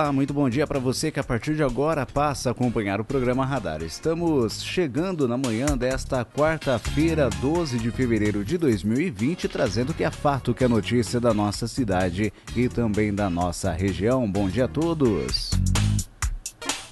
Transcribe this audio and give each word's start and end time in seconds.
Olá, 0.00 0.10
muito 0.12 0.32
bom 0.32 0.48
dia 0.48 0.66
para 0.66 0.78
você 0.78 1.10
que 1.10 1.20
a 1.20 1.22
partir 1.22 1.54
de 1.54 1.62
agora 1.62 2.06
passa 2.06 2.48
a 2.48 2.52
acompanhar 2.52 3.02
o 3.02 3.04
programa 3.04 3.44
Radar. 3.44 3.82
Estamos 3.82 4.62
chegando 4.62 5.28
na 5.28 5.36
manhã 5.36 5.76
desta 5.76 6.24
quarta-feira, 6.24 7.28
12 7.28 7.78
de 7.78 7.90
fevereiro 7.90 8.42
de 8.42 8.56
2020, 8.56 9.46
trazendo 9.46 9.92
que 9.92 10.02
é 10.02 10.10
fato, 10.10 10.54
que 10.54 10.64
é 10.64 10.68
notícia 10.68 11.20
da 11.20 11.34
nossa 11.34 11.68
cidade 11.68 12.32
e 12.56 12.66
também 12.66 13.14
da 13.14 13.28
nossa 13.28 13.72
região. 13.72 14.26
Bom 14.26 14.48
dia 14.48 14.64
a 14.64 14.68
todos. 14.68 15.50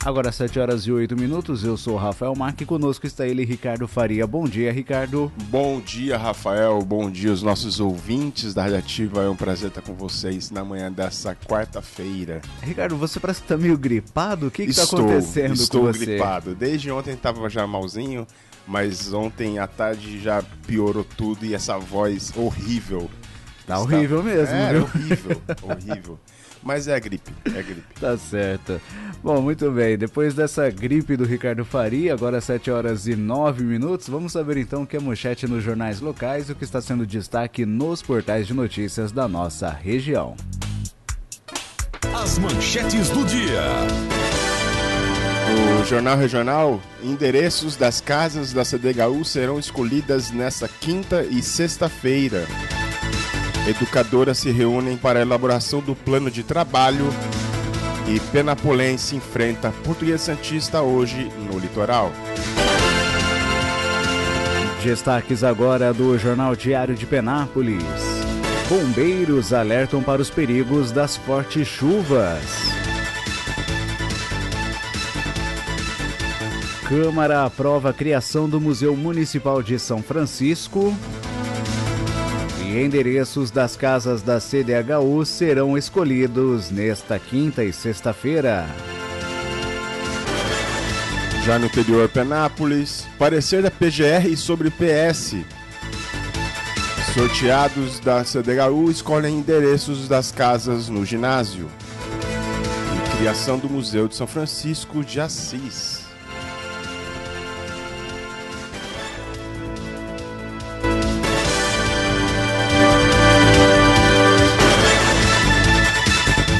Agora 0.04 0.30
7 0.30 0.60
horas 0.60 0.86
e 0.86 0.92
8 0.92 1.16
minutos, 1.16 1.64
eu 1.64 1.76
sou 1.76 1.94
o 1.94 1.96
Rafael 1.96 2.34
Mac 2.34 2.60
e 2.60 2.64
conosco 2.64 3.04
está 3.04 3.26
ele, 3.26 3.44
Ricardo 3.44 3.88
Faria. 3.88 4.26
Bom 4.26 4.44
dia, 4.44 4.72
Ricardo. 4.72 5.30
Bom 5.50 5.80
dia, 5.80 6.16
Rafael. 6.16 6.80
Bom 6.82 7.10
dia 7.10 7.30
aos 7.30 7.42
nossos 7.42 7.80
ouvintes 7.80 8.54
da 8.54 8.62
Radiativa. 8.62 9.24
É 9.24 9.28
um 9.28 9.34
prazer 9.34 9.68
estar 9.68 9.82
com 9.82 9.94
vocês 9.94 10.52
na 10.52 10.64
manhã 10.64 10.90
dessa 10.90 11.34
quarta-feira. 11.34 12.40
Ricardo, 12.62 12.96
você 12.96 13.18
parece 13.18 13.40
que 13.40 13.46
está 13.46 13.56
meio 13.56 13.76
gripado. 13.76 14.46
O 14.46 14.50
que 14.52 14.62
está 14.62 14.84
acontecendo 14.84 15.54
estou 15.54 15.80
com 15.80 15.86
você? 15.88 15.98
Estou 15.98 16.06
gripado. 16.06 16.54
Desde 16.54 16.90
ontem 16.92 17.14
estava 17.14 17.50
já 17.50 17.66
malzinho, 17.66 18.24
mas 18.66 19.12
ontem 19.12 19.58
à 19.58 19.66
tarde 19.66 20.20
já 20.20 20.42
piorou 20.66 21.04
tudo 21.04 21.44
e 21.44 21.54
essa 21.54 21.76
voz 21.76 22.32
horrível. 22.36 23.10
Tá 23.66 23.74
está... 23.74 23.78
horrível 23.80 24.22
mesmo, 24.22 24.54
é, 24.54 24.72
viu? 24.72 24.82
horrível, 24.84 25.42
horrível. 25.62 26.18
Mas 26.62 26.88
é 26.88 26.98
gripe, 26.98 27.32
é 27.46 27.62
gripe. 27.62 27.82
tá 28.00 28.16
certo. 28.16 28.80
Bom, 29.22 29.40
muito 29.42 29.70
bem. 29.70 29.98
Depois 29.98 30.34
dessa 30.34 30.70
gripe 30.70 31.16
do 31.16 31.24
Ricardo 31.24 31.64
Faria, 31.64 32.12
agora 32.14 32.40
7 32.40 32.70
horas 32.70 33.06
e 33.06 33.16
9 33.16 33.64
minutos, 33.64 34.08
vamos 34.08 34.32
saber 34.32 34.56
então 34.58 34.82
o 34.82 34.86
que 34.86 34.96
é 34.96 35.00
manchete 35.00 35.46
nos 35.46 35.62
jornais 35.62 36.00
locais 36.00 36.48
e 36.48 36.52
o 36.52 36.54
que 36.54 36.64
está 36.64 36.80
sendo 36.80 37.06
destaque 37.06 37.66
nos 37.66 38.02
portais 38.02 38.46
de 38.46 38.54
notícias 38.54 39.10
da 39.10 39.26
nossa 39.26 39.70
região. 39.70 40.36
As 42.14 42.38
manchetes 42.38 43.10
do 43.10 43.24
dia. 43.24 43.62
O 45.80 45.84
Jornal 45.84 46.16
Regional, 46.16 46.80
endereços 47.02 47.74
das 47.74 48.00
casas 48.00 48.52
da 48.52 48.64
CDHU 48.64 49.24
serão 49.24 49.58
escolhidas 49.58 50.30
nesta 50.30 50.68
quinta 50.68 51.22
e 51.22 51.42
sexta-feira. 51.42 52.46
Educadoras 53.66 54.38
se 54.38 54.50
reúnem 54.50 54.96
para 54.96 55.18
a 55.18 55.22
elaboração 55.22 55.80
do 55.80 55.94
plano 55.94 56.30
de 56.30 56.42
trabalho 56.42 57.12
e 58.06 58.18
Penapolense 58.20 59.16
enfrenta 59.16 59.72
Português 59.84 60.22
Santista 60.22 60.80
hoje 60.80 61.30
no 61.50 61.58
litoral. 61.58 62.10
Destaques 64.82 65.44
agora 65.44 65.92
do 65.92 66.16
Jornal 66.16 66.56
Diário 66.56 66.94
de 66.94 67.04
Penápolis. 67.04 67.82
Bombeiros 68.68 69.52
alertam 69.52 70.02
para 70.02 70.22
os 70.22 70.30
perigos 70.30 70.92
das 70.92 71.16
fortes 71.16 71.66
chuvas. 71.66 72.42
Câmara 76.88 77.44
aprova 77.44 77.90
a 77.90 77.92
criação 77.92 78.48
do 78.48 78.58
Museu 78.58 78.96
Municipal 78.96 79.62
de 79.62 79.78
São 79.78 80.02
Francisco 80.02 80.96
e 82.68 82.84
endereços 82.84 83.50
das 83.50 83.76
casas 83.76 84.20
da 84.20 84.38
CDHU 84.38 85.24
serão 85.24 85.76
escolhidos 85.78 86.70
nesta 86.70 87.18
quinta 87.18 87.64
e 87.64 87.72
sexta-feira. 87.72 88.66
Já 91.46 91.58
no 91.58 91.64
interior 91.64 92.10
Penápolis, 92.10 93.06
parecer 93.18 93.62
da 93.62 93.70
PGR 93.70 94.36
sobre 94.36 94.70
PS. 94.70 95.36
Sorteados 97.14 98.00
da 98.00 98.22
CDHU 98.22 98.90
escolhem 98.90 99.38
endereços 99.38 100.06
das 100.06 100.30
casas 100.30 100.90
no 100.90 101.06
ginásio. 101.06 101.70
E 102.94 103.16
criação 103.16 103.58
do 103.58 103.70
Museu 103.70 104.06
de 104.06 104.14
São 104.14 104.26
Francisco 104.26 105.02
de 105.02 105.18
Assis. 105.18 105.97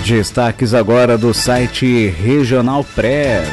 Destaques 0.09 0.73
agora 0.73 1.19
do 1.19 1.35
site 1.35 2.07
Regional 2.07 2.83
Press. 2.83 3.47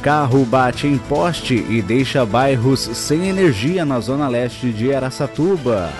Carro 0.00 0.44
bate 0.44 0.86
em 0.86 0.96
poste 0.96 1.54
e 1.68 1.82
deixa 1.82 2.24
bairros 2.24 2.78
sem 2.78 3.26
energia 3.26 3.84
na 3.84 3.98
zona 3.98 4.28
leste 4.28 4.70
de 4.70 4.94
Araçatuba. 4.94 5.92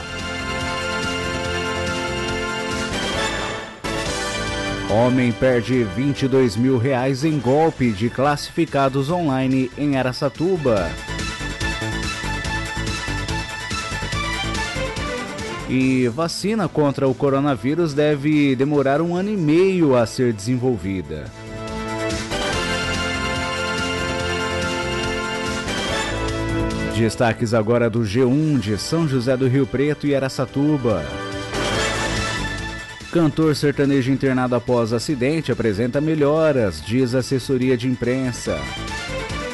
Homem 4.88 5.32
perde 5.32 5.82
22 5.82 6.56
mil 6.56 6.78
reais 6.78 7.24
em 7.24 7.36
golpe 7.36 7.90
de 7.90 8.08
classificados 8.08 9.10
online 9.10 9.72
em 9.76 9.96
Araçatuba. 9.96 10.88
E 15.68 16.08
vacina 16.08 16.68
contra 16.68 17.08
o 17.08 17.14
coronavírus 17.14 17.94
deve 17.94 18.54
demorar 18.54 19.00
um 19.00 19.16
ano 19.16 19.30
e 19.30 19.36
meio 19.36 19.96
a 19.96 20.04
ser 20.04 20.32
desenvolvida. 20.32 21.24
Destaques 26.96 27.52
agora 27.52 27.90
do 27.90 28.00
G1 28.00 28.58
de 28.58 28.78
São 28.78 29.06
José 29.06 29.36
do 29.36 29.46
Rio 29.46 29.66
Preto 29.66 30.06
e 30.06 30.14
Aracatuba. 30.14 31.04
Cantor 33.12 33.54
sertanejo 33.54 34.10
internado 34.10 34.54
após 34.54 34.92
acidente 34.92 35.52
apresenta 35.52 36.00
melhoras, 36.00 36.82
diz 36.84 37.14
assessoria 37.14 37.76
de 37.76 37.88
imprensa. 37.88 38.58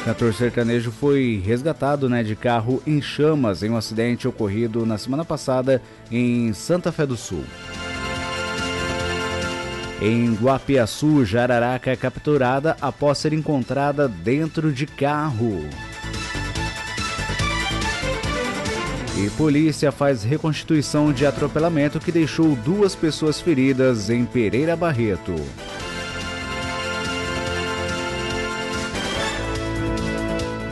Cantor 0.03 0.33
sertanejo 0.33 0.91
foi 0.91 1.41
resgatado 1.45 2.09
né, 2.09 2.23
de 2.23 2.35
carro 2.35 2.81
em 2.87 2.99
chamas 2.99 3.61
em 3.61 3.69
um 3.69 3.77
acidente 3.77 4.27
ocorrido 4.27 4.83
na 4.83 4.97
semana 4.97 5.23
passada 5.23 5.79
em 6.11 6.51
Santa 6.53 6.91
Fé 6.91 7.05
do 7.05 7.15
Sul. 7.15 7.43
Em 10.01 10.33
Guapiaçu, 10.33 11.23
jararaca 11.23 11.91
é 11.91 11.95
capturada 11.95 12.75
após 12.81 13.19
ser 13.19 13.33
encontrada 13.33 14.07
dentro 14.07 14.73
de 14.73 14.87
carro. 14.87 15.63
E 19.15 19.29
polícia 19.31 19.91
faz 19.91 20.23
reconstituição 20.23 21.13
de 21.13 21.27
atropelamento 21.27 21.99
que 21.99 22.11
deixou 22.11 22.55
duas 22.55 22.95
pessoas 22.95 23.39
feridas 23.39 24.09
em 24.09 24.25
Pereira 24.25 24.75
Barreto. 24.75 25.35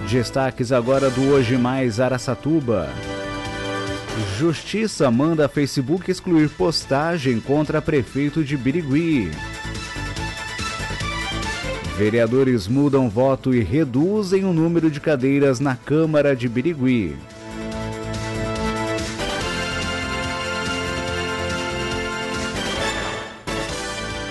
Destaques 0.09 0.71
agora 0.71 1.07
do 1.11 1.29
Hoje 1.29 1.55
Mais 1.55 1.99
Araçatuba. 1.99 2.89
Justiça 4.39 5.11
manda 5.11 5.47
Facebook 5.47 6.09
excluir 6.09 6.49
postagem 6.49 7.39
contra 7.39 7.79
prefeito 7.79 8.43
de 8.43 8.57
Birigui. 8.57 9.29
Vereadores 11.95 12.67
mudam 12.67 13.07
voto 13.07 13.53
e 13.53 13.61
reduzem 13.61 14.45
o 14.45 14.51
número 14.51 14.89
de 14.89 14.99
cadeiras 14.99 15.59
na 15.59 15.75
Câmara 15.75 16.35
de 16.35 16.49
Birigui. 16.49 17.15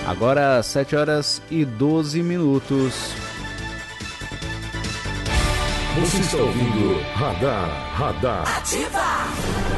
Agora 0.05 0.61
7 0.61 0.95
horas 0.97 1.41
e 1.49 1.63
12 1.63 2.21
minutos. 2.21 3.18
Você 6.09 6.21
está 6.21 6.37
ouvindo 6.37 6.99
Radar, 7.13 7.69
Radar. 7.93 8.57
Ativa! 8.57 9.68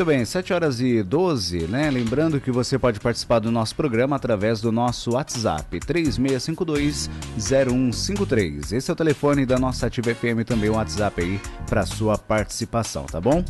Muito 0.00 0.16
bem, 0.16 0.24
7 0.24 0.54
horas 0.54 0.80
e 0.80 1.02
12, 1.02 1.66
né? 1.66 1.90
Lembrando 1.90 2.40
que 2.40 2.50
você 2.50 2.78
pode 2.78 2.98
participar 2.98 3.38
do 3.38 3.52
nosso 3.52 3.76
programa 3.76 4.16
através 4.16 4.58
do 4.58 4.72
nosso 4.72 5.10
WhatsApp, 5.10 5.78
3652-0153. 5.78 8.72
Esse 8.72 8.90
é 8.90 8.94
o 8.94 8.96
telefone 8.96 9.44
da 9.44 9.58
nossa 9.58 9.88
Ativa 9.88 10.14
FM, 10.14 10.42
também 10.46 10.70
o 10.70 10.76
WhatsApp 10.76 11.20
aí 11.20 11.38
para 11.68 11.84
sua 11.84 12.16
participação, 12.16 13.04
tá 13.04 13.20
bom? 13.20 13.44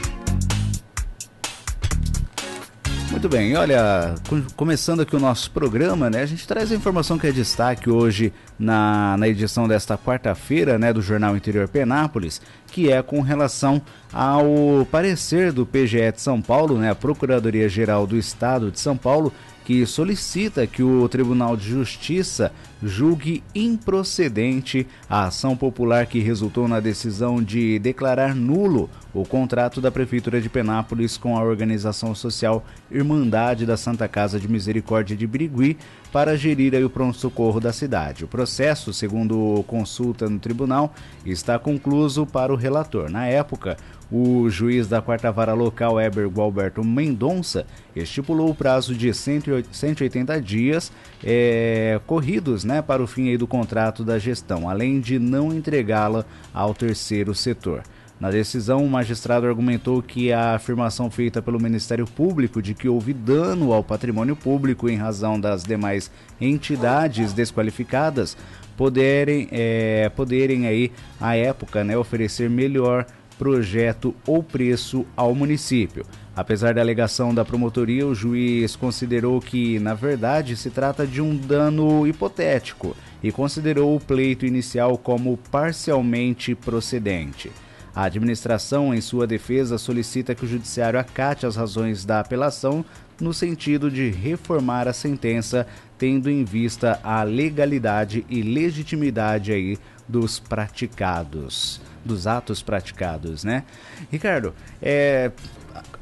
Muito 3.20 3.36
bem, 3.36 3.54
olha, 3.58 4.16
começando 4.56 5.02
aqui 5.02 5.14
o 5.14 5.20
nosso 5.20 5.52
programa, 5.52 6.10
né? 6.10 6.22
A 6.22 6.26
gente 6.26 6.48
traz 6.48 6.72
a 6.72 6.76
informação 6.76 7.20
que 7.20 7.28
é 7.28 7.34
destaque 7.34 7.90
hoje 7.90 8.32
na, 8.58 9.18
na 9.18 9.28
edição 9.28 9.68
desta 9.68 9.98
quarta-feira, 9.98 10.80
né, 10.80 10.94
do 10.94 11.02
Jornal 11.02 11.36
Interior 11.36 11.68
Penápolis, 11.68 12.42
que 12.68 12.90
é 12.90 13.04
com 13.04 13.20
relação 13.20 13.82
ao 14.14 14.88
parecer 14.90 15.52
do 15.52 15.66
PGE 15.66 16.14
de 16.14 16.22
São 16.22 16.42
Paulo, 16.42 16.78
né, 16.78 16.92
a 16.92 16.96
Procuradoria 16.96 17.68
Geral 17.68 18.08
do 18.08 18.16
Estado 18.16 18.72
de 18.72 18.80
São 18.80 18.96
Paulo, 18.96 19.34
que 19.70 19.86
solicita 19.86 20.66
que 20.66 20.82
o 20.82 21.08
Tribunal 21.08 21.56
de 21.56 21.70
Justiça 21.70 22.52
julgue 22.82 23.44
improcedente 23.54 24.88
a 25.08 25.26
ação 25.26 25.56
popular 25.56 26.08
que 26.08 26.18
resultou 26.18 26.68
na 26.68 26.80
decisão 26.80 27.40
de 27.40 27.78
declarar 27.78 28.34
nulo 28.34 28.90
o 29.14 29.24
contrato 29.24 29.80
da 29.80 29.92
Prefeitura 29.92 30.42
de 30.42 30.50
Penápolis 30.50 31.18
com 31.18 31.38
a 31.38 31.44
organização 31.44 32.16
social 32.16 32.66
Irmandade 32.90 33.64
da 33.64 33.78
Santa 33.78 34.08
Casa 34.08 34.40
de 34.40 34.48
Misericórdia 34.48 35.16
de 35.16 35.28
Birigui 35.28 35.78
para 36.12 36.36
gerir 36.36 36.74
o 36.84 36.90
pronto-socorro 36.90 37.60
da 37.60 37.72
cidade. 37.72 38.26
O 38.26 38.28
processo, 38.28 38.92
segundo 38.92 39.64
consulta 39.68 40.28
no 40.28 40.40
tribunal, 40.40 40.96
está 41.24 41.60
concluído 41.60 42.26
para 42.26 42.52
o 42.52 42.56
relator. 42.56 43.08
Na 43.08 43.28
época, 43.28 43.78
o 44.12 44.50
juiz 44.50 44.88
da 44.88 45.02
quarta 45.02 45.32
vara 45.32 45.54
local, 45.54 46.00
Eber 46.02 46.28
Gualberto 46.28 46.84
Mendonça, 46.84 47.66
estipulou 47.96 48.50
o 48.50 48.56
prazo 48.56 48.96
de 48.96 49.14
180 49.14 50.42
dias 50.42 50.92
é, 51.24 52.00
corridos 52.08 52.64
né, 52.64 52.82
para 52.82 53.04
o 53.04 53.08
fim 53.08 53.38
do 53.38 53.46
contrato 53.46 54.04
da 54.04 54.18
gestão, 54.18 54.70
além 54.70 55.00
de 55.00 55.20
não 55.20 55.54
entregá-la 55.54 56.26
ao 56.54 56.74
terceiro 56.74 57.36
setor. 57.36 57.84
Na 58.20 58.30
decisão, 58.30 58.84
o 58.84 58.90
magistrado 58.90 59.48
argumentou 59.48 60.02
que 60.02 60.34
a 60.34 60.56
afirmação 60.56 61.10
feita 61.10 61.42
pelo 61.42 61.62
Ministério 61.62 62.06
Público 62.06 62.62
de 62.62 62.74
que 62.74 62.90
houve 62.90 63.14
dano 63.14 63.72
ao 63.72 63.82
patrimônio 63.82 64.36
público 64.36 64.90
em 64.90 64.98
razão 64.98 65.40
das 65.40 65.64
demais 65.64 66.12
entidades 66.42 67.32
desqualificadas 67.32 68.36
poderem, 68.76 69.48
é, 69.52 70.10
poderem 70.10 70.68
aí, 70.68 70.92
à 71.20 71.38
época, 71.38 71.82
né, 71.84 71.98
oferecer 71.98 72.50
melhor 72.50 73.06
projeto 73.40 74.14
ou 74.28 74.44
preço 74.44 75.06
ao 75.16 75.34
município. 75.34 76.06
Apesar 76.36 76.74
da 76.74 76.82
alegação 76.82 77.34
da 77.34 77.46
promotoria, 77.46 78.06
o 78.06 78.14
juiz 78.14 78.76
considerou 78.76 79.40
que, 79.40 79.80
na 79.80 79.94
verdade, 79.94 80.58
se 80.58 80.70
trata 80.70 81.08
de 81.08 81.22
um 81.22 81.36
dano 81.36 82.06
hipotético 82.06 82.96
e 83.24 83.32
considerou 83.32 83.96
o 83.96 84.00
pleito 84.00 84.46
inicial 84.46 84.98
como 84.98 85.38
parcialmente 85.50 86.54
procedente. 86.54 87.50
A 87.96 88.04
administração, 88.04 88.94
em 88.94 89.02
sua 89.02 89.26
defesa, 89.26 89.78
solicita 89.78 90.36
que 90.36 90.46
o 90.46 90.48
judiciário 90.48 91.00
acate 91.00 91.46
as 91.46 91.56
razões 91.56 92.04
da 92.06 92.20
apelação 92.20 92.84
no 93.22 93.34
sentido 93.34 93.90
de 93.90 94.10
reformar 94.10 94.88
a 94.88 94.94
sentença, 94.94 95.66
tendo 95.98 96.30
em 96.30 96.44
vista 96.44 97.00
a 97.04 97.24
legalidade 97.24 98.26
e 98.30 98.42
legitimidade 98.42 99.52
aí 99.52 99.78
dos 100.08 100.40
praticados 100.40 101.82
dos 102.04 102.28
atos 102.28 102.62
praticados, 102.62 103.44
né? 103.44 103.64
Ricardo, 104.12 104.54
é, 104.82 105.32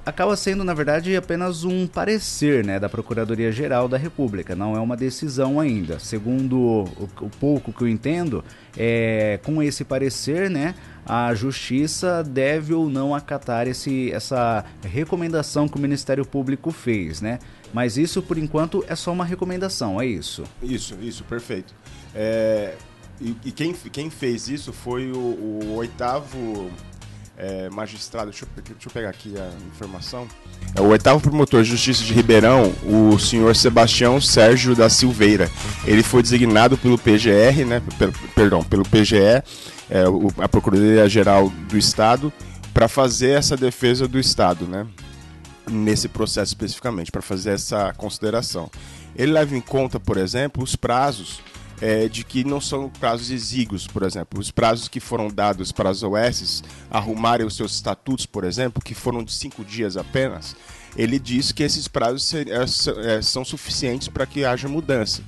acaba 0.08 0.38
sendo, 0.38 0.64
na 0.64 0.74
verdade, 0.74 1.16
apenas 1.18 1.66
um 1.66 1.86
parecer 1.86 2.64
né, 2.64 2.80
da 2.80 2.88
Procuradoria-Geral 2.88 3.90
da 3.90 3.98
República, 3.98 4.56
não 4.56 4.74
é 4.74 4.80
uma 4.80 4.96
decisão 4.96 5.60
ainda. 5.60 6.00
Segundo 6.00 6.58
o, 6.58 7.10
o 7.22 7.30
pouco 7.30 7.74
que 7.74 7.82
eu 7.82 7.88
entendo, 7.90 8.44
é, 8.78 9.38
com 9.44 9.62
esse 9.62 9.84
parecer, 9.84 10.50
né, 10.50 10.76
a 11.06 11.34
Justiça 11.34 12.24
deve 12.24 12.74
ou 12.74 12.90
não 12.90 13.14
acatar 13.14 13.68
esse, 13.68 14.12
essa 14.14 14.64
recomendação 14.84 15.68
que 15.68 15.78
o 15.78 15.82
Ministério 15.82 16.26
Público 16.26 16.72
fez, 16.72 17.22
né? 17.22 17.40
Mas 17.74 17.98
isso, 17.98 18.22
por 18.22 18.38
enquanto, 18.38 18.86
é 18.88 18.96
só 18.96 19.12
uma 19.12 19.26
recomendação, 19.26 20.00
é 20.00 20.06
isso? 20.06 20.44
Isso, 20.64 20.96
isso, 21.02 21.26
perfeito. 21.26 21.74
É, 22.16 22.76
e, 23.20 23.36
e 23.46 23.52
quem, 23.52 23.74
quem 23.74 24.10
fez 24.10 24.48
isso 24.48 24.72
foi 24.72 25.12
o, 25.12 25.18
o 25.18 25.76
oitavo 25.76 26.70
é, 27.38 27.70
magistrado, 27.70 28.32
deixa 28.32 28.46
eu, 28.46 28.64
deixa 28.64 28.88
eu, 28.88 28.92
pegar 28.92 29.10
aqui 29.10 29.34
a 29.38 29.50
informação. 29.68 30.28
É 30.76 30.82
o 30.82 30.88
oitavo 30.88 31.22
promotor 31.22 31.62
de 31.64 31.70
justiça 31.70 32.04
de 32.04 32.14
Ribeirão, 32.14 32.74
o 32.84 33.18
senhor 33.20 33.56
Sebastião 33.56 34.20
Sérgio 34.20 34.76
da 34.76 34.90
Silveira. 34.90 35.50
Ele 35.86 36.02
foi 36.02 36.22
designado 36.22 36.78
pelo 36.78 36.98
PGR, 36.98 37.66
né, 37.66 37.82
perdão, 38.34 38.64
pelo 38.64 38.84
PGE, 38.84 39.44
é, 39.90 40.08
o, 40.10 40.32
a 40.40 40.50
Procuradoria 40.50 41.08
Geral 41.08 41.50
do 41.70 41.78
Estado, 41.78 42.34
para 42.74 42.88
fazer 42.88 43.32
essa 43.32 43.56
defesa 43.56 44.08
do 44.08 44.20
Estado, 44.20 44.66
né, 44.66 44.86
nesse 45.70 46.08
processo 46.08 46.52
especificamente, 46.52 47.12
para 47.12 47.22
fazer 47.22 47.52
essa 47.52 47.94
consideração. 47.94 48.70
Ele 49.16 49.32
leva 49.32 49.56
em 49.56 49.62
conta, 49.62 50.00
por 50.00 50.18
exemplo, 50.18 50.64
os 50.64 50.76
prazos 50.76 51.40
é, 51.82 52.08
de 52.08 52.24
que 52.24 52.44
não 52.44 52.60
são 52.60 52.90
prazos 52.90 53.30
exíguos, 53.30 53.88
por 53.88 54.04
exemplo. 54.04 54.40
Os 54.40 54.52
prazos 54.52 54.88
que 54.88 55.00
foram 55.00 55.28
dados 55.28 55.72
para 55.72 55.90
as 55.90 56.04
OS 56.04 56.64
arrumarem 56.90 57.46
os 57.46 57.56
seus 57.56 57.74
estatutos, 57.74 58.26
por 58.26 58.44
exemplo, 58.44 58.82
que 58.84 58.94
foram 58.94 59.24
de 59.24 59.32
cinco 59.32 59.64
dias 59.64 59.98
apenas, 59.98 60.56
ele 60.96 61.20
diz 61.20 61.52
que 61.52 61.64
esses 61.64 61.88
prazos 61.88 62.34
é, 62.34 62.46
é, 63.16 63.22
são 63.22 63.46
suficientes 63.46 64.08
para 64.08 64.26
que 64.26 64.44
haja 64.44 64.68
mudança. 64.68 65.22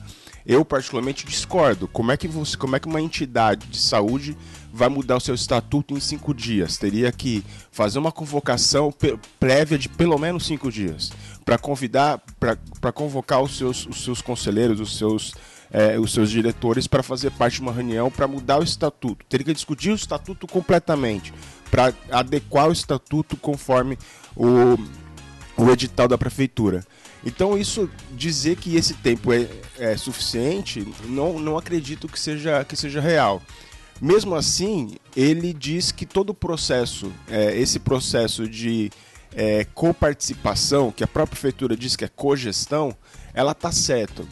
Eu 0.45 0.65
particularmente 0.65 1.27
discordo. 1.27 1.87
Como 1.87 2.11
é 2.11 2.17
que 2.17 2.27
você, 2.27 2.57
como 2.57 2.75
é 2.75 2.79
que 2.79 2.87
uma 2.87 3.01
entidade 3.01 3.67
de 3.67 3.77
saúde 3.77 4.35
vai 4.73 4.89
mudar 4.89 5.17
o 5.17 5.19
seu 5.19 5.35
estatuto 5.35 5.93
em 5.93 5.99
cinco 5.99 6.33
dias? 6.33 6.77
Teria 6.77 7.11
que 7.11 7.43
fazer 7.71 7.99
uma 7.99 8.11
convocação 8.11 8.91
prévia 9.39 9.77
de 9.77 9.87
pelo 9.87 10.17
menos 10.17 10.47
cinco 10.47 10.71
dias 10.71 11.11
para 11.45 11.57
convidar, 11.57 12.19
para 12.81 12.91
convocar 12.91 13.44
os 13.44 13.57
seus, 13.57 13.85
os 13.85 14.03
seus 14.03 14.21
conselheiros, 14.23 14.79
os 14.79 14.97
seus 14.97 15.33
é, 15.71 15.99
os 15.99 16.14
seus 16.14 16.30
diretores 16.30 16.88
para 16.88 17.04
fazer 17.04 17.31
parte 17.31 17.56
de 17.56 17.61
uma 17.61 17.71
reunião 17.71 18.09
para 18.09 18.28
mudar 18.28 18.59
o 18.59 18.64
estatuto. 18.64 19.26
Teria 19.28 19.45
que 19.45 19.54
discutir 19.54 19.92
o 19.92 19.95
estatuto 19.95 20.47
completamente 20.47 21.33
para 21.69 21.94
adequar 22.11 22.69
o 22.69 22.71
estatuto 22.71 23.38
conforme 23.38 23.97
o, 24.35 24.78
o 25.57 25.69
edital 25.71 26.07
da 26.07 26.18
prefeitura. 26.18 26.83
Então, 27.26 27.57
isso 27.57 27.90
dizer 28.11 28.56
que 28.56 28.76
esse 28.76 28.94
tempo 28.94 29.33
é, 29.33 29.47
é 29.78 29.97
suficiente, 29.97 30.88
não, 31.06 31.38
não 31.38 31.57
acredito 31.57 32.07
que 32.07 32.19
seja, 32.19 32.64
que 32.64 32.76
seja 32.76 33.02
real. 33.02 33.42
Mesmo 34.02 34.35
assim, 34.35 34.95
ele 35.16 35.54
diz 35.54 35.92
que 35.92 36.06
todo 36.06 36.30
o 36.30 36.33
processo, 36.33 37.11
é, 37.28 37.57
esse 37.59 37.80
processo 37.80 38.47
de 38.47 38.90
é, 39.35 39.66
coparticipação, 39.73 40.92
que 40.92 41.04
a 41.04 41.07
própria 41.07 41.31
prefeitura 41.31 41.76
diz 41.76 41.97
que 41.97 42.06
é 42.06 42.07
cogestão, 42.07 42.95
ela 43.33 43.52
está 43.52 43.71
certa. 43.71 44.23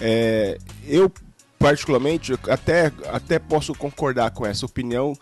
É, 0.00 0.58
eu, 0.86 1.12
particularmente, 1.58 2.32
até, 2.48 2.92
até 3.08 3.38
posso 3.38 3.74
concordar 3.74 4.30
com 4.30 4.46
essa 4.46 4.64
opinião, 4.64 5.16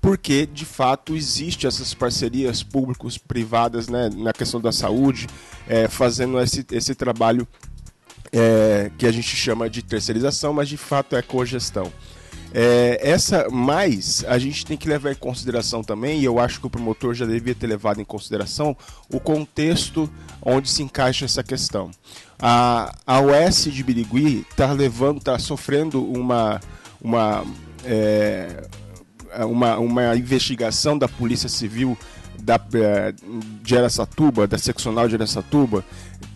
porque 0.00 0.46
de 0.46 0.64
fato 0.64 1.16
existe 1.16 1.66
essas 1.66 1.94
parcerias 1.94 2.62
públicos 2.62 3.18
privadas 3.18 3.88
né, 3.88 4.10
na 4.14 4.32
questão 4.32 4.60
da 4.60 4.72
saúde, 4.72 5.26
é, 5.66 5.88
fazendo 5.88 6.40
esse, 6.40 6.64
esse 6.70 6.94
trabalho 6.94 7.46
é, 8.32 8.90
que 8.96 9.06
a 9.06 9.12
gente 9.12 9.34
chama 9.34 9.68
de 9.68 9.82
terceirização, 9.82 10.52
mas 10.52 10.68
de 10.68 10.76
fato 10.76 11.16
é 11.16 11.22
cogestão. 11.22 11.90
É, 12.52 12.98
essa, 13.02 13.48
mas 13.50 14.24
a 14.26 14.38
gente 14.38 14.64
tem 14.64 14.76
que 14.76 14.88
levar 14.88 15.12
em 15.12 15.16
consideração 15.16 15.82
também, 15.82 16.20
e 16.20 16.24
eu 16.24 16.38
acho 16.38 16.60
que 16.60 16.66
o 16.66 16.70
promotor 16.70 17.14
já 17.14 17.26
devia 17.26 17.54
ter 17.54 17.66
levado 17.66 18.00
em 18.00 18.04
consideração 18.04 18.76
o 19.12 19.20
contexto 19.20 20.10
onde 20.40 20.70
se 20.70 20.82
encaixa 20.82 21.24
essa 21.24 21.42
questão. 21.42 21.90
A, 22.40 22.94
a 23.06 23.20
OS 23.20 23.64
de 23.64 23.82
Birigui 23.82 24.46
está 24.50 24.72
levando, 24.72 25.18
está 25.18 25.38
sofrendo 25.38 26.04
uma, 26.04 26.60
uma, 27.00 27.44
é, 27.84 28.64
uma, 29.40 29.78
uma 29.78 30.16
investigação 30.16 30.96
da 30.96 31.08
Polícia 31.08 31.48
Civil 31.48 31.98
da, 32.40 32.60
é, 32.74 33.12
de 33.62 33.76
Aracatuba, 33.76 34.46
da 34.46 34.56
seccional 34.56 35.08
de 35.08 35.16
Aracatuba, 35.16 35.84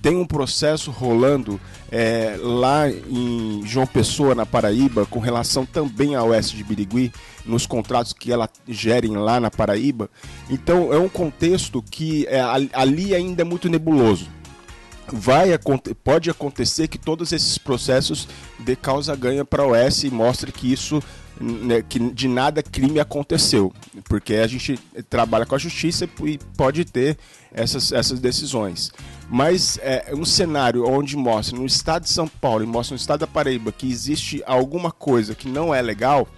tem 0.03 0.17
um 0.17 0.27
processo 0.27 0.91
rolando 0.91 1.61
é, 1.91 2.37
lá 2.41 2.91
em 2.91 3.63
João 3.65 3.87
Pessoa, 3.87 4.35
na 4.35 4.45
Paraíba, 4.45 5.07
com 5.07 5.21
relação 5.21 5.65
também 5.65 6.17
à 6.17 6.25
OS 6.25 6.51
de 6.51 6.65
Birigui, 6.65 7.13
nos 7.47 7.67
contratos 7.67 8.13
que 8.13 8.33
ela 8.33 8.51
gerem 8.67 9.13
lá 9.13 9.39
na 9.39 9.51
Paraíba. 9.51 10.11
Então 10.51 10.93
é 10.93 10.99
um 10.99 11.09
contexto 11.09 11.81
que 11.81 12.27
é, 12.27 12.41
ali 12.73 13.15
ainda 13.15 13.43
é 13.43 13.45
muito 13.45 13.69
nebuloso 13.69 14.29
vai 15.11 15.51
pode 16.05 16.31
acontecer 16.31 16.89
que 16.89 16.99
todos 16.99 17.33
esses 17.33 17.59
processos 17.59 18.29
dê 18.59 18.77
causa 18.77 19.15
ganha 19.17 19.45
para 19.45 19.63
a 19.63 19.67
OS 19.67 20.05
e 20.05 20.11
mostre 20.11 20.53
que 20.53 20.73
isso 20.73 21.03
né, 21.41 21.83
que 21.83 21.99
de 21.99 22.29
nada 22.29 22.63
crime 22.63 23.01
aconteceu, 23.01 23.73
porque 24.05 24.35
a 24.35 24.47
gente 24.47 24.79
trabalha 25.09 25.47
com 25.47 25.55
a 25.55 25.59
justiça 25.59 26.09
e 26.25 26.39
pode 26.57 26.85
ter 26.85 27.19
essas, 27.53 27.91
essas 27.91 28.21
decisões. 28.21 28.93
Mas 29.29 29.79
é 29.83 30.13
um 30.15 30.25
cenário 30.25 30.87
onde 30.87 31.17
mostra 31.17 31.59
no 31.59 31.67
estado 31.67 32.05
de 32.05 32.11
São 32.11 32.29
Paulo 32.29 32.63
e 32.63 32.67
mostra 32.67 32.95
no 32.95 33.01
estado 33.01 33.21
da 33.21 33.27
Paraíba 33.27 33.73
que 33.73 33.91
existe 33.91 34.43
alguma 34.47 34.93
coisa 34.93 35.35
que 35.35 35.49
não 35.49 35.75
é 35.75 35.81
legal, 35.81 36.29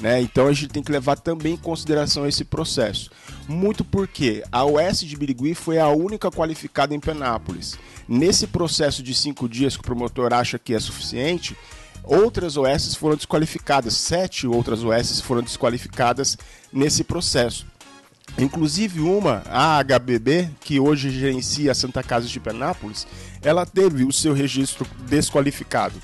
né? 0.00 0.20
Então 0.20 0.46
a 0.46 0.52
gente 0.52 0.68
tem 0.68 0.82
que 0.82 0.92
levar 0.92 1.18
também 1.18 1.54
em 1.54 1.58
consideração 1.58 2.26
esse 2.26 2.44
processo. 2.44 3.10
Muito 3.48 3.84
porque 3.84 4.42
a 4.50 4.64
OS 4.64 5.00
de 5.00 5.16
Birigui 5.16 5.54
foi 5.54 5.78
a 5.78 5.88
única 5.88 6.30
qualificada 6.30 6.94
em 6.94 7.00
Penápolis. 7.00 7.78
Nesse 8.08 8.46
processo 8.46 9.02
de 9.02 9.14
cinco 9.14 9.48
dias 9.48 9.76
que 9.76 9.82
o 9.82 9.86
promotor 9.86 10.32
acha 10.32 10.58
que 10.58 10.74
é 10.74 10.80
suficiente, 10.80 11.56
outras 12.02 12.56
OS 12.56 12.96
foram 12.96 13.16
desqualificadas, 13.16 13.94
sete 13.94 14.48
outras 14.48 14.82
OS 14.82 15.20
foram 15.20 15.42
desqualificadas 15.42 16.36
nesse 16.72 17.04
processo. 17.04 17.66
Inclusive 18.36 19.00
uma, 19.00 19.42
a 19.46 19.80
HBB, 19.82 20.50
que 20.60 20.80
hoje 20.80 21.10
gerencia 21.10 21.70
a 21.70 21.74
Santa 21.74 22.02
Casa 22.02 22.26
de 22.26 22.40
Penápolis, 22.40 23.06
ela 23.40 23.64
teve 23.64 24.04
o 24.04 24.12
seu 24.12 24.34
registro 24.34 24.86
desqualificado. 25.08 25.94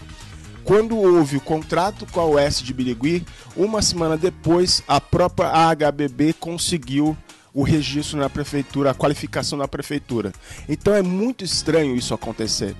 Quando 0.64 0.96
houve 0.96 1.36
o 1.36 1.40
contrato 1.40 2.06
com 2.06 2.20
a 2.20 2.24
OS 2.24 2.62
de 2.62 2.72
Birigui, 2.72 3.26
uma 3.56 3.82
semana 3.82 4.16
depois, 4.16 4.82
a 4.86 5.00
própria 5.00 5.48
AHBB 5.48 6.34
conseguiu 6.34 7.16
o 7.54 7.62
registro 7.62 8.18
na 8.18 8.30
prefeitura, 8.30 8.90
a 8.90 8.94
qualificação 8.94 9.58
na 9.58 9.68
prefeitura. 9.68 10.32
Então 10.68 10.94
é 10.94 11.02
muito 11.02 11.44
estranho 11.44 11.94
isso 11.94 12.14
acontecer. 12.14 12.74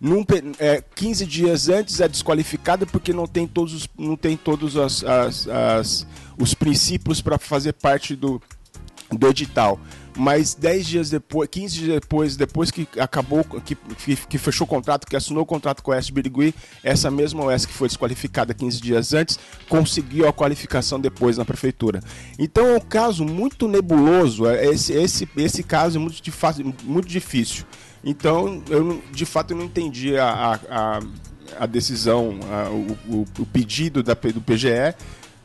Num, 0.00 0.24
é, 0.58 0.82
15 0.94 1.26
dias 1.26 1.68
antes 1.68 2.00
é 2.00 2.08
desqualificada 2.08 2.86
porque 2.86 3.12
não 3.12 3.26
tem 3.26 3.46
todos, 3.46 3.86
não 3.98 4.16
tem 4.16 4.36
todos 4.36 4.76
as, 4.76 5.04
as, 5.04 5.46
as 5.46 6.06
os 6.38 6.54
princípios 6.54 7.20
para 7.20 7.38
fazer 7.38 7.74
parte 7.74 8.16
do, 8.16 8.40
do 9.10 9.28
edital 9.28 9.78
mas 10.20 10.54
10 10.54 10.86
dias 10.86 11.08
depois, 11.08 11.48
15 11.50 11.74
dias 11.74 11.94
depois, 11.98 12.36
depois 12.36 12.70
que 12.70 12.86
acabou, 13.00 13.42
que, 13.42 13.74
que, 13.74 14.16
que 14.16 14.36
fechou 14.36 14.66
o 14.66 14.68
contrato, 14.68 15.06
que 15.06 15.16
assinou 15.16 15.44
o 15.44 15.46
contrato 15.46 15.82
com 15.82 15.92
a 15.92 15.96
S 15.96 16.12
Birigui, 16.12 16.54
essa 16.84 17.10
mesma 17.10 17.42
OS 17.42 17.64
que 17.64 17.72
foi 17.72 17.88
desqualificada 17.88 18.52
15 18.52 18.82
dias 18.82 19.14
antes, 19.14 19.38
conseguiu 19.66 20.28
a 20.28 20.32
qualificação 20.32 21.00
depois 21.00 21.38
na 21.38 21.44
prefeitura. 21.46 22.02
Então 22.38 22.66
é 22.66 22.76
um 22.76 22.80
caso 22.80 23.24
muito 23.24 23.66
nebuloso, 23.66 24.46
é, 24.46 24.66
esse, 24.66 24.92
esse, 24.92 25.26
esse 25.38 25.62
caso 25.62 25.96
é 25.96 26.00
muito, 26.00 26.22
muito 26.84 27.08
difícil. 27.08 27.64
Então, 28.04 28.62
eu 28.68 29.02
de 29.10 29.24
fato 29.24 29.54
eu 29.54 29.56
não 29.56 29.64
entendi 29.64 30.18
a, 30.18 30.60
a, 30.68 31.00
a 31.60 31.64
decisão, 31.64 32.38
a, 32.50 32.68
o, 32.68 33.26
o, 33.38 33.46
pedido 33.46 34.02
da, 34.02 34.12
do 34.12 34.40
PGE, 34.42 34.94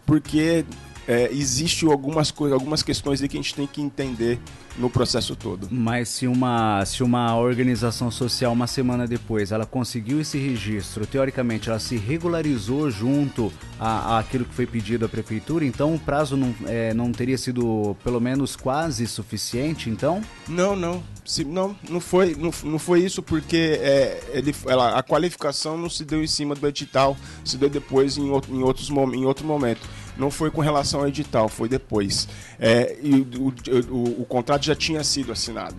porque 0.05 0.65
é, 1.08 1.30
existe 1.32 1.86
algumas 1.86 2.32
coisas, 2.32 2.54
algumas 2.54 2.82
questões 2.82 3.22
aí 3.22 3.28
que 3.28 3.38
a 3.38 3.42
gente 3.42 3.54
tem 3.54 3.68
que 3.68 3.82
entender 3.82 4.40
no 4.78 4.90
processo 4.90 5.36
todo. 5.36 5.68
Mas 5.72 6.10
se 6.10 6.28
uma, 6.28 6.84
se 6.86 7.04
uma 7.04 7.38
organização 7.38 8.12
social 8.12 8.52
uma 8.52 8.68
semana 8.68 9.08
depois 9.08 9.52
ela 9.52 9.66
conseguiu 9.66 10.20
esse 10.20 10.38
registro, 10.38 11.06
teoricamente 11.06 11.70
ela 11.70 11.80
se 11.80 11.96
regularizou 11.96 12.90
junto 12.90 13.52
a, 13.80 14.16
a 14.16 14.20
aquilo 14.20 14.46
que 14.46 14.54
foi 14.54 14.66
pedido 14.66 15.06
à 15.06 15.10
prefeitura, 15.10 15.64
então 15.66 15.96
o 15.96 16.00
prazo 16.00 16.36
não, 16.36 16.54
é, 16.66 16.94
não 16.94 17.12
teria 17.12 17.38
sido 17.38 17.96
pelo 18.04 18.20
menos 18.20 18.56
quase 18.56 19.08
suficiente, 19.08 19.90
então? 19.90 20.22
Não, 20.48 20.76
não. 20.76 21.04
Se, 21.24 21.44
não, 21.44 21.76
não 21.90 22.00
foi, 22.00 22.36
não, 22.36 22.52
não 22.64 22.78
foi 22.78 23.02
isso 23.02 23.24
porque 23.24 23.80
é, 23.82 24.24
ele, 24.32 24.54
ela, 24.68 24.98
a 24.98 25.02
qualificação 25.02 25.78
não 25.78 25.90
se 25.90 26.04
deu 26.04 26.24
em 26.24 26.28
cima 26.28 26.54
do 26.54 26.68
edital, 26.68 27.18
se 27.44 27.58
deu 27.58 27.70
depois 27.70 28.18
em, 28.18 28.28
em, 28.28 28.64
outros, 28.64 28.90
em 28.90 29.26
outro 29.26 29.46
momento 29.46 29.88
não 30.18 30.32
foi 30.32 30.50
com 30.50 30.62
relação 30.62 31.02
ao 31.02 31.08
edital, 31.08 31.50
foi 31.50 31.68
depois. 31.68 32.28
É, 32.60 32.98
e 33.02 33.16
o, 33.38 33.54
o, 33.92 34.22
o, 34.22 34.26
contrato 34.26 34.66
já 34.66 34.76
tinha 34.76 35.04
sido 35.04 35.32
assinado, 35.32 35.76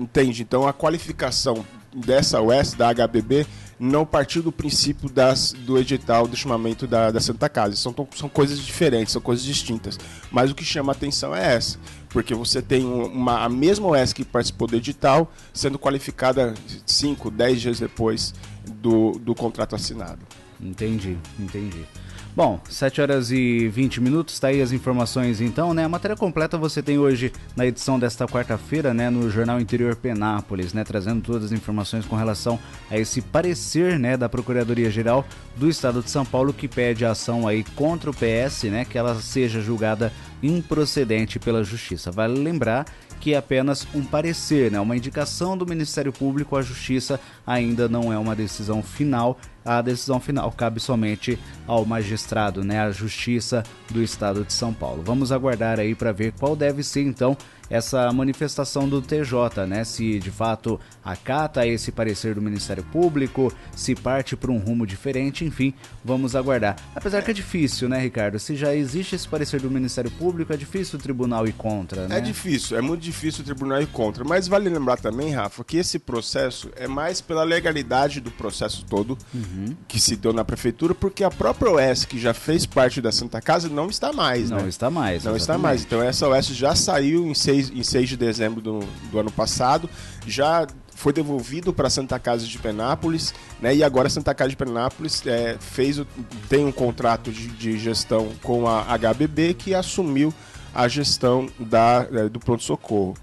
entende? 0.00 0.42
Então 0.42 0.66
a 0.66 0.72
qualificação 0.72 1.64
dessa 1.94 2.40
OS, 2.40 2.74
da 2.74 2.92
HBB, 2.92 3.46
não 3.78 4.04
partiu 4.04 4.42
do 4.42 4.52
princípio 4.52 5.08
das, 5.08 5.52
do 5.52 5.78
edital 5.78 6.28
do 6.28 6.36
chamamento 6.36 6.86
da, 6.86 7.10
da 7.10 7.20
Santa 7.20 7.48
Casa. 7.48 7.74
São, 7.76 7.94
são 8.14 8.28
coisas 8.28 8.58
diferentes, 8.58 9.12
são 9.12 9.22
coisas 9.22 9.44
distintas. 9.44 9.98
Mas 10.30 10.50
o 10.50 10.54
que 10.54 10.64
chama 10.64 10.92
a 10.92 10.94
atenção 10.94 11.34
é 11.34 11.54
essa, 11.54 11.78
porque 12.10 12.34
você 12.34 12.60
tem 12.60 12.84
uma, 12.84 13.42
a 13.42 13.48
mesma 13.48 13.88
OS 13.88 14.12
que 14.12 14.24
participou 14.24 14.68
do 14.68 14.76
edital 14.76 15.32
sendo 15.52 15.78
qualificada 15.78 16.54
5, 16.84 17.30
10 17.30 17.60
dias 17.60 17.80
depois 17.80 18.34
do, 18.66 19.12
do 19.12 19.34
contrato 19.34 19.74
assinado. 19.74 20.20
Entendi, 20.60 21.16
entendi. 21.38 21.86
Bom, 22.34 22.60
7 22.70 23.00
horas 23.00 23.32
e 23.32 23.68
20 23.68 24.00
minutos, 24.00 24.38
tá 24.38 24.48
aí 24.48 24.62
as 24.62 24.70
informações 24.70 25.40
então, 25.40 25.74
né? 25.74 25.84
A 25.84 25.88
matéria 25.88 26.16
completa 26.16 26.56
você 26.56 26.80
tem 26.80 26.96
hoje 26.96 27.32
na 27.56 27.66
edição 27.66 27.98
desta 27.98 28.24
quarta-feira, 28.24 28.94
né, 28.94 29.10
no 29.10 29.28
Jornal 29.28 29.60
Interior 29.60 29.96
Penápolis, 29.96 30.72
né, 30.72 30.84
trazendo 30.84 31.20
todas 31.20 31.46
as 31.46 31.52
informações 31.52 32.06
com 32.06 32.14
relação 32.14 32.58
a 32.88 32.96
esse 32.96 33.20
parecer, 33.20 33.98
né, 33.98 34.16
da 34.16 34.28
Procuradoria-Geral 34.28 35.26
do 35.56 35.68
Estado 35.68 36.02
de 36.02 36.10
São 36.10 36.24
Paulo 36.24 36.52
que 36.52 36.68
pede 36.68 37.04
a 37.04 37.10
ação 37.10 37.48
aí 37.48 37.64
contra 37.74 38.08
o 38.08 38.14
PS, 38.14 38.64
né, 38.64 38.84
que 38.84 38.96
ela 38.96 39.16
seja 39.16 39.60
julgada 39.60 40.12
improcedente 40.40 41.38
pela 41.38 41.64
Justiça. 41.64 42.12
Vale 42.12 42.38
lembrar 42.38 42.86
que 43.20 43.34
é 43.34 43.36
apenas 43.36 43.86
um 43.94 44.02
parecer, 44.02 44.72
né? 44.72 44.80
uma 44.80 44.96
indicação 44.96 45.56
do 45.56 45.66
Ministério 45.66 46.12
Público 46.12 46.56
à 46.56 46.62
Justiça, 46.62 47.20
ainda 47.46 47.88
não 47.88 48.12
é 48.12 48.18
uma 48.18 48.34
decisão 48.34 48.82
final. 48.82 49.38
A 49.62 49.82
decisão 49.82 50.18
final 50.18 50.50
cabe 50.50 50.80
somente 50.80 51.38
ao 51.66 51.84
magistrado, 51.84 52.64
né? 52.64 52.80
à 52.80 52.90
Justiça 52.90 53.62
do 53.90 54.02
Estado 54.02 54.42
de 54.42 54.54
São 54.54 54.72
Paulo. 54.72 55.02
Vamos 55.04 55.30
aguardar 55.30 55.78
aí 55.78 55.94
para 55.94 56.12
ver 56.12 56.32
qual 56.32 56.56
deve 56.56 56.82
ser 56.82 57.02
então 57.02 57.36
essa 57.70 58.12
manifestação 58.12 58.88
do 58.88 59.00
TJ, 59.00 59.66
né? 59.66 59.84
Se 59.84 60.18
de 60.18 60.30
fato 60.30 60.78
acata 61.04 61.66
esse 61.66 61.92
parecer 61.92 62.34
do 62.34 62.42
Ministério 62.42 62.82
Público, 62.84 63.52
se 63.74 63.94
parte 63.94 64.36
para 64.36 64.50
um 64.50 64.58
rumo 64.58 64.86
diferente, 64.86 65.44
enfim, 65.44 65.72
vamos 66.04 66.34
aguardar. 66.34 66.76
Apesar 66.94 67.22
que 67.22 67.30
é 67.30 67.34
difícil, 67.34 67.88
né, 67.88 68.00
Ricardo? 68.00 68.38
Se 68.38 68.56
já 68.56 68.74
existe 68.74 69.14
esse 69.14 69.28
parecer 69.28 69.60
do 69.60 69.70
Ministério 69.70 70.10
Público, 70.10 70.52
é 70.52 70.56
difícil 70.56 70.98
o 70.98 71.02
tribunal 71.02 71.46
ir 71.46 71.52
contra, 71.52 72.08
né? 72.08 72.18
É 72.18 72.20
difícil, 72.20 72.76
é 72.76 72.80
muito 72.80 73.00
difícil 73.00 73.42
o 73.42 73.44
tribunal 73.44 73.80
ir 73.80 73.86
contra. 73.86 74.24
Mas 74.24 74.48
vale 74.48 74.68
lembrar 74.68 74.98
também, 74.98 75.32
Rafa, 75.32 75.62
que 75.62 75.76
esse 75.76 75.98
processo 75.98 76.70
é 76.76 76.88
mais 76.88 77.20
pela 77.20 77.44
legalidade 77.44 78.20
do 78.20 78.30
processo 78.30 78.84
todo 78.84 79.16
uhum. 79.32 79.76
que 79.86 80.00
se 80.00 80.16
deu 80.16 80.32
na 80.32 80.44
prefeitura, 80.44 80.94
porque 80.94 81.22
a 81.22 81.30
própria 81.30 81.70
OS, 81.70 82.04
que 82.04 82.18
já 82.18 82.34
fez 82.34 82.66
parte 82.66 83.00
da 83.00 83.12
Santa 83.12 83.40
Casa, 83.40 83.68
não 83.68 83.88
está 83.88 84.12
mais, 84.12 84.50
não 84.50 84.58
né? 84.58 84.68
está 84.68 84.90
mais. 84.90 85.24
Não 85.24 85.36
exatamente. 85.36 85.40
está 85.40 85.58
mais. 85.58 85.82
Então 85.82 86.02
essa 86.02 86.28
OS 86.28 86.46
já 86.48 86.74
saiu 86.74 87.26
em 87.26 87.34
6 87.34 87.59
6, 87.62 87.78
em 87.78 87.82
6 87.82 88.08
de 88.08 88.16
dezembro 88.16 88.60
do, 88.60 88.80
do 89.10 89.18
ano 89.18 89.30
passado, 89.30 89.88
já 90.26 90.66
foi 90.94 91.12
devolvido 91.12 91.72
para 91.72 91.88
Santa 91.88 92.18
Casa 92.18 92.46
de 92.46 92.58
Penápolis, 92.58 93.34
né? 93.60 93.74
E 93.74 93.82
agora 93.82 94.10
Santa 94.10 94.34
Casa 94.34 94.50
de 94.50 94.56
Penápolis 94.56 95.26
é, 95.26 95.56
fez 95.58 95.98
o, 95.98 96.06
tem 96.48 96.66
um 96.66 96.72
contrato 96.72 97.32
de, 97.32 97.48
de, 97.48 97.78
gestão 97.78 98.30
com 98.42 98.68
a 98.68 98.84
HBB 98.98 99.54
que 99.54 99.74
assumiu 99.74 100.32
a 100.74 100.86
gestão 100.88 101.48
da, 101.58 102.06
é, 102.12 102.28
do 102.28 102.38
pronto-socorro. 102.38 103.14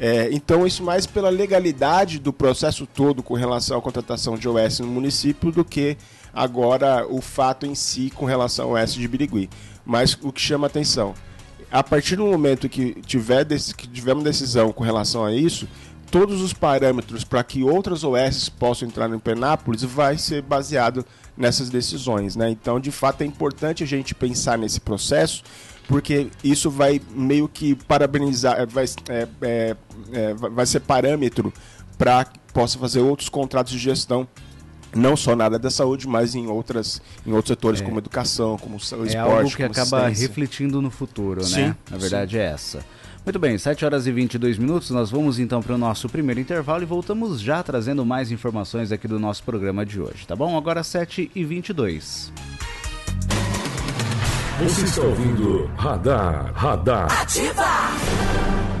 É, 0.00 0.28
então, 0.32 0.66
isso 0.66 0.82
mais 0.82 1.06
pela 1.06 1.28
legalidade 1.28 2.18
do 2.18 2.32
processo 2.32 2.86
todo 2.86 3.22
com 3.22 3.34
relação 3.34 3.76
à 3.76 3.82
contratação 3.82 4.38
de 4.38 4.48
OS 4.48 4.78
no 4.78 4.86
município 4.86 5.50
do 5.50 5.64
que 5.64 5.96
agora 6.32 7.06
o 7.08 7.20
fato 7.20 7.66
em 7.66 7.74
si 7.74 8.10
com 8.14 8.24
relação 8.24 8.68
ao 8.74 8.82
OS 8.82 8.94
de 8.94 9.08
Birigui. 9.08 9.50
Mas 9.84 10.16
o 10.22 10.32
que 10.32 10.40
chama 10.40 10.66
atenção, 10.66 11.14
a 11.70 11.82
partir 11.82 12.16
do 12.16 12.24
momento 12.24 12.68
que 12.68 12.94
tiver 13.02 13.44
que 13.46 13.86
tivermos 13.88 14.24
decisão 14.24 14.72
com 14.72 14.82
relação 14.82 15.24
a 15.24 15.32
isso, 15.32 15.68
todos 16.10 16.40
os 16.40 16.52
parâmetros 16.52 17.24
para 17.24 17.44
que 17.44 17.62
outras 17.62 18.04
OS 18.04 18.48
possam 18.48 18.88
entrar 18.88 19.08
no 19.08 19.20
Penápolis 19.20 19.82
vai 19.82 20.16
ser 20.16 20.42
baseado 20.42 21.04
nessas 21.36 21.70
decisões, 21.70 22.34
né? 22.34 22.50
Então, 22.50 22.80
de 22.80 22.90
fato, 22.90 23.22
é 23.22 23.24
importante 23.24 23.84
a 23.84 23.86
gente 23.86 24.14
pensar 24.14 24.58
nesse 24.58 24.80
processo, 24.80 25.42
porque 25.86 26.28
isso 26.42 26.70
vai 26.70 27.00
meio 27.10 27.48
que 27.48 27.74
parabenizar, 27.74 28.66
vai, 28.68 28.84
é, 29.08 29.28
é, 29.42 29.76
é, 30.12 30.34
vai 30.34 30.66
ser 30.66 30.80
parâmetro 30.80 31.52
para 31.96 32.24
que 32.24 32.38
possa 32.52 32.78
fazer 32.78 33.00
outros 33.00 33.28
contratos 33.28 33.72
de 33.72 33.78
gestão 33.78 34.26
não 34.94 35.16
só 35.16 35.34
na 35.36 35.44
área 35.44 35.58
da 35.58 35.70
saúde, 35.70 36.06
mas 36.06 36.34
em 36.34 36.46
outras 36.46 37.00
em 37.26 37.32
outros 37.32 37.48
setores 37.48 37.80
é. 37.80 37.84
como 37.84 37.98
educação, 37.98 38.56
como 38.58 38.76
o 38.76 38.78
esporte, 38.78 39.14
é 39.16 39.18
algo 39.18 39.50
que 39.50 39.62
acaba 39.62 40.08
refletindo 40.08 40.80
no 40.80 40.90
futuro, 40.90 41.44
sim, 41.44 41.62
né? 41.62 41.76
Na 41.90 41.98
verdade 41.98 42.32
sim. 42.32 42.38
é 42.38 42.44
essa. 42.44 42.84
Muito 43.24 43.38
bem, 43.38 43.58
7 43.58 43.84
horas 43.84 44.06
e 44.06 44.12
22 44.12 44.56
minutos, 44.56 44.90
nós 44.90 45.10
vamos 45.10 45.38
então 45.38 45.60
para 45.60 45.74
o 45.74 45.78
nosso 45.78 46.08
primeiro 46.08 46.40
intervalo 46.40 46.82
e 46.82 46.86
voltamos 46.86 47.40
já 47.40 47.62
trazendo 47.62 48.04
mais 48.06 48.30
informações 48.30 48.90
aqui 48.90 49.06
do 49.06 49.18
nosso 49.18 49.42
programa 49.42 49.84
de 49.84 50.00
hoje, 50.00 50.26
tá 50.26 50.34
bom? 50.34 50.56
Agora 50.56 50.82
7 50.82 51.30
e 51.34 51.44
22. 51.44 52.32
Você 54.60 54.84
está 54.84 55.02
ouvindo 55.02 55.70
Radar, 55.76 56.52
Radar. 56.54 57.20
Ativa! 57.20 58.77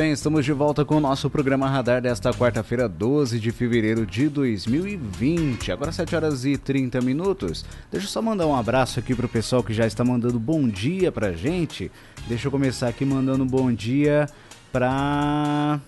Bem, 0.00 0.12
estamos 0.12 0.46
de 0.46 0.52
volta 0.54 0.82
com 0.82 0.96
o 0.96 1.00
nosso 1.00 1.28
programa 1.28 1.68
Radar 1.68 2.00
desta 2.00 2.32
quarta-feira, 2.32 2.88
12 2.88 3.38
de 3.38 3.50
fevereiro 3.50 4.06
de 4.06 4.30
2020. 4.30 5.70
Agora 5.70 5.92
7 5.92 6.16
horas 6.16 6.46
e 6.46 6.56
30 6.56 7.02
minutos. 7.02 7.66
Deixa 7.92 8.06
eu 8.06 8.10
só 8.10 8.22
mandar 8.22 8.46
um 8.46 8.56
abraço 8.56 8.98
aqui 8.98 9.14
pro 9.14 9.28
pessoal 9.28 9.62
que 9.62 9.74
já 9.74 9.86
está 9.86 10.02
mandando 10.02 10.40
bom 10.40 10.66
dia 10.66 11.12
pra 11.12 11.32
gente. 11.32 11.92
Deixa 12.26 12.48
eu 12.48 12.50
começar 12.50 12.88
aqui 12.88 13.04
mandando 13.04 13.44
bom 13.44 13.70
dia 13.70 14.26
pra. 14.72 15.78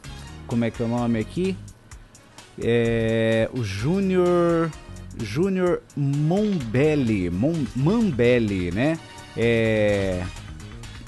Como 0.46 0.62
é 0.62 0.70
que 0.70 0.82
é 0.82 0.84
o 0.84 0.88
nome 0.88 1.18
aqui? 1.18 1.56
É. 2.60 3.48
O 3.54 3.64
Júnior. 3.64 4.70
Júnior 5.22 5.80
Mombelli. 5.96 7.30
Mon, 7.30 7.64
Mambelli, 7.74 8.70
né? 8.72 8.98
É. 9.34 10.22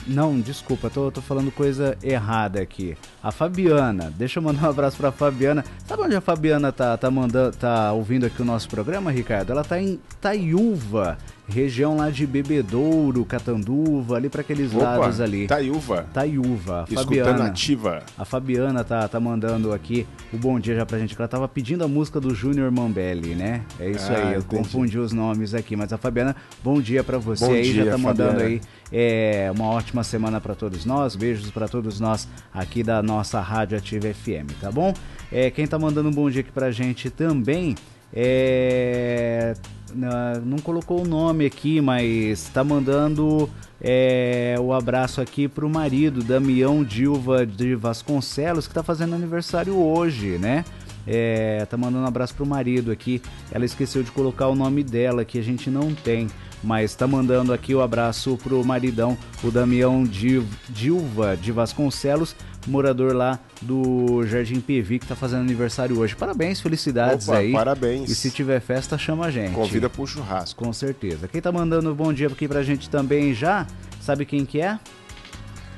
Não, 0.07 0.39
desculpa, 0.39 0.91
tô, 0.91 1.11
tô 1.11 1.23
falando 1.23 1.51
coisa 1.51 1.97
errada 2.03 2.61
aqui. 2.61 2.97
A 3.25 3.33
Fabiana, 3.33 4.13
deixa 4.19 4.39
eu 4.39 4.43
mandar 4.43 4.67
um 4.67 4.71
abraço 4.71 4.99
pra 4.99 5.11
Fabiana. 5.11 5.65
Sabe 5.87 6.03
onde 6.03 6.15
a 6.15 6.21
Fabiana 6.21 6.71
tá, 6.71 6.95
tá, 6.95 7.11
mandando, 7.11 7.57
tá 7.57 7.91
ouvindo 7.91 8.27
aqui 8.27 8.43
o 8.43 8.45
nosso 8.45 8.69
programa, 8.69 9.11
Ricardo? 9.11 9.51
Ela 9.51 9.65
tá 9.65 9.81
em 9.81 9.99
Taiúva, 10.21 11.17
região 11.49 11.97
lá 11.97 12.11
de 12.11 12.27
Bebedouro, 12.27 13.25
Catanduva, 13.25 14.17
ali 14.17 14.29
para 14.29 14.43
aqueles 14.43 14.75
Opa, 14.75 14.99
lados 14.99 15.23
ali. 15.23 15.47
Taiúva. 15.47 16.07
Taiúva. 16.13 16.83
A 16.83 16.95
Fabiana, 16.95 17.47
ativa. 17.47 18.03
A 18.19 18.27
Fabiana 18.27 18.85
tá, 18.85 19.09
tá 19.09 19.19
mandando 19.19 19.73
aqui 19.73 20.07
o 20.31 20.37
bom 20.37 20.61
dia 20.61 20.77
já 20.77 20.85
pra 20.85 20.99
gente, 20.99 21.17
que 21.17 21.23
ela 21.23 21.29
tava 21.29 21.49
pedindo 21.49 21.83
a 21.83 21.89
música 21.89 22.21
do 22.21 22.35
Júnior 22.35 22.71
Mambelli, 22.71 23.35
né? 23.35 23.63
É 23.81 23.89
isso 23.89 24.13
ah, 24.13 24.17
aí, 24.17 24.35
eu 24.35 24.41
entendi. 24.41 24.63
confundi 24.63 24.99
os 24.99 25.15
nomes 25.15 25.55
aqui, 25.55 25.75
mas 25.77 25.91
a 25.95 25.97
Fabiana, 25.97 26.37
bom 26.63 26.79
dia 26.79 27.03
para 27.03 27.17
você 27.17 27.47
bom 27.47 27.53
aí, 27.55 27.73
dia, 27.73 27.85
já 27.87 27.93
tá 27.93 27.97
mandando 27.97 28.33
Fabiana. 28.33 28.51
aí 28.51 28.61
é, 28.93 29.51
uma 29.55 29.65
ótima 29.65 30.05
semana 30.05 30.43
para 30.43 30.55
todos 30.55 30.85
nós, 30.85 31.17
beijos 31.17 31.51
para 31.51 31.67
todos 31.67 31.99
nós 31.99 32.29
aqui 32.53 32.83
da 32.83 33.03
nossa 33.03 33.14
Rádio 33.23 33.79
Ativa 33.79 34.13
FM, 34.13 34.53
tá 34.61 34.71
bom? 34.71 34.93
É, 35.31 35.51
quem 35.51 35.67
tá 35.67 35.79
mandando 35.79 36.09
um 36.09 36.13
bom 36.13 36.31
dia 36.31 36.41
aqui 36.41 36.53
pra 36.53 36.71
gente 36.71 37.11
também 37.11 37.75
é, 38.13 39.55
não 39.93 40.59
colocou 40.59 41.03
o 41.03 41.07
nome 41.07 41.45
aqui, 41.47 41.81
mas 41.81 42.49
tá 42.51 42.63
mandando 42.63 43.51
é, 43.81 44.55
o 44.61 44.73
abraço 44.73 45.21
aqui 45.21 45.49
pro 45.49 45.69
marido, 45.69 46.23
Damião 46.23 46.85
Dilva 46.85 47.45
de 47.45 47.75
Vasconcelos, 47.75 48.69
que 48.69 48.75
tá 48.75 48.83
fazendo 48.83 49.15
aniversário 49.15 49.77
hoje, 49.77 50.39
né? 50.39 50.65
É, 51.07 51.67
tá 51.67 51.77
mandando 51.77 52.05
um 52.05 52.09
abraço 52.09 52.35
pro 52.35 52.47
marido 52.47 52.91
aqui. 52.91 53.21
Ela 53.53 53.65
esqueceu 53.65 54.03
de 54.03 54.11
colocar 54.11 54.49
o 54.49 54.55
nome 54.55 54.83
dela, 54.83 55.25
que 55.25 55.39
a 55.39 55.43
gente 55.43 55.69
não 55.69 55.95
tem 55.95 56.29
mas 56.65 56.95
tá 56.95 57.07
mandando 57.07 57.53
aqui 57.53 57.75
o 57.75 57.83
abraço 57.83 58.39
pro 58.43 58.65
maridão, 58.65 59.17
o 59.43 59.51
Damião 59.51 60.05
Dilva 60.05 61.37
de 61.37 61.53
Vasconcelos, 61.53 62.35
morador 62.67 63.15
lá 63.15 63.39
do 63.61 64.25
Jardim 64.27 64.61
PV, 64.61 64.99
que 64.99 65.07
tá 65.07 65.15
fazendo 65.15 65.41
aniversário 65.41 65.99
hoje. 65.99 66.17
Parabéns, 66.17 66.61
felicidades 66.61 67.29
Opa, 67.29 67.39
aí. 67.39 67.53
Parabéns. 67.53 68.11
E 68.11 68.15
se 68.15 68.31
tiver 68.31 68.61
festa, 68.61 68.97
chama 68.97 69.27
a 69.27 69.31
gente. 69.31 69.53
Convida 69.53 69.91
pro 69.91 70.07
churrasco. 70.07 70.65
Com 70.65 70.73
certeza. 70.73 71.29
Quem 71.29 71.41
tá 71.41 71.53
mandando 71.53 71.93
um 71.93 71.95
bom 71.95 72.13
dia 72.13 72.29
aqui 72.29 72.49
pra 72.49 72.63
gente 72.63 72.89
também 72.89 73.35
já, 73.35 73.67
sabe 74.01 74.25
quem 74.25 74.45
que 74.47 74.61
é? 74.61 74.79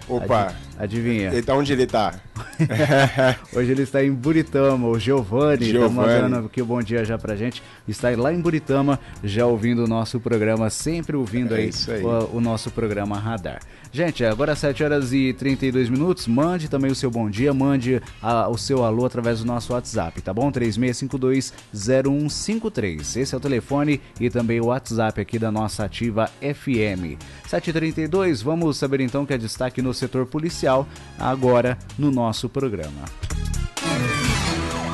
Opa. 0.08 0.54
Adivinha? 0.78 1.32
E 1.34 1.50
onde 1.50 1.72
ele 1.72 1.86
tá? 1.86 2.14
Hoje 3.54 3.70
ele 3.72 3.82
está 3.82 4.02
em 4.04 4.12
Buritama, 4.12 4.88
o 4.88 4.98
Giovanni, 4.98 5.70
está 5.70 5.88
mandando 5.88 6.46
aqui 6.46 6.60
o 6.60 6.64
um 6.64 6.68
bom 6.68 6.82
dia 6.82 7.04
já 7.04 7.16
pra 7.18 7.36
gente. 7.36 7.62
Está 7.86 8.08
lá 8.16 8.32
em 8.32 8.40
Buritama, 8.40 8.98
já 9.22 9.44
ouvindo 9.46 9.84
o 9.84 9.86
nosso 9.86 10.18
programa, 10.20 10.70
sempre 10.70 11.14
ouvindo 11.16 11.54
é 11.54 11.58
aí, 11.58 11.70
aí. 11.88 12.02
O, 12.02 12.36
o, 12.36 12.40
nosso 12.40 12.70
programa 12.70 13.18
Radar. 13.18 13.60
Gente, 13.92 14.24
agora 14.24 14.54
7 14.54 14.84
horas 14.84 15.12
e 15.12 15.32
32 15.32 15.88
minutos. 15.88 16.26
Mande 16.26 16.68
também 16.68 16.90
o 16.90 16.94
seu 16.94 17.10
bom 17.10 17.30
dia, 17.30 17.54
mande 17.54 18.02
a, 18.20 18.48
o 18.48 18.58
seu 18.58 18.84
alô 18.84 19.06
através 19.06 19.38
do 19.40 19.46
nosso 19.46 19.72
WhatsApp, 19.72 20.20
tá 20.20 20.34
bom? 20.34 20.52
36520153. 20.52 23.20
Esse 23.20 23.34
é 23.34 23.38
o 23.38 23.40
telefone 23.40 24.00
e 24.20 24.28
também 24.28 24.60
o 24.60 24.66
WhatsApp 24.66 25.18
aqui 25.20 25.38
da 25.38 25.50
nossa 25.50 25.84
ativa 25.84 26.28
FM. 26.40 27.16
7h32, 27.48 28.42
vamos 28.42 28.76
saber 28.76 29.00
então 29.00 29.24
que 29.24 29.32
é 29.32 29.38
destaque 29.38 29.80
no 29.80 29.94
setor 29.94 30.26
policial 30.26 30.86
agora 31.18 31.78
no 31.98 32.10
nosso 32.10 32.25
programa. 32.48 33.04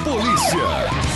Polícia! 0.05 1.12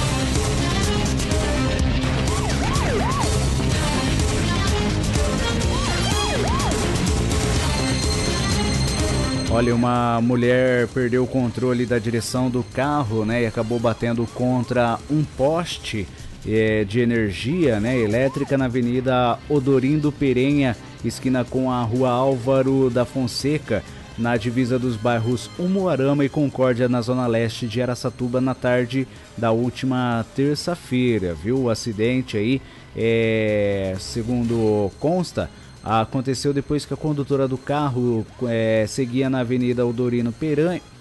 Olha, 9.50 9.74
uma 9.74 10.20
mulher 10.20 10.86
perdeu 10.88 11.24
o 11.24 11.26
controle 11.26 11.86
da 11.86 11.98
direção 11.98 12.50
do 12.50 12.62
carro, 12.62 13.24
né, 13.24 13.44
e 13.44 13.46
acabou 13.46 13.78
batendo 13.78 14.26
contra 14.34 14.98
um 15.10 15.24
poste 15.24 16.06
é, 16.46 16.84
de 16.84 17.00
energia, 17.00 17.80
né, 17.80 17.98
elétrica 17.98 18.58
na 18.58 18.66
Avenida 18.66 19.38
Odorindo 19.48 20.12
Perenha, 20.12 20.76
esquina 21.04 21.44
com 21.44 21.70
a 21.70 21.82
Rua 21.82 22.10
Álvaro 22.10 22.90
da 22.90 23.04
Fonseca, 23.04 23.82
na 24.18 24.36
divisa 24.36 24.78
dos 24.78 24.96
bairros 24.96 25.50
Umuarama 25.58 26.24
e 26.24 26.28
Concórdia, 26.28 26.88
na 26.88 27.00
zona 27.00 27.26
leste 27.26 27.66
de 27.66 27.82
Aracatuba, 27.82 28.40
na 28.40 28.54
tarde 28.54 29.06
da 29.36 29.50
última 29.50 30.24
terça-feira, 30.34 31.34
viu? 31.34 31.64
O 31.64 31.70
acidente 31.70 32.36
aí, 32.36 32.62
é, 32.96 33.94
segundo 33.98 34.90
consta, 34.98 35.50
aconteceu 35.84 36.52
depois 36.52 36.84
que 36.84 36.94
a 36.94 36.96
condutora 36.96 37.46
do 37.46 37.58
carro 37.58 38.26
é, 38.48 38.86
seguia 38.88 39.30
na 39.30 39.40
Avenida 39.40 39.86
Odorino 39.86 40.34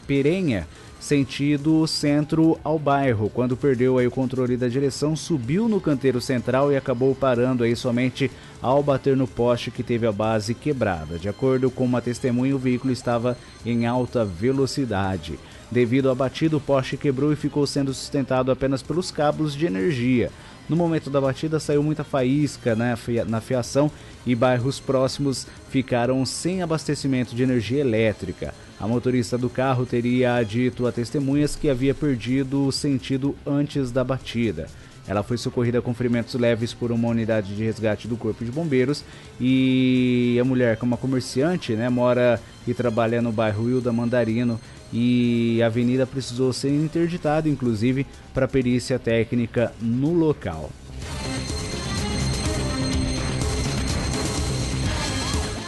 Perenha, 0.05 0.67
sentido 0.99 1.85
centro 1.87 2.59
ao 2.63 2.79
bairro. 2.79 3.29
Quando 3.29 3.55
perdeu 3.55 3.97
aí 3.97 4.07
o 4.07 4.11
controle 4.11 4.57
da 4.57 4.67
direção, 4.67 5.15
subiu 5.15 5.69
no 5.69 5.79
canteiro 5.79 6.19
central 6.19 6.71
e 6.71 6.77
acabou 6.77 7.13
parando 7.15 7.63
aí 7.63 7.75
somente 7.75 8.29
ao 8.65 8.81
bater 8.81 9.15
no 9.15 9.27
poste 9.27 9.69
que 9.69 9.83
teve 9.83 10.07
a 10.07 10.11
base 10.11 10.55
quebrada. 10.55 11.19
De 11.19 11.29
acordo 11.29 11.69
com 11.69 11.85
uma 11.85 12.01
testemunha, 12.01 12.55
o 12.55 12.57
veículo 12.57 12.91
estava 12.91 13.37
em 13.63 13.85
alta 13.85 14.25
velocidade. 14.25 15.37
Devido 15.69 16.09
à 16.09 16.15
batida, 16.15 16.57
o 16.57 16.59
poste 16.59 16.97
quebrou 16.97 17.31
e 17.31 17.35
ficou 17.35 17.67
sendo 17.67 17.93
sustentado 17.93 18.51
apenas 18.51 18.81
pelos 18.81 19.11
cabos 19.11 19.53
de 19.53 19.67
energia. 19.67 20.31
No 20.67 20.75
momento 20.75 21.11
da 21.11 21.21
batida 21.21 21.59
saiu 21.59 21.83
muita 21.83 22.03
faísca 22.03 22.75
né, 22.75 22.97
na 23.27 23.39
fiação 23.39 23.91
e 24.25 24.33
bairros 24.33 24.79
próximos 24.79 25.45
ficaram 25.69 26.25
sem 26.25 26.63
abastecimento 26.63 27.35
de 27.35 27.43
energia 27.43 27.81
elétrica. 27.81 28.51
A 28.79 28.87
motorista 28.87 29.37
do 29.37 29.47
carro 29.47 29.85
teria 29.85 30.41
dito 30.41 30.87
a 30.87 30.91
testemunhas 30.91 31.55
que 31.55 31.69
havia 31.69 31.93
perdido 31.93 32.65
o 32.65 32.71
sentido 32.71 33.35
antes 33.45 33.91
da 33.91 34.03
batida. 34.03 34.67
Ela 35.07 35.21
foi 35.21 35.37
socorrida 35.37 35.81
com 35.81 35.93
ferimentos 35.93 36.33
leves 36.35 36.73
por 36.73 36.91
uma 36.91 37.07
unidade 37.07 37.55
de 37.55 37.63
resgate 37.63 38.07
do 38.07 38.17
Corpo 38.17 38.43
de 38.43 38.51
Bombeiros 38.51 39.03
e 39.39 40.37
a 40.41 40.43
mulher, 40.43 40.77
que 40.77 40.83
é 40.83 40.87
uma 40.87 40.97
comerciante, 40.97 41.73
né, 41.73 41.89
mora 41.89 42.41
e 42.67 42.73
trabalha 42.73 43.21
no 43.21 43.31
bairro 43.31 43.69
Hilda 43.69 43.93
Mandarino 43.93 44.59
e 44.91 45.59
a 45.61 45.67
avenida 45.67 46.07
precisou 46.07 46.53
ser 46.53 46.69
interditada, 46.69 47.49
inclusive, 47.49 48.05
para 48.33 48.47
perícia 48.47 48.97
técnica 48.97 49.71
no 49.81 50.13
local. 50.13 50.71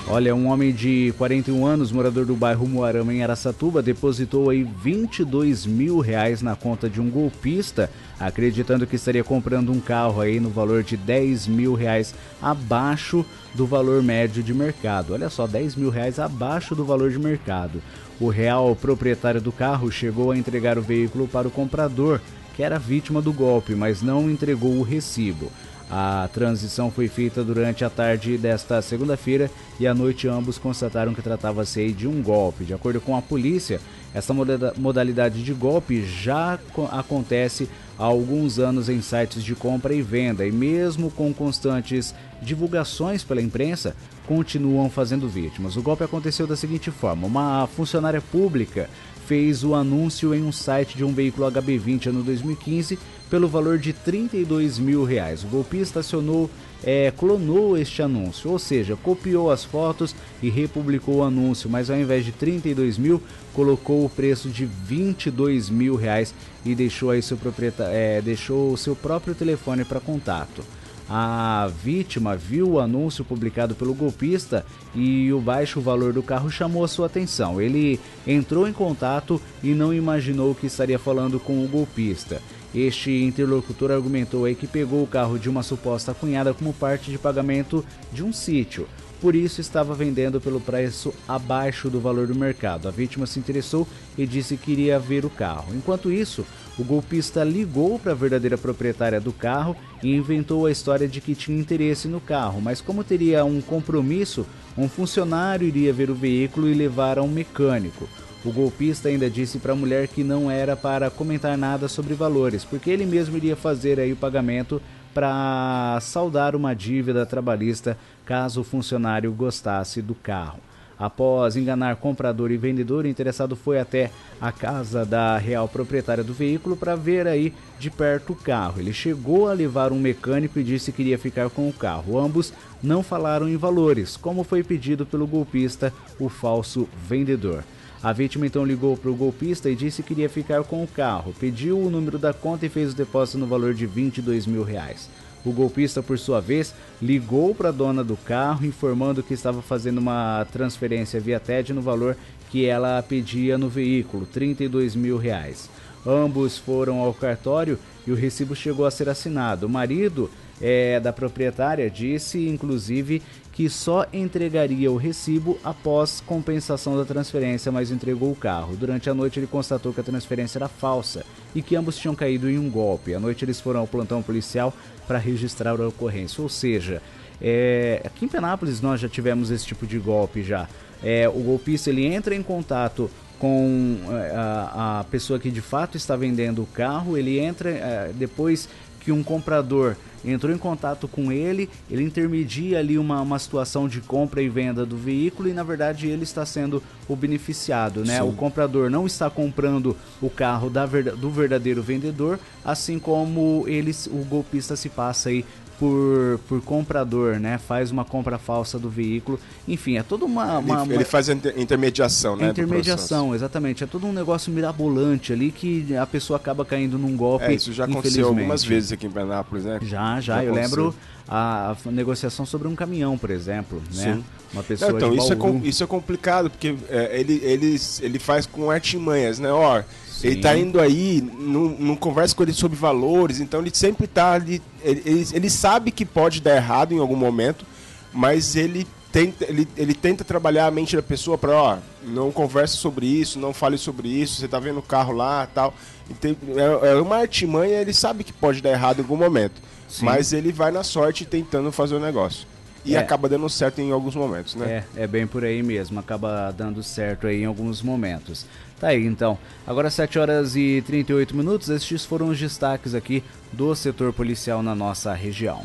Olha, 0.10 0.34
um 0.34 0.48
homem 0.48 0.72
de 0.72 1.13
41 1.17 1.65
anos, 1.65 1.91
morador 1.91 2.26
do 2.26 2.34
bairro 2.34 2.65
Moarama, 2.65 3.13
em 3.13 3.24
Aracatuba, 3.24 3.82
depositou 3.82 4.50
aí 4.50 4.63
22 4.63 5.65
mil 5.65 6.00
reais 6.00 6.41
na 6.41 6.56
conta 6.56 6.89
de 6.89 7.02
um 7.02 7.10
golpista, 7.10 7.91
acreditando 8.17 8.88
que 8.88 8.96
estaria 8.96 9.22
comprando 9.22 9.70
um 9.70 9.82
carro 9.82 10.22
aí 10.22 10.39
no 10.39 10.50
valor 10.50 10.82
de 10.82 10.96
10 10.96 11.48
mil 11.48 11.74
reais 11.74 12.15
abaixo 12.41 13.26
do 13.54 13.67
valor 13.67 14.02
médio 14.02 14.41
de 14.41 14.54
mercado. 14.54 15.12
Olha 15.12 15.30
só, 15.30 15.46
10 15.46 15.76
mil 15.76 15.89
reais 15.89 16.20
abaixo 16.20 16.74
do 16.74 16.86
valor 16.86 17.12
de 17.12 17.20
mercado. 17.20 17.84
O 18.17 18.30
real 18.30 18.78
proprietário 18.78 19.41
do 19.41 19.52
carro 19.52 19.91
chegou 19.91 20.32
a 20.32 20.38
entregar 20.38 20.78
o 20.78 20.82
veículo 20.82 21.28
para 21.28 21.50
o 21.50 21.52
comprador, 21.52 22.22
que 22.56 22.63
era 22.63 22.80
vítima 22.80 23.22
do 23.22 23.34
golpe, 23.34 23.76
mas 23.76 24.02
não 24.02 24.32
entregou 24.32 24.78
o 24.78 24.84
recibo. 24.84 25.52
A 25.89 26.30
transição 26.34 26.91
foi 26.91 27.08
feita 27.08 27.43
durante 27.43 27.86
a 27.86 27.89
tarde 27.89 28.38
desta 28.38 28.82
segunda-feira 28.82 29.50
e 29.80 29.88
à 29.88 29.93
noite 29.93 30.28
ambos 30.28 30.58
constataram 30.58 31.13
que 31.13 31.21
tratava-se 31.21 31.91
de 31.93 32.06
um 32.06 32.21
golpe. 32.21 32.65
De 32.65 32.73
acordo 32.73 33.00
com 33.00 33.15
a 33.15 33.21
polícia, 33.21 33.80
essa 34.13 34.34
modalidade 34.76 35.43
de 35.43 35.54
golpe 35.54 36.04
já 36.04 36.60
acontece 36.91 37.69
há 37.97 38.04
alguns 38.04 38.60
anos 38.60 38.89
em 38.89 39.02
sites 39.02 39.41
de 39.41 39.56
compra 39.56 39.93
e 39.93 40.02
venda 40.02 40.45
e 40.45 40.52
mesmo 40.52 41.10
com 41.10 41.34
constantes 41.34 42.13
divulgações 42.41 43.23
pela 43.23 43.41
imprensa, 43.41 43.95
continuam 44.28 44.89
fazendo 44.89 45.30
vítimas. 45.30 45.78
O 45.78 45.82
golpe 45.82 46.04
aconteceu 46.04 46.45
da 46.45 46.58
seguinte 46.58 46.91
forma: 46.91 47.28
uma 47.28 47.65
funcionária 47.65 48.19
pública 48.19 48.89
fez 49.26 49.63
o 49.63 49.76
anúncio 49.76 50.34
em 50.34 50.43
um 50.43 50.52
site 50.52 50.97
de 50.97 51.04
um 51.04 51.13
veículo 51.13 51.52
HB20 51.52 52.08
ano 52.08 52.23
2015 52.23 52.97
pelo 53.30 53.48
valor 53.48 53.78
de 53.78 53.94
32 53.94 54.80
mil 54.80 55.04
reais. 55.04 55.44
O 55.44 55.48
golpista 55.48 56.00
acionou 56.00 56.50
é, 56.84 57.12
clonou 57.12 57.78
este 57.78 58.02
anúncio, 58.02 58.52
ou 58.52 58.60
seja, 58.60 58.96
copiou 58.96 59.52
as 59.52 59.63
fotos 59.63 60.16
e 60.42 60.50
republicou 60.50 61.18
o 61.18 61.24
anúncio, 61.24 61.70
mas 61.70 61.90
ao 61.90 61.98
invés 61.98 62.24
de 62.24 62.32
32 62.32 62.98
mil, 62.98 63.22
colocou 63.54 64.06
o 64.06 64.10
preço 64.10 64.50
de 64.50 64.66
22 64.66 65.70
mil 65.70 65.96
reais 65.96 66.34
e 66.63 66.76
deixou 66.76 67.10
aí 67.10 67.22
seu 67.22 67.38
proprietário, 67.38 67.94
é, 67.94 68.22
deixou 68.22 68.72
o 68.72 68.78
seu 68.78 68.96
próprio 68.96 69.34
telefone 69.34 69.84
para 69.84 70.00
contato. 70.00 70.63
A 71.10 71.72
vítima 71.84 72.36
viu 72.36 72.72
o 72.72 72.80
anúncio 72.82 73.24
publicado 73.24 73.74
pelo 73.74 73.94
golpista 73.94 74.66
e 74.94 75.32
o 75.32 75.40
baixo 75.40 75.80
valor 75.80 76.12
do 76.12 76.22
carro 76.22 76.52
chamou 76.52 76.84
a 76.84 76.88
sua 76.88 77.06
atenção. 77.06 77.62
Ele 77.62 77.98
entrou 78.28 78.68
em 78.68 78.74
contato 78.74 79.42
e 79.63 79.70
não 79.70 79.94
imaginou 79.94 80.54
que 80.54 80.68
estaria 80.68 81.00
falando 81.00 81.40
com 81.40 81.63
o 81.63 81.68
golpista. 81.68 82.42
Este 82.78 83.24
interlocutor 83.24 83.90
argumentou 83.90 84.46
aí 84.46 84.54
que 84.54 84.68
pegou 84.68 85.02
o 85.02 85.08
carro 85.08 85.40
de 85.40 85.50
uma 85.50 85.63
suposta 85.63 86.13
cunhada 86.13 86.54
como 86.54 86.72
parte 86.72 87.10
de 87.10 87.18
pagamento 87.18 87.84
de 88.13 88.24
um 88.24 88.32
sítio. 88.32 88.88
Por 89.20 89.36
isso 89.36 89.60
estava 89.60 89.96
vendendo 89.96 90.40
pelo 90.40 90.62
preço 90.62 91.12
abaixo 91.28 91.90
do 91.90 92.00
valor 92.00 92.28
do 92.28 92.36
mercado. 92.36 92.88
A 92.88 92.92
vítima 92.92 93.26
se 93.26 93.40
interessou 93.40 93.88
e 94.16 94.28
disse 94.28 94.58
que 94.58 94.74
iria 94.74 95.00
ver 95.00 95.26
o 95.26 95.30
carro. 95.30 95.74
Enquanto 95.76 96.12
isso, 96.12 96.46
o 96.78 96.84
golpista 96.84 97.44
ligou 97.44 97.98
para 97.98 98.12
a 98.12 98.16
verdadeira 98.16 98.60
proprietária 98.60 99.20
do 99.20 99.34
carro 99.34 99.76
e 100.04 100.16
inventou 100.16 100.68
a 100.68 100.72
história 100.72 101.08
de 101.08 101.20
que 101.20 101.34
tinha 101.34 101.60
interesse 101.60 102.08
no 102.08 102.22
carro, 102.22 102.62
mas 102.62 102.80
como 102.80 103.04
teria 103.04 103.44
um 103.44 103.60
compromisso, 103.60 104.46
um 104.78 104.88
funcionário 104.88 105.68
iria 105.68 105.92
ver 105.92 106.12
o 106.12 106.16
veículo 106.16 106.70
e 106.70 106.76
levar 106.76 107.18
a 107.18 107.24
um 107.24 107.28
mecânico. 107.28 108.08
O 108.48 108.52
golpista 108.54 109.10
ainda 109.10 109.30
disse 109.30 109.60
para 109.60 109.74
a 109.74 109.76
mulher 109.76 110.08
que 110.08 110.24
não 110.24 110.50
era 110.50 110.74
para 110.74 111.10
comentar 111.10 111.58
nada 111.58 111.90
sobre 111.90 112.14
valores, 112.14 112.64
porque 112.64 112.90
ele 112.90 113.06
mesmo 113.06 113.36
iria 113.36 113.58
fazer 113.58 114.00
aí 114.00 114.14
o 114.14 114.16
pagamento 114.16 114.82
para 115.14 116.00
saldar 116.00 116.56
uma 116.56 116.74
dívida 116.74 117.26
trabalhista 117.26 117.98
caso 118.26 118.62
o 118.62 118.64
funcionário 118.64 119.34
gostasse 119.34 120.02
do 120.02 120.16
carro. 120.16 120.62
Após 120.98 121.58
enganar 121.58 121.98
comprador 121.98 122.50
e 122.50 122.56
vendedor, 122.56 123.04
o 123.04 123.08
interessado 123.10 123.54
foi 123.54 123.82
até 123.82 124.12
a 124.40 124.50
casa 124.50 125.06
da 125.06 125.38
real 125.38 125.68
proprietária 125.68 126.24
do 126.24 126.34
veículo 126.34 126.78
para 126.78 126.96
ver 126.96 127.28
aí 127.28 127.54
de 127.78 127.92
perto 127.92 128.32
o 128.32 128.36
carro. 128.36 128.80
Ele 128.80 128.94
chegou 128.94 129.50
a 129.50 129.54
levar 129.54 129.92
um 129.92 130.00
mecânico 130.00 130.58
e 130.58 130.64
disse 130.64 130.94
que 130.94 131.02
iria 131.02 131.20
ficar 131.20 131.50
com 131.50 131.68
o 131.68 131.74
carro. 131.74 132.18
Ambos 132.18 132.54
não 132.82 133.04
falaram 133.04 133.50
em 133.50 133.58
valores, 133.58 134.16
como 134.16 134.46
foi 134.46 134.64
pedido 134.64 135.06
pelo 135.06 135.28
golpista, 135.28 135.94
o 136.18 136.30
falso 136.30 136.88
vendedor. 137.10 137.66
A 138.08 138.13
vítima 138.13 138.48
então 138.48 138.63
ligou 138.63 138.96
para 138.96 139.12
o 139.12 139.15
golpista 139.15 139.70
e 139.70 139.76
disse 139.76 140.02
que 140.02 140.13
iria 140.13 140.30
ficar 140.30 140.63
com 140.63 140.82
o 140.82 140.88
carro, 140.88 141.36
pediu 141.38 141.78
o 141.78 141.89
número 141.89 142.17
da 142.17 142.32
conta 142.32 142.65
e 142.65 142.70
fez 142.70 142.93
o 142.93 142.96
depósito 142.96 143.38
no 143.38 143.46
valor 143.46 143.74
de 143.74 143.86
22 143.86 144.48
mil 144.48 144.63
reais. 144.63 145.10
O 145.43 145.52
golpista, 145.52 146.02
por 146.02 146.17
sua 146.17 146.39
vez, 146.39 146.74
ligou 147.02 147.54
para 147.54 147.67
a 147.67 147.72
dona 147.74 148.06
do 148.06 148.15
carro, 148.15 148.65
informando 148.65 149.22
que 149.22 149.34
estava 149.34 149.62
fazendo 149.62 149.98
uma 149.98 150.48
transferência 150.54 151.20
via 151.20 151.38
TED 151.38 151.74
no 151.74 151.82
valor 151.82 152.15
que 152.50 152.65
ela 152.65 153.04
pedia 153.04 153.58
no 153.58 153.67
veículo, 153.67 154.26
32 154.26 154.96
mil 154.96 155.17
reais. 155.17 155.70
Ambos 156.06 156.58
foram 156.58 157.00
ao 157.00 157.13
cartório 157.13 157.78
e 158.08 158.12
o 158.13 158.15
recibo 158.15 158.56
chegou 158.56 158.86
a 158.86 158.91
ser 158.91 159.10
assinado. 159.10 159.65
O 159.65 159.70
marido 159.70 160.32
é, 160.62 160.98
da 161.02 161.12
proprietária 161.12 161.89
disse, 161.89 162.48
inclusive, 162.48 163.22
que 163.58 163.67
só 163.72 164.06
entregaria 164.13 164.91
o 164.91 164.98
recibo 164.98 165.58
após 165.63 166.22
compensação 166.22 166.96
da 166.96 167.04
transferência, 167.04 167.72
mas 167.72 167.89
entregou 167.89 168.32
o 168.32 168.36
carro. 168.36 168.76
Durante 168.76 169.10
a 169.10 169.15
noite, 169.15 169.39
ele 169.39 169.48
constatou 169.48 169.91
que 169.91 170.00
a 170.00 170.04
transferência 170.04 170.60
era 170.60 170.67
falsa 170.67 171.26
e 171.56 171.63
que 171.63 171.76
ambos 171.76 171.98
tinham 171.98 172.13
caído 172.13 172.48
em 172.48 172.60
um 172.60 172.70
golpe. 172.70 173.15
À 173.15 173.20
noite, 173.20 173.43
eles 173.43 173.60
foram 173.60 173.80
ao 173.80 173.88
plantão 173.88 174.22
policial 174.22 174.72
para 175.08 175.17
registrar 175.17 175.72
a 175.82 175.88
ocorrência. 175.88 176.39
Ou 176.43 176.48
seja, 176.48 177.02
é, 177.41 178.00
aqui 178.06 178.26
em 178.26 178.28
Penápolis 178.28 178.80
nós 178.80 179.02
já 179.02 179.10
tivemos 179.10 179.50
esse 179.50 179.65
tipo 179.65 179.88
de 179.88 179.98
golpe 179.98 180.43
já. 180.43 180.70
É, 181.04 181.28
o 181.28 181.39
golpista 181.39 181.89
ele 181.89 182.06
entra 182.06 182.36
em 182.36 182.43
contato 182.43 183.10
com 183.39 183.98
é, 184.12 184.36
a, 184.36 185.00
a, 185.00 185.04
pessoa 185.06 185.39
que 185.39 185.50
de 185.50 185.62
fato 185.62 185.98
está 185.98 186.15
vendendo 186.15 186.62
o 186.62 186.67
carro, 186.67 187.17
ele 187.17 187.39
entra 187.39 187.72
é, 187.72 188.12
depois 188.13 188.70
que 189.00 189.12
um 189.12 189.24
comprador 189.24 189.96
entrou 190.26 190.54
em 190.54 190.58
contato 190.58 191.08
com 191.08 191.32
ele, 191.32 191.70
ele 191.90 192.04
intermedia 192.04 192.80
ali 192.80 192.98
uma, 192.98 193.22
uma 193.22 193.40
situação 193.40 193.88
de 193.88 194.02
compra 194.02 194.42
e 194.42 194.50
venda 194.50 194.86
do 194.86 194.98
veículo 194.98 195.50
e 195.50 195.54
na 195.54 195.64
verdade 195.64 196.08
ele 196.08 196.24
está 196.24 196.46
sendo 196.46 196.82
o 197.08 197.16
beneficiado, 197.16 198.04
né? 198.04 198.18
Sim. 198.18 198.28
O 198.28 198.34
comprador 198.34 198.90
não 198.90 199.06
está 199.06 199.30
comprando 199.30 199.96
o 200.22 200.30
carro 200.30 200.70
da, 200.70 200.86
do 200.86 201.30
verdadeiro 201.30 201.82
vendedor, 201.82 202.40
assim 202.64 203.00
como 203.00 203.64
eles, 203.68 204.08
o 204.08 204.26
golpista 204.26 204.76
se 204.76 204.90
passa 204.90 205.30
aí 205.30 205.46
por, 205.80 206.40
por 206.48 206.62
comprador, 206.62 207.40
né? 207.40 207.58
Faz 207.58 207.92
uma 207.92 208.04
compra 208.04 208.38
falsa 208.38 208.80
do 208.80 208.90
veículo. 208.90 209.40
Enfim, 209.68 209.98
é 209.98 210.04
toda 210.04 210.26
uma. 210.26 210.60
uma, 210.60 210.84
ele, 210.84 210.96
ele, 210.96 211.06
faz 211.06 211.30
a 211.30 211.34
intermediação, 211.34 212.36
né? 212.36 212.50
Intermediação, 212.50 213.34
exatamente. 213.36 213.84
É 213.84 213.88
todo 213.88 214.08
um 214.08 214.13
negócio 214.13 214.52
mirabolante 214.52 215.32
ali 215.32 215.52
que 215.52 215.96
a 215.96 216.06
pessoa 216.06 216.38
acaba 216.38 216.66
caindo 216.66 216.98
num 216.98 217.16
golpe. 217.16 217.46
É, 217.46 217.54
isso 217.54 217.72
já 217.74 217.86
aconteceu 217.86 218.28
algumas 218.28 218.63
vezes 218.63 218.92
aqui 218.92 219.06
em 219.06 219.12
Penápolis, 219.12 219.66
né? 219.66 219.80
Já, 219.82 220.20
já. 220.20 220.38
já 220.38 220.44
eu 220.44 220.54
lembro 220.54 220.96
a, 221.28 221.76
a, 221.86 221.92
negociação 221.92 222.46
sobre 222.46 222.68
um 222.68 222.76
caminhão, 222.76 223.18
por 223.18 223.30
exemplo, 223.30 223.82
né? 223.94 224.16
Sim. 224.16 224.24
Uma 224.54 224.63
pessoa 224.63 224.92
Não, 224.92 224.98
então, 224.98 225.13
isso 225.13 225.34
é, 225.34 225.68
isso 225.68 225.84
é 225.84 225.88
complicado, 225.88 226.50
porque 226.50 226.76
é, 226.90 227.20
ele, 227.20 227.42
ele, 227.44 227.78
ele 228.02 228.20
faz 228.20 228.46
com 228.46 228.72
artimanhas, 228.72 229.40
né? 229.40 229.52
Ó, 229.52 229.84
Sim. 230.18 230.30
Ele 230.30 230.42
tá 230.42 230.58
indo 230.58 230.82
aí, 230.82 231.22
não, 231.22 231.70
não 231.70 231.96
conversa 231.96 232.36
com 232.36 232.42
ele 232.42 232.52
sobre 232.52 232.76
valores, 232.76 233.40
então 233.40 233.60
ele 233.62 233.70
sempre 233.72 234.08
tá 234.08 234.32
ali. 234.34 234.60
Ele, 234.84 235.04
ele, 235.06 235.28
ele, 235.32 235.50
sabe 235.50 235.92
que 235.92 236.04
pode 236.04 236.42
dar 236.42 236.56
errado 236.56 236.92
em 236.92 236.98
algum 236.98 237.16
momento, 237.16 237.64
mas 238.12 238.56
ele 238.56 238.88
tenta, 239.12 239.46
ele, 239.48 239.68
ele 239.78 239.94
tenta 239.94 240.24
trabalhar 240.24 240.66
a 240.66 240.72
mente 240.72 240.96
da 240.96 241.04
pessoa 241.04 241.38
para, 241.38 241.52
ó, 241.52 241.78
não 242.04 242.32
converse 242.32 242.78
sobre 242.78 243.06
isso, 243.06 243.38
não 243.38 243.54
fale 243.54 243.78
sobre 243.78 244.08
isso, 244.08 244.40
você 244.40 244.48
tá 244.48 244.60
vendo 244.60 244.80
o 244.80 244.82
carro 244.82 245.14
lá 245.14 245.48
tal. 245.54 245.72
Tem, 246.20 246.36
é, 246.56 246.94
é 246.94 246.96
uma 246.96 247.18
artimanha, 247.18 247.80
ele 247.80 247.94
sabe 247.94 248.24
que 248.24 248.34
pode 248.34 248.60
dar 248.60 248.72
errado 248.72 248.98
em 248.98 249.04
algum 249.04 249.18
momento. 249.18 249.62
Sim. 249.88 250.04
Mas 250.04 250.34
ele 250.34 250.52
vai 250.52 250.72
na 250.72 250.84
sorte 250.84 251.26
tentando 251.26 251.72
fazer 251.72 251.94
o 251.94 252.00
negócio. 252.00 252.48
E 252.84 252.96
é. 252.96 252.98
acaba 252.98 253.30
dando 253.30 253.48
certo 253.50 253.82
em 253.82 253.92
alguns 253.92 254.16
momentos, 254.16 254.56
né? 254.56 254.84
É, 254.96 255.04
é 255.04 255.08
bem 255.08 255.28
por 255.28 255.44
aí 255.44 255.62
mesmo, 255.62 256.00
acaba 256.00 256.52
dando 256.52 256.82
certo 256.82 257.28
aí 257.28 257.44
em 257.44 257.46
alguns 257.46 257.84
momentos. 257.84 258.48
Tá 258.80 258.90
aí 258.90 259.06
então. 259.06 259.38
Agora 259.66 259.90
7 259.90 260.20
horas 260.20 260.56
e 260.56 260.84
38 260.86 261.36
minutos, 261.36 261.70
estes 261.70 262.06
foram 262.06 262.30
os 262.30 262.40
destaques 262.40 262.94
aqui 262.94 263.24
do 263.52 263.74
setor 263.76 264.13
policial 264.13 264.62
na 264.62 264.76
nossa 264.76 265.13
região. 265.13 265.63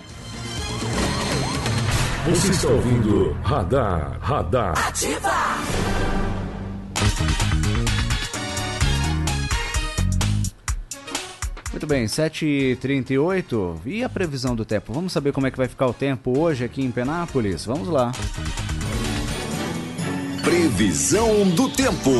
Você 2.28 2.50
está 2.52 2.68
ouvindo 2.68 3.32
Radar, 3.42 4.18
Radar. 4.20 4.88
Ativa! 4.88 5.32
Muito 11.72 11.86
bem, 11.86 12.04
7h38. 12.04 13.80
E 13.84 14.04
a 14.04 14.08
previsão 14.08 14.54
do 14.54 14.64
tempo? 14.64 14.92
Vamos 14.92 15.12
saber 15.12 15.32
como 15.32 15.46
é 15.46 15.50
que 15.50 15.56
vai 15.56 15.66
ficar 15.66 15.86
o 15.86 15.92
tempo 15.92 16.38
hoje 16.38 16.64
aqui 16.64 16.82
em 16.82 16.92
Penápolis? 16.92 17.64
Vamos 17.64 17.88
lá. 17.88 18.12
Previsão 20.44 21.48
do 21.50 21.68
tempo. 21.70 22.10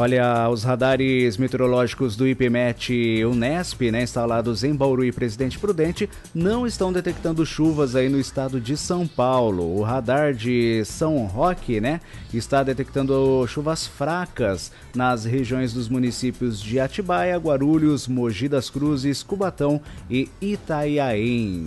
Olha, 0.00 0.48
os 0.48 0.62
radares 0.62 1.36
meteorológicos 1.36 2.14
do 2.14 2.24
IPMET 2.24 3.24
Unesp, 3.24 3.90
né, 3.90 4.04
instalados 4.04 4.62
em 4.62 4.72
Bauru 4.72 5.04
e 5.04 5.10
Presidente 5.10 5.58
Prudente, 5.58 6.08
não 6.32 6.64
estão 6.68 6.92
detectando 6.92 7.44
chuvas 7.44 7.96
aí 7.96 8.08
no 8.08 8.20
estado 8.20 8.60
de 8.60 8.76
São 8.76 9.08
Paulo. 9.08 9.76
O 9.76 9.82
radar 9.82 10.32
de 10.32 10.84
São 10.84 11.26
Roque, 11.26 11.80
né, 11.80 12.00
está 12.32 12.62
detectando 12.62 13.44
chuvas 13.48 13.88
fracas 13.88 14.70
nas 14.94 15.24
regiões 15.24 15.72
dos 15.72 15.88
municípios 15.88 16.62
de 16.62 16.78
Atibaia, 16.78 17.36
Guarulhos, 17.36 18.06
Mogi 18.06 18.48
das 18.48 18.70
Cruzes, 18.70 19.24
Cubatão 19.24 19.80
e 20.08 20.28
Itaiaém. 20.40 21.64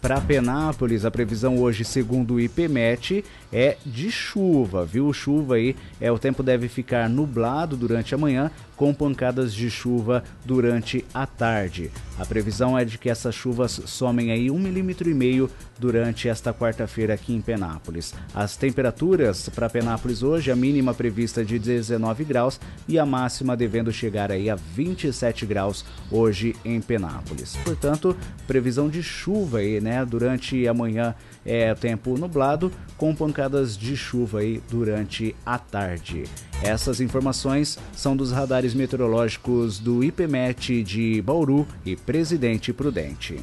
Para 0.00 0.18
Penápolis, 0.18 1.04
a 1.04 1.10
previsão 1.10 1.58
hoje, 1.58 1.84
segundo 1.84 2.34
o 2.34 2.40
IPMET, 2.40 3.22
é 3.52 3.76
de 3.84 4.10
chuva, 4.10 4.82
viu? 4.82 5.12
Chuva 5.12 5.56
aí, 5.56 5.76
é 6.00 6.10
o 6.10 6.18
tempo 6.18 6.42
deve 6.42 6.68
ficar 6.68 7.06
nublado 7.06 7.76
durante 7.76 8.14
a 8.14 8.18
manhã, 8.18 8.50
com 8.80 8.94
pancadas 8.94 9.52
de 9.52 9.70
chuva 9.70 10.24
durante 10.42 11.04
a 11.12 11.26
tarde. 11.26 11.90
A 12.18 12.24
previsão 12.24 12.78
é 12.78 12.82
de 12.82 12.96
que 12.96 13.10
essas 13.10 13.34
chuvas 13.34 13.78
somem 13.84 14.32
aí 14.32 14.50
um 14.50 14.58
milímetro 14.58 15.10
e 15.10 15.12
meio 15.12 15.50
durante 15.78 16.30
esta 16.30 16.54
quarta-feira 16.54 17.12
aqui 17.12 17.34
em 17.34 17.42
Penápolis. 17.42 18.14
As 18.34 18.56
temperaturas 18.56 19.50
para 19.50 19.68
Penápolis 19.68 20.22
hoje, 20.22 20.50
a 20.50 20.56
mínima 20.56 20.94
prevista 20.94 21.44
de 21.44 21.58
19 21.58 22.24
graus 22.24 22.58
e 22.88 22.98
a 22.98 23.04
máxima 23.04 23.54
devendo 23.54 23.92
chegar 23.92 24.32
aí 24.32 24.48
a 24.48 24.54
27 24.54 25.44
graus 25.44 25.84
hoje 26.10 26.56
em 26.64 26.80
Penápolis. 26.80 27.56
Portanto, 27.62 28.16
previsão 28.46 28.88
de 28.88 29.02
chuva 29.02 29.58
aí, 29.58 29.78
né, 29.78 30.06
durante 30.06 30.66
a 30.66 30.72
manhã 30.72 31.14
é 31.44 31.74
tempo 31.74 32.16
nublado 32.16 32.72
com 32.96 33.14
pancadas 33.14 33.76
de 33.76 33.94
chuva 33.96 34.40
aí 34.40 34.62
durante 34.70 35.34
a 35.44 35.58
tarde. 35.58 36.24
Essas 36.62 37.00
informações 37.00 37.78
são 37.96 38.14
dos 38.14 38.32
radares 38.32 38.69
Meteorológicos 38.74 39.78
do 39.78 40.02
IPMET 40.02 40.82
de 40.82 41.22
Bauru 41.22 41.66
e 41.84 41.96
Presidente 41.96 42.72
Prudente. 42.72 43.38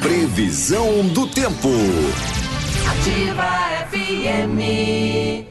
Previsão 0.00 1.06
do 1.08 1.26
tempo. 1.26 1.68
Ativa 2.88 3.86
FM. 3.90 5.50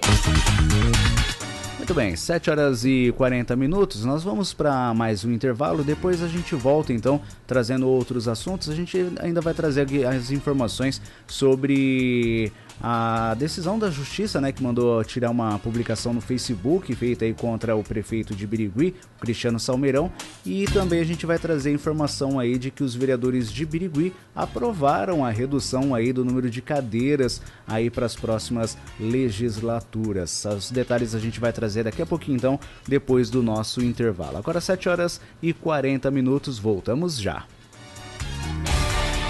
Muito 1.77 1.93
bem, 1.93 2.15
7 2.15 2.51
horas 2.51 2.85
e 2.85 3.11
40 3.17 3.55
minutos. 3.55 4.05
Nós 4.05 4.23
vamos 4.23 4.53
para 4.53 4.93
mais 4.93 5.25
um 5.25 5.31
intervalo. 5.31 5.83
Depois 5.83 6.21
a 6.21 6.27
gente 6.27 6.53
volta 6.53 6.93
então 6.93 7.19
trazendo 7.47 7.87
outros 7.87 8.27
assuntos. 8.27 8.69
A 8.69 8.75
gente 8.75 9.11
ainda 9.19 9.41
vai 9.41 9.55
trazer 9.55 9.81
aqui 9.81 10.05
as 10.05 10.29
informações 10.29 11.01
sobre 11.25 12.51
a 12.81 13.35
decisão 13.37 13.77
da 13.77 13.89
justiça, 13.89 14.39
né, 14.39 14.51
que 14.51 14.63
mandou 14.63 15.03
tirar 15.03 15.29
uma 15.29 15.59
publicação 15.59 16.13
no 16.13 16.21
Facebook 16.21 16.95
feita 16.95 17.25
aí 17.25 17.33
contra 17.33 17.75
o 17.75 17.83
prefeito 17.83 18.33
de 18.35 18.47
Birigui, 18.47 18.95
Cristiano 19.19 19.59
Salmeirão, 19.59 20.11
e 20.45 20.65
também 20.65 20.99
a 20.99 21.03
gente 21.03 21.25
vai 21.25 21.37
trazer 21.37 21.71
informação 21.71 22.39
aí 22.39 22.57
de 22.57 22.71
que 22.71 22.83
os 22.83 22.95
vereadores 22.95 23.51
de 23.51 23.65
Birigui 23.65 24.13
aprovaram 24.35 25.25
a 25.25 25.29
redução 25.29 25.93
aí 25.93 26.13
do 26.13 26.23
número 26.23 26.49
de 26.49 26.61
cadeiras 26.61 27.41
aí 27.67 27.89
para 27.89 28.05
as 28.05 28.15
próximas 28.15 28.77
legislaturas. 28.99 30.45
Os 30.45 30.71
detalhes 30.71 31.13
a 31.13 31.19
gente 31.19 31.39
vai 31.39 31.51
trazer 31.51 31.83
daqui 31.83 32.01
a 32.01 32.05
pouquinho 32.05 32.37
então, 32.37 32.59
depois 32.87 33.29
do 33.29 33.43
nosso 33.43 33.83
intervalo. 33.83 34.37
Agora 34.37 34.61
7 34.61 34.87
horas 34.87 35.19
e 35.41 35.53
40 35.53 36.09
minutos, 36.11 36.57
voltamos 36.57 37.19
já. 37.19 37.45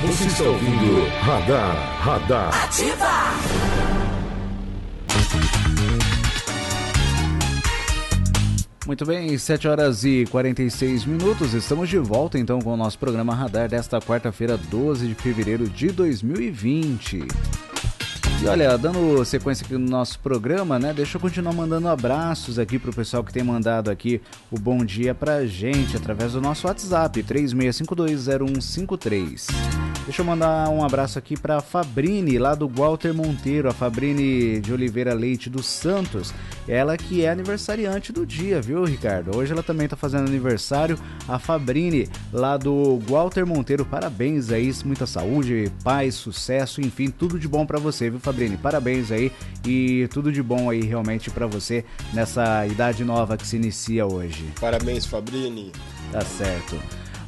Você 0.02 0.28
está 0.28 0.44
ouvindo 0.46 1.10
Radar, 1.20 2.02
Radar. 2.02 2.64
Ativa. 2.64 3.06
Muito 8.88 9.06
bem, 9.06 9.38
7 9.38 9.68
horas 9.68 10.06
e 10.06 10.26
46 10.32 11.04
minutos. 11.04 11.54
Estamos 11.54 11.90
de 11.90 11.98
volta 11.98 12.40
então 12.40 12.60
com 12.60 12.74
o 12.74 12.78
nosso 12.78 12.98
programa 12.98 13.36
Radar 13.36 13.68
desta 13.68 14.00
quarta-feira, 14.00 14.58
12 14.58 15.06
de 15.06 15.16
fevereiro 15.16 15.68
de 15.68 15.90
2020. 15.92 17.28
E 18.42 18.48
olha, 18.48 18.78
dando 18.78 19.26
sequência 19.26 19.66
aqui 19.66 19.74
no 19.74 19.90
nosso 19.90 20.18
programa, 20.20 20.80
né? 20.80 20.94
Deixa 20.94 21.18
eu 21.18 21.22
continuar 21.22 21.52
mandando 21.54 21.90
abraços 21.90 22.58
aqui 22.58 22.80
pro 22.80 22.94
pessoal 22.94 23.22
que 23.24 23.34
tem 23.34 23.44
mandado 23.44 23.92
aqui 23.92 24.22
o 24.50 24.58
bom 24.58 24.86
dia 24.86 25.14
pra 25.14 25.46
gente 25.46 25.98
através 25.98 26.32
do 26.34 26.42
nosso 26.42 26.66
WhatsApp, 26.66 27.22
36520153. 27.24 29.48
Deixa 30.06 30.22
eu 30.22 30.26
mandar 30.26 30.70
um 30.70 30.84
abraço 30.84 31.20
aqui 31.20 31.38
para 31.38 31.62
Fabrini, 31.62 32.40
lá 32.40 32.56
do 32.56 32.68
Walter 32.68 33.14
Monteiro, 33.14 33.70
a 33.70 33.74
Fabrini 33.74 34.60
de 34.60 34.74
Oliveira 34.74 35.14
Leite 35.14 35.50
dos 35.50 35.68
Santos. 35.68 36.34
Ela 36.70 36.96
que 36.96 37.26
é 37.26 37.32
aniversariante 37.32 38.14
do 38.14 38.28
dia, 38.28 38.62
viu, 38.62 38.84
Ricardo? 38.84 39.36
Hoje 39.36 39.52
ela 39.52 39.64
também 39.64 39.88
tá 39.88 39.96
fazendo 39.96 40.28
aniversário. 40.28 41.00
A 41.28 41.40
Fabrini, 41.40 42.08
lá 42.32 42.58
do 42.58 43.00
Walter 43.00 43.44
Monteiro, 43.44 43.84
parabéns 43.84 44.52
aí, 44.52 44.72
muita 44.86 45.08
saúde, 45.08 45.72
paz, 45.84 46.14
sucesso, 46.14 46.80
enfim, 46.80 47.10
tudo 47.10 47.40
de 47.40 47.48
bom 47.48 47.66
para 47.66 47.80
você, 47.80 48.12
viu, 48.12 48.20
Fabrini? 48.20 48.56
Parabéns 48.56 49.12
aí 49.12 49.32
e 49.66 50.08
tudo 50.14 50.32
de 50.32 50.44
bom 50.44 50.70
aí 50.70 50.82
realmente 50.82 51.32
para 51.32 51.48
você 51.48 51.84
nessa 52.14 52.68
idade 52.68 53.04
nova 53.04 53.36
que 53.36 53.48
se 53.48 53.56
inicia 53.56 54.06
hoje. 54.06 54.46
Parabéns, 54.62 55.08
Fabrini. 55.08 55.72
Tá 56.12 56.22
certo. 56.22 56.80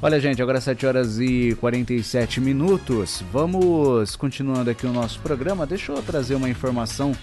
Olha, 0.04 0.20
gente, 0.20 0.42
agora 0.42 0.62
7 0.62 0.86
horas 0.86 1.20
e 1.20 1.56
47 1.60 2.40
minutos. 2.40 3.24
Vamos 3.32 4.16
continuando 4.16 4.70
aqui 4.70 4.86
o 4.86 4.94
nosso 4.94 5.20
programa. 5.20 5.66
Deixa 5.66 5.92
eu 5.92 6.02
trazer 6.04 6.36
uma 6.36 6.50
informação 6.50 7.16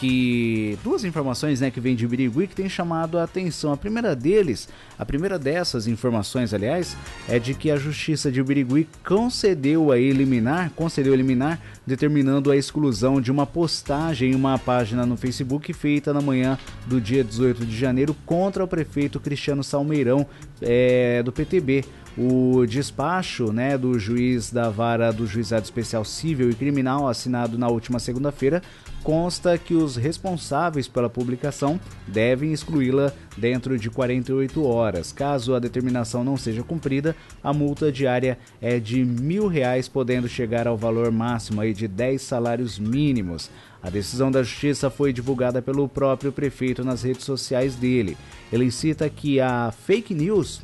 que 0.00 0.78
duas 0.84 1.04
informações, 1.04 1.60
né, 1.60 1.70
que 1.70 1.80
vem 1.80 1.96
de 1.96 2.06
Birigui 2.06 2.46
que 2.46 2.54
tem 2.54 2.68
chamado 2.68 3.18
a 3.18 3.24
atenção. 3.24 3.72
A 3.72 3.76
primeira 3.76 4.14
deles, 4.14 4.68
a 4.98 5.04
primeira 5.04 5.38
dessas 5.38 5.86
informações, 5.86 6.54
aliás, 6.54 6.96
é 7.28 7.38
de 7.38 7.54
que 7.54 7.70
a 7.70 7.76
Justiça 7.76 8.30
de 8.30 8.42
Birigui 8.42 8.88
concedeu 9.06 9.92
a 9.92 9.98
eliminar, 9.98 10.70
concedeu 10.74 11.12
eliminar, 11.12 11.60
determinando 11.86 12.50
a 12.50 12.56
exclusão 12.56 13.20
de 13.20 13.30
uma 13.30 13.46
postagem 13.46 14.32
em 14.32 14.34
uma 14.34 14.58
página 14.58 15.04
no 15.04 15.16
Facebook 15.16 15.72
feita 15.72 16.14
na 16.14 16.20
manhã 16.20 16.58
do 16.86 17.00
dia 17.00 17.22
18 17.22 17.66
de 17.66 17.76
janeiro 17.76 18.16
contra 18.24 18.64
o 18.64 18.68
prefeito 18.68 19.20
Cristiano 19.20 19.62
Salmeirão 19.62 20.26
é, 20.62 21.22
do 21.22 21.32
PTB. 21.32 21.84
O 22.18 22.64
despacho 22.66 23.52
né, 23.52 23.76
do 23.76 23.98
juiz 23.98 24.50
da 24.50 24.70
vara 24.70 25.12
do 25.12 25.26
Juizado 25.26 25.64
Especial 25.64 26.02
Civil 26.02 26.48
e 26.48 26.54
Criminal, 26.54 27.06
assinado 27.06 27.58
na 27.58 27.68
última 27.68 27.98
segunda-feira, 27.98 28.62
consta 29.02 29.58
que 29.58 29.74
os 29.74 29.96
responsáveis 29.96 30.88
pela 30.88 31.10
publicação 31.10 31.78
devem 32.08 32.54
excluí-la 32.54 33.12
dentro 33.36 33.78
de 33.78 33.90
48 33.90 34.64
horas. 34.64 34.85
Caso 35.12 35.54
a 35.54 35.58
determinação 35.58 36.22
não 36.22 36.36
seja 36.36 36.62
cumprida, 36.62 37.14
a 37.42 37.52
multa 37.52 37.90
diária 37.90 38.38
é 38.60 38.78
de 38.78 39.04
mil 39.04 39.46
reais, 39.46 39.88
podendo 39.88 40.28
chegar 40.28 40.66
ao 40.66 40.76
valor 40.76 41.10
máximo 41.10 41.60
aí 41.60 41.72
de 41.72 41.88
10 41.88 42.20
salários 42.22 42.78
mínimos. 42.78 43.50
A 43.82 43.90
decisão 43.90 44.30
da 44.30 44.42
justiça 44.42 44.90
foi 44.90 45.12
divulgada 45.12 45.60
pelo 45.62 45.88
próprio 45.88 46.32
prefeito 46.32 46.84
nas 46.84 47.02
redes 47.02 47.24
sociais 47.24 47.76
dele. 47.76 48.16
Ele 48.52 48.70
cita 48.70 49.08
que 49.08 49.40
a 49.40 49.72
fake 49.72 50.14
news 50.14 50.62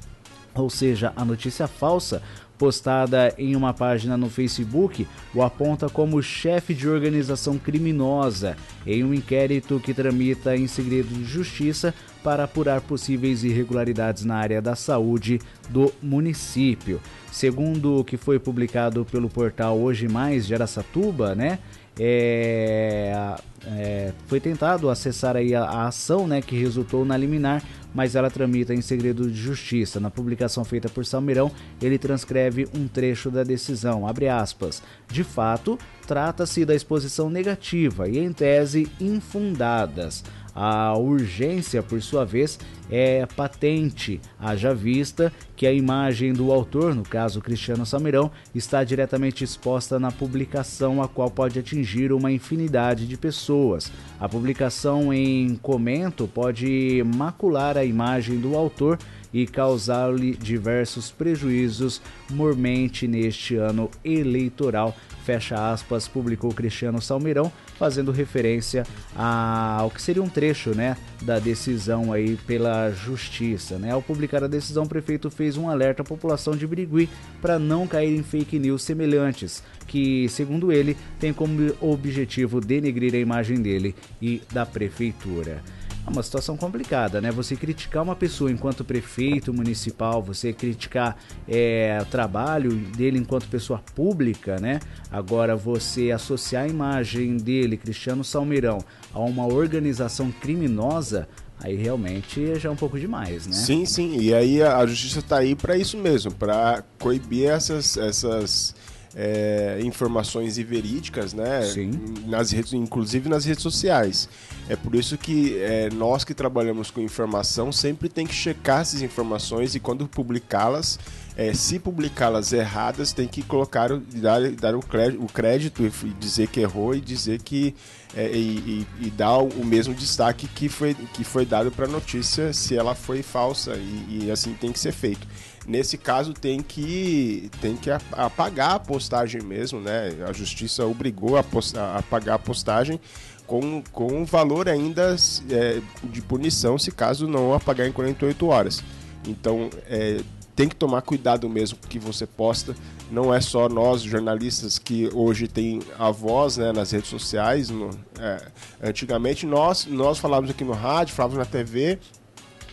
ou 0.55 0.69
seja, 0.69 1.13
a 1.17 1.25
notícia 1.25 1.67
falsa 1.67 2.23
postada 2.59 3.35
em 3.39 3.57
uma 3.57 3.75
página 3.75 4.17
no 4.17 4.29
Facebook 4.29 5.07
o 5.35 5.43
aponta 5.43 5.89
como 5.89 6.23
chefe 6.23 6.75
de 6.75 6.89
organização 6.89 7.59
criminosa 7.59 8.57
em 8.87 9.03
um 9.03 9.13
inquérito 9.13 9.81
que 9.81 9.93
tramita 9.93 10.55
em 10.55 10.69
segredo 10.69 11.09
de 11.09 11.25
justiça 11.25 11.93
para 12.23 12.45
apurar 12.45 12.81
possíveis 12.81 13.45
irregularidades 13.45 14.25
na 14.25 14.37
área 14.37 14.63
da 14.63 14.75
saúde 14.75 15.41
do 15.69 15.93
município. 16.03 17.01
Segundo 17.31 17.99
o 17.99 18.05
que 18.05 18.17
foi 18.17 18.39
publicado 18.39 19.05
pelo 19.05 19.29
portal 19.29 19.79
Hoje 19.79 20.09
Mais 20.09 20.47
de 20.47 20.55
Aracatuba, 20.55 21.35
né? 21.35 21.59
É, 21.99 23.37
é, 23.67 24.13
foi 24.27 24.41
tentado 24.41 24.89
acessar 24.89 25.37
aí 25.37 25.55
a, 25.55 25.63
a, 25.63 25.87
ação 25.89 26.27
né, 26.27 26.41
que 26.41 26.57
resultou 26.57 27.05
na 27.05 27.17
liminar, 27.17 27.63
mas 27.95 28.17
ela 28.17 28.31
tramita 28.31 28.73
em 28.73 28.81
segredo 28.81 29.31
de 29.31 29.37
justiça. 29.37 30.01
Na 30.01 30.11
publicação 30.11 30.65
feita 30.65 30.89
por 30.89 31.05
Salmeirão, 31.05 31.51
ele 31.81 31.99
transcreve 31.99 32.67
um 32.75 32.89
trecho 32.89 33.31
da 33.31 33.43
decisão, 33.43 34.07
abre 34.07 34.29
aspas. 34.29 34.83
De 35.07 35.23
fato, 35.23 35.79
trata-se 36.07 36.65
da 36.65 36.75
exposição 36.75 37.29
negativa 37.29 38.09
e, 38.09 38.19
em 38.19 38.33
tese, 38.33 38.91
infundadas. 38.99 40.25
A 40.55 40.97
urgência, 40.97 41.83
por 41.83 42.03
sua 42.03 42.25
vez, 42.25 42.59
é 42.91 43.25
patente, 43.25 44.21
haja 44.39 44.75
vista 44.75 45.33
que 45.57 45.67
a 45.67 45.73
imagem 45.73 46.33
do 46.33 46.53
autor, 46.53 46.95
no 46.95 47.03
caso 47.03 47.41
Cristiano 47.41 47.87
Samirão, 47.87 48.31
está 48.55 48.85
diretamente 48.85 49.43
exposta 49.43 49.99
na 49.99 50.13
publicação, 50.13 51.03
a 51.03 51.09
qual 51.09 51.31
pode 51.31 51.59
atingir 51.59 52.13
uma 52.13 52.31
infinidade 52.31 53.07
de 53.07 53.17
pessoas. 53.17 53.91
A 54.21 54.29
publicação 54.29 55.13
em 55.13 55.57
comento 55.57 56.29
pode 56.29 57.03
macular 57.17 57.79
a 57.79 57.85
imagem 57.85 58.39
do 58.39 58.57
autor 58.57 58.99
e 59.33 59.47
causar-lhe 59.47 60.35
diversos 60.35 61.11
prejuízos 61.11 62.01
mormente 62.31 63.07
neste 63.07 63.57
ano 63.57 63.91
eleitoral. 64.05 64.97
Fecha 65.25 65.73
aspas, 65.73 66.09
publicou 66.09 66.53
Cristiano 66.53 67.01
Salmeirão, 67.01 67.53
fazendo 67.79 68.11
referência 68.11 68.85
ao 69.15 69.89
que 69.89 70.03
seria 70.03 70.23
um 70.23 70.29
trecho, 70.29 70.71
né, 70.71 70.97
da 71.23 71.39
decisão 71.39 72.13
aí 72.13 72.37
pela 72.45 72.91
justiça, 72.91 73.79
né? 73.79 73.93
Ao 73.93 74.03
publicar 74.03 74.43
a 74.43 74.49
decisão, 74.49 74.83
o 74.83 74.89
prefeito 74.89 75.31
fez 75.31 75.57
um 75.57 75.69
alerta 75.69 76.03
à 76.03 76.05
população 76.05 76.57
de 76.57 76.67
Birigui 76.67 77.09
para 77.41 77.57
não 77.57 77.87
cair 77.87 78.17
em 78.17 78.23
fake 78.25 78.59
news 78.59 78.83
semelhantes, 78.83 79.63
que, 79.87 80.29
segundo 80.29 80.73
ele, 80.73 80.97
tem 81.21 81.33
como 81.33 81.73
objetivo 81.81 82.61
denegrir 82.61 83.15
a 83.15 83.19
imagem 83.19 83.63
dele 83.63 83.95
e 84.21 84.43
da 84.53 84.67
prefeitura. 84.67 85.63
É 86.05 86.11
uma 86.11 86.23
situação 86.23 86.57
complicada, 86.57 87.21
né? 87.21 87.31
Você 87.31 87.55
criticar 87.55 88.03
uma 88.03 88.17
pessoa 88.17 88.51
enquanto 88.51 88.85
prefeito 88.85 89.55
municipal, 89.55 90.21
você 90.21 90.53
criticar 90.53 91.17
é, 91.49 91.99
o 92.03 92.07
trabalho 92.07 92.73
dele 92.73 93.19
enquanto 93.19 93.47
pessoa 93.49 93.81
pública, 93.95 94.59
né? 94.59 94.81
Agora, 95.11 95.55
você 95.55 96.11
associar 96.11 96.65
a 96.65 96.69
imagem 96.69 97.37
dele, 97.37 97.77
Cristiano 97.77 98.25
Salmeirão, 98.25 98.79
a 99.15 99.21
uma 99.21 99.47
organização 99.47 100.33
criminosa, 100.33 101.29
aí 101.61 101.77
realmente 101.77 102.59
já 102.59 102.69
é 102.69 102.73
um 102.73 102.77
pouco 102.77 102.99
demais, 102.99 103.47
né? 103.47 103.53
Sim, 103.53 103.87
sim. 103.87 104.19
E 104.19 104.35
aí 104.35 104.61
a, 104.61 104.85
justiça 104.85 105.21
está 105.21 105.39
aí 105.39 105.55
para 105.55 105.77
isso 105.77 105.97
mesmo, 105.97 106.33
para 106.33 106.83
coibir 106.99 107.49
essas, 107.49 107.97
essas 107.97 108.75
é, 109.15 109.81
informações 109.83 110.57
verídicas, 110.57 111.33
né? 111.33 111.63
Sim. 111.63 111.91
Nas 112.27 112.51
redes, 112.51 112.73
inclusive 112.73 113.29
nas 113.29 113.45
redes 113.45 113.63
sociais. 113.63 114.29
É 114.69 114.77
por 114.77 114.95
isso 114.95 115.19
que 115.19 115.59
é, 115.59 115.91
nós 115.91 116.25
que 116.25 116.35
trabalhamos 116.35 116.91
com 116.91 117.01
informação 117.01 117.71
sempre 117.73 118.09
tem 118.09 118.27
que 118.27 118.35
checar 118.35 118.81
essas 118.81 119.03
informações 119.03 119.75
e 119.75 119.81
quando 119.81 120.07
publicá-las, 120.09 120.99
é, 121.37 121.53
se 121.53 121.79
publicá-las 121.79 122.53
erradas, 122.53 123.13
tem 123.13 123.27
que 123.27 123.43
colocar, 123.43 123.91
dar, 124.15 124.51
dar 124.53 124.75
o, 124.75 124.81
crédito, 124.81 125.23
o 125.23 125.27
crédito 125.27 125.85
e 125.85 126.09
dizer 126.19 126.49
que 126.49 126.61
errou 126.61 126.95
e 126.95 127.01
dizer 127.01 127.41
que 127.43 127.75
é, 128.15 128.31
e, 128.31 128.87
e, 129.01 129.07
e, 129.07 129.11
dar 129.11 129.39
o 129.39 129.65
mesmo 129.65 129.95
destaque 129.95 130.47
que 130.47 130.69
foi, 130.69 130.95
que 130.95 131.25
foi 131.25 131.47
dado 131.47 131.71
para 131.71 131.87
a 131.87 131.89
notícia 131.89 132.53
se 132.53 132.77
ela 132.77 132.95
foi 132.95 133.23
falsa 133.23 133.75
e, 133.75 134.25
e 134.25 134.31
assim 134.31 134.53
tem 134.53 134.71
que 134.71 134.79
ser 134.79 134.93
feito. 134.93 135.27
Nesse 135.67 135.97
caso 135.97 136.33
tem 136.33 136.61
que 136.61 137.49
tem 137.61 137.77
que 137.77 137.89
apagar 137.91 138.75
a 138.75 138.79
postagem 138.81 139.43
mesmo, 139.43 139.81
né? 139.81 140.11
A 140.29 140.33
justiça 140.33 140.85
obrigou 140.85 141.37
a, 141.37 141.45
a 141.79 141.99
apagar 141.99 142.35
a 142.35 142.39
postagem 142.39 143.01
com, 143.47 143.83
com 143.93 144.25
valor 144.25 144.69
ainda 144.69 145.15
é, 145.51 145.81
de 146.05 146.23
punição 146.23 146.79
se 146.79 146.91
caso 146.91 147.29
não 147.29 147.55
apagar 147.55 147.87
em 147.87 147.93
48 147.93 148.47
horas. 148.47 148.83
Então 149.27 149.71
é, 149.87 150.21
tem 150.57 150.69
que 150.69 150.75
tomar 150.75 151.03
cuidado 151.03 151.49
mesmo 151.49 151.79
que 151.89 151.99
você 151.99 152.27
posta. 152.27 152.75
Não 153.11 153.33
é 153.33 153.41
só 153.41 153.69
nós 153.69 154.03
jornalistas 154.03 154.79
que 154.79 155.09
hoje 155.15 155.47
tem 155.47 155.81
a 155.97 156.11
voz 156.11 156.57
né, 156.57 156.73
nas 156.73 156.91
redes 156.91 157.09
sociais. 157.09 157.71
No, 157.71 157.91
é, 158.19 158.49
antigamente 158.83 159.47
nós 159.47 159.87
nós 159.87 160.19
falávamos 160.19 160.51
aqui 160.51 160.65
no 160.65 160.73
rádio, 160.73 161.15
falávamos 161.15 161.39
na 161.39 161.51
TV 161.51 162.01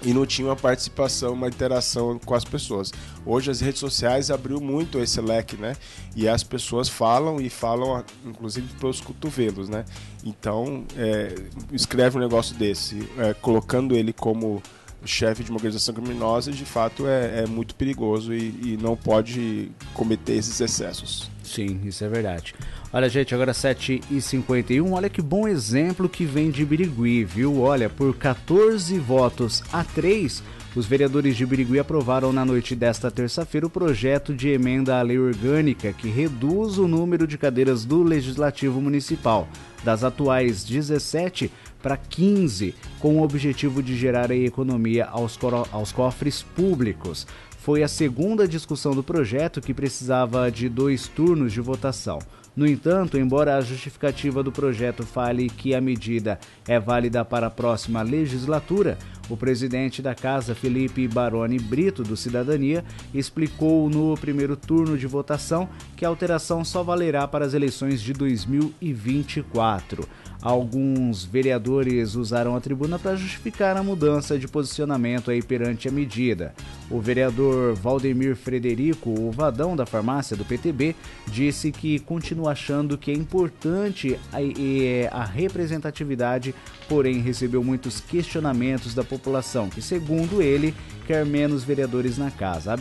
e 0.03 0.13
não 0.13 0.25
tinha 0.25 0.47
uma 0.47 0.55
participação, 0.55 1.33
uma 1.33 1.47
interação 1.47 2.19
com 2.23 2.33
as 2.33 2.43
pessoas. 2.43 2.91
Hoje 3.25 3.51
as 3.51 3.59
redes 3.59 3.79
sociais 3.79 4.31
abriu 4.31 4.59
muito 4.59 4.99
esse 4.99 5.19
leque, 5.19 5.57
né? 5.57 5.75
E 6.15 6.27
as 6.27 6.43
pessoas 6.43 6.88
falam 6.88 7.39
e 7.39 7.49
falam, 7.49 8.03
inclusive 8.25 8.67
pelos 8.79 9.01
cotovelos, 9.01 9.69
né? 9.69 9.85
Então, 10.23 10.85
é, 10.97 11.35
escreve 11.71 12.17
um 12.17 12.21
negócio 12.21 12.55
desse, 12.55 13.07
é, 13.17 13.33
colocando 13.33 13.95
ele 13.95 14.13
como 14.13 14.62
chefe 15.05 15.43
de 15.43 15.49
uma 15.49 15.57
organização 15.57 15.93
criminosa, 15.93 16.51
de 16.51 16.65
fato 16.65 17.07
é, 17.07 17.43
é 17.43 17.45
muito 17.45 17.75
perigoso 17.75 18.33
e, 18.33 18.73
e 18.73 18.79
não 18.81 18.95
pode 18.95 19.71
cometer 19.93 20.33
esses 20.33 20.59
excessos. 20.59 21.29
Sim, 21.43 21.79
isso 21.83 22.03
é 22.03 22.07
verdade. 22.07 22.53
Olha, 22.93 23.09
gente, 23.09 23.33
agora 23.33 23.51
7h51. 23.51 24.91
Olha 24.91 25.09
que 25.09 25.21
bom 25.21 25.47
exemplo 25.47 26.07
que 26.07 26.25
vem 26.25 26.51
de 26.51 26.63
Birigui, 26.63 27.23
viu? 27.23 27.62
Olha, 27.62 27.89
por 27.89 28.15
14 28.15 28.97
votos 28.99 29.63
a 29.73 29.83
3, 29.83 30.43
os 30.75 30.85
vereadores 30.85 31.35
de 31.35 31.45
Birigui 31.45 31.79
aprovaram 31.79 32.31
na 32.31 32.45
noite 32.45 32.75
desta 32.75 33.09
terça-feira 33.09 33.65
o 33.65 33.69
projeto 33.69 34.33
de 34.33 34.49
emenda 34.49 34.99
à 34.99 35.01
lei 35.01 35.17
orgânica 35.17 35.91
que 35.91 36.07
reduz 36.07 36.77
o 36.77 36.88
número 36.88 37.25
de 37.25 37.38
cadeiras 37.38 37.83
do 37.83 38.03
Legislativo 38.03 38.79
Municipal, 38.79 39.47
das 39.83 40.03
atuais 40.03 40.63
17 40.63 41.51
para 41.81 41.97
15, 41.97 42.75
com 42.99 43.17
o 43.17 43.23
objetivo 43.23 43.81
de 43.81 43.95
gerar 43.95 44.31
economia 44.31 45.05
aos, 45.05 45.39
aos 45.71 45.91
cofres 45.91 46.43
públicos 46.43 47.25
foi 47.59 47.83
a 47.83 47.87
segunda 47.87 48.47
discussão 48.47 48.95
do 48.95 49.03
projeto 49.03 49.61
que 49.61 49.73
precisava 49.73 50.49
de 50.49 50.67
dois 50.69 51.07
turnos 51.07 51.53
de 51.53 51.61
votação. 51.61 52.17
No 52.55 52.65
entanto, 52.65 53.17
embora 53.17 53.57
a 53.57 53.61
justificativa 53.61 54.41
do 54.41 54.51
projeto 54.51 55.03
fale 55.05 55.49
que 55.49 55.75
a 55.75 55.79
medida 55.79 56.39
é 56.67 56.79
válida 56.79 57.23
para 57.23 57.47
a 57.47 57.51
próxima 57.51 58.01
legislatura, 58.01 58.97
o 59.29 59.37
presidente 59.37 60.01
da 60.01 60.15
Casa, 60.15 60.55
Felipe 60.55 61.07
Baroni 61.07 61.59
Brito, 61.59 62.03
do 62.03 62.17
Cidadania, 62.17 62.83
explicou 63.13 63.89
no 63.89 64.15
primeiro 64.17 64.55
turno 64.55 64.97
de 64.97 65.07
votação 65.07 65.69
que 65.95 66.03
a 66.03 66.09
alteração 66.09 66.65
só 66.65 66.83
valerá 66.83 67.27
para 67.27 67.45
as 67.45 67.53
eleições 67.53 68.01
de 68.01 68.13
2024. 68.13 70.07
Alguns 70.41 71.25
vereadores 71.25 72.15
usaram 72.15 72.55
a 72.55 72.61
tribuna 72.61 72.97
para 72.97 73.15
justificar 73.17 73.75
a 73.75 73.83
mudança 73.83 74.39
de 74.39 74.47
posicionamento 74.47 75.29
aí 75.29 75.41
perante 75.41 75.89
a 75.89 75.91
medida. 75.91 76.53
O 76.89 77.01
vereador 77.01 77.75
Valdemir 77.75 78.37
Frederico, 78.37 79.09
o 79.09 79.31
vadão 79.31 79.75
da 79.75 79.85
farmácia 79.85 80.37
do 80.37 80.45
PTB, 80.45 80.95
disse 81.27 81.73
que 81.73 81.99
continua 81.99 82.51
achando 82.51 82.97
que 82.97 83.11
é 83.11 83.13
importante 83.13 84.17
a, 84.31 85.17
a 85.17 85.25
representatividade, 85.25 86.55
porém 86.89 87.19
recebeu 87.19 87.63
muitos 87.63 88.02
questionamentos 88.02 88.95
da 88.95 89.04
população, 89.04 89.69
que 89.69 89.82
segundo 89.82 90.41
ele 90.41 90.73
quer 91.06 91.25
menos 91.25 91.63
vereadores 91.63 92.17
na 92.17 92.32
casa. 92.32 92.75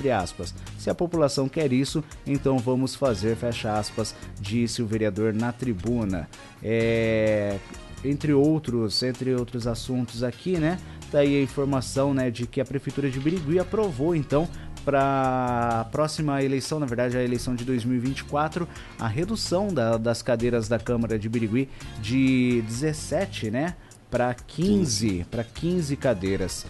Se 0.79 0.89
a 0.89 0.95
população 0.95 1.49
quer 1.49 1.73
isso, 1.73 2.03
então 2.27 2.59
vamos 2.59 2.95
fazer, 2.95 3.37
fecha 3.37 3.79
aspas, 3.79 4.15
disse 4.41 4.83
o 4.83 4.87
vereador 4.87 5.35
na 5.35 5.53
tribuna. 5.53 6.29
É, 6.63 7.59
entre 8.05 8.33
outros, 8.33 9.03
entre 9.03 9.35
outros 9.35 9.67
assuntos 9.67 10.23
aqui, 10.23 10.57
né? 10.57 10.79
Daí 11.11 11.33
tá 11.33 11.39
a 11.39 11.43
informação, 11.43 12.13
né, 12.13 12.31
de 12.31 12.47
que 12.47 12.61
a 12.61 12.65
prefeitura 12.65 13.11
de 13.11 13.19
Birigui 13.19 13.59
aprovou 13.59 14.15
então 14.15 14.49
para 14.85 15.81
a 15.81 15.85
próxima 15.85 16.43
eleição, 16.43 16.79
na 16.79 16.87
verdade 16.87 17.17
a 17.17 17.23
eleição 17.23 17.55
de 17.55 17.65
2024, 17.65 18.69
a 18.99 19.09
redução 19.09 19.69
da, 19.69 19.97
das 19.97 20.23
cadeiras 20.23 20.69
da 20.69 20.79
Câmara 20.79 21.19
de 21.19 21.29
Birigui 21.29 21.69
de 22.01 22.63
17, 22.67 23.51
né, 23.51 23.75
para 24.11 24.35
15, 24.35 25.27
para 25.31 25.45
15 25.45 25.97
cadeiras 25.97 26.67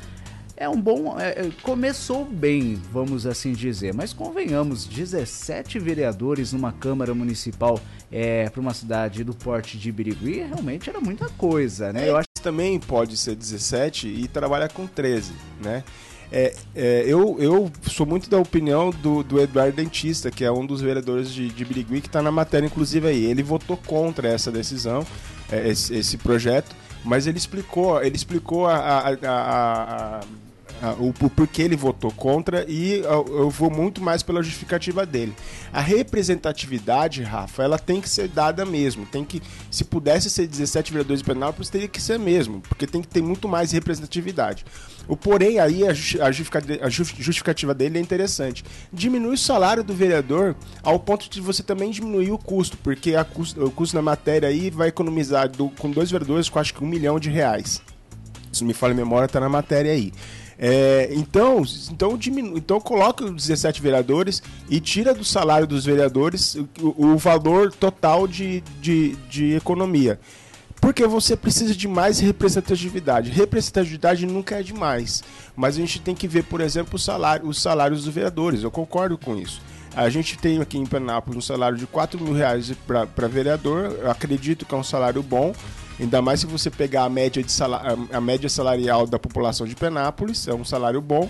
é 0.58 0.68
um 0.68 0.80
bom. 0.80 1.18
É, 1.18 1.28
é, 1.28 1.50
começou 1.62 2.24
bem, 2.24 2.74
vamos 2.92 3.26
assim 3.26 3.52
dizer, 3.52 3.94
mas 3.94 4.12
convenhamos: 4.12 4.84
17 4.86 5.78
vereadores 5.78 6.52
numa 6.52 6.72
Câmara 6.72 7.14
Municipal 7.14 7.80
é, 8.10 8.50
para 8.50 8.60
uma 8.60 8.74
cidade 8.74 9.22
do 9.22 9.32
porte 9.32 9.78
de 9.78 9.92
Birigui 9.92 10.40
realmente 10.40 10.90
era 10.90 11.00
muita 11.00 11.28
coisa, 11.30 11.92
né? 11.92 12.06
É, 12.06 12.10
Eu 12.10 12.16
acho 12.16 12.28
que 12.34 12.42
também 12.42 12.78
pode 12.80 13.16
ser 13.16 13.36
17 13.36 14.08
e 14.08 14.26
trabalha 14.26 14.68
com 14.68 14.86
13, 14.86 15.32
né? 15.62 15.84
É, 16.30 16.54
é, 16.74 17.04
eu, 17.06 17.36
eu 17.38 17.72
sou 17.88 18.04
muito 18.04 18.28
da 18.28 18.38
opinião 18.38 18.90
do, 18.90 19.22
do 19.22 19.40
Eduardo 19.40 19.76
Dentista, 19.76 20.30
que 20.30 20.44
é 20.44 20.52
um 20.52 20.66
dos 20.66 20.82
vereadores 20.82 21.32
de, 21.32 21.48
de 21.48 21.64
Birigui, 21.64 22.02
que 22.02 22.06
está 22.06 22.20
na 22.20 22.30
matéria, 22.30 22.66
inclusive 22.66 23.06
aí. 23.08 23.24
Ele 23.24 23.42
votou 23.42 23.78
contra 23.78 24.28
essa 24.28 24.50
decisão, 24.50 25.06
é, 25.50 25.68
esse, 25.68 25.94
esse, 25.94 26.18
projeto, 26.18 26.76
mas 27.04 27.26
ele 27.26 27.38
explicou, 27.38 28.02
ele 28.02 28.16
explicou 28.16 28.66
a, 28.66 28.76
a, 28.76 29.08
a, 29.10 30.18
a 30.18 30.20
o, 30.98 31.08
o 31.08 31.30
porquê 31.30 31.62
ele 31.62 31.76
votou 31.76 32.10
contra 32.12 32.64
e 32.68 32.98
eu, 32.98 33.26
eu, 33.28 33.50
vou 33.50 33.70
muito 33.70 34.00
mais 34.02 34.22
pela 34.22 34.42
justificativa 34.42 35.04
dele. 35.04 35.34
A 35.72 35.80
representatividade, 35.80 37.22
Rafa, 37.22 37.62
ela 37.62 37.78
tem 37.78 38.00
que 38.00 38.08
ser 38.08 38.28
dada 38.28 38.64
mesmo. 38.64 39.06
Tem 39.06 39.24
que, 39.24 39.42
se 39.70 39.84
pudesse 39.84 40.30
ser 40.30 40.46
17 40.46 40.92
vereadores 40.92 41.20
de 41.20 41.26
Penápolis, 41.26 41.68
teria 41.68 41.88
que 41.88 42.00
ser 42.00 42.18
mesmo, 42.18 42.60
porque 42.62 42.86
tem 42.86 43.02
que 43.02 43.08
ter 43.08 43.22
muito 43.22 43.48
mais 43.48 43.72
representatividade. 43.72 44.64
O 45.08 45.16
porém 45.16 45.58
aí 45.58 45.82
a, 45.86 45.92
justificativa 45.92 47.74
dele 47.74 47.98
é 47.98 48.00
interessante. 48.00 48.62
Diminui 48.92 49.34
o 49.34 49.38
salário 49.38 49.82
do 49.82 49.94
vereador 49.94 50.54
ao 50.82 51.00
ponto 51.00 51.30
de 51.30 51.40
você 51.40 51.62
também 51.62 51.90
diminuir 51.90 52.30
o 52.30 52.38
custo, 52.38 52.76
porque 52.76 53.12
custo, 53.32 53.64
o 53.64 53.70
custo 53.70 53.96
da 53.96 54.02
matéria 54.02 54.48
aí 54.48 54.70
vai 54.70 54.88
economizar 54.88 55.48
do, 55.48 55.70
com 55.70 55.90
dois 55.90 56.10
vereadores, 56.10 56.48
com 56.48 56.58
acho 56.58 56.74
que 56.74 56.84
um 56.84 56.88
milhão 56.88 57.18
de 57.18 57.30
reais. 57.30 57.80
Não 58.60 58.66
me 58.66 58.74
falha 58.74 58.92
a 58.92 58.96
memória, 58.96 59.26
está 59.26 59.40
na 59.40 59.48
matéria 59.48 59.92
aí. 59.92 60.12
É, 60.58 61.08
então, 61.12 61.62
então, 61.90 62.18
diminu... 62.18 62.58
então 62.58 62.80
coloca 62.80 63.24
os 63.24 63.46
17 63.46 63.80
vereadores 63.80 64.42
e 64.68 64.80
tira 64.80 65.14
do 65.14 65.24
salário 65.24 65.68
dos 65.68 65.84
vereadores 65.84 66.56
o, 66.80 67.12
o 67.12 67.16
valor 67.16 67.72
total 67.72 68.26
de, 68.26 68.60
de, 68.80 69.14
de 69.30 69.54
economia. 69.54 70.18
Porque 70.80 71.06
você 71.06 71.36
precisa 71.36 71.74
de 71.74 71.86
mais 71.86 72.18
representatividade. 72.18 73.30
Representatividade 73.30 74.26
nunca 74.26 74.56
é 74.56 74.62
demais. 74.62 75.22
Mas 75.56 75.76
a 75.76 75.80
gente 75.80 76.00
tem 76.00 76.14
que 76.14 76.28
ver, 76.28 76.44
por 76.44 76.60
exemplo, 76.60 76.98
salário, 76.98 77.46
os 77.46 77.60
salários 77.60 78.04
dos 78.04 78.14
vereadores. 78.14 78.62
Eu 78.62 78.70
concordo 78.70 79.18
com 79.18 79.36
isso. 79.36 79.60
A 79.96 80.08
gente 80.08 80.38
tem 80.38 80.60
aqui 80.60 80.78
em 80.78 80.86
Penápolis 80.86 81.38
um 81.38 81.40
salário 81.40 81.76
de 81.76 81.86
4 81.86 82.22
mil 82.22 82.32
reais 82.32 82.72
para 82.86 83.26
vereador. 83.26 83.96
Eu 84.00 84.10
acredito 84.10 84.64
que 84.64 84.74
é 84.74 84.78
um 84.78 84.84
salário 84.84 85.22
bom. 85.22 85.52
Ainda 85.98 86.22
mais 86.22 86.40
se 86.40 86.46
você 86.46 86.70
pegar 86.70 87.04
a 87.04 87.08
média, 87.08 87.42
de 87.42 87.50
salário, 87.50 88.08
a 88.12 88.20
média 88.20 88.48
salarial 88.48 89.06
da 89.06 89.18
população 89.18 89.66
de 89.66 89.74
Penápolis, 89.74 90.46
é 90.46 90.54
um 90.54 90.64
salário 90.64 91.00
bom. 91.00 91.28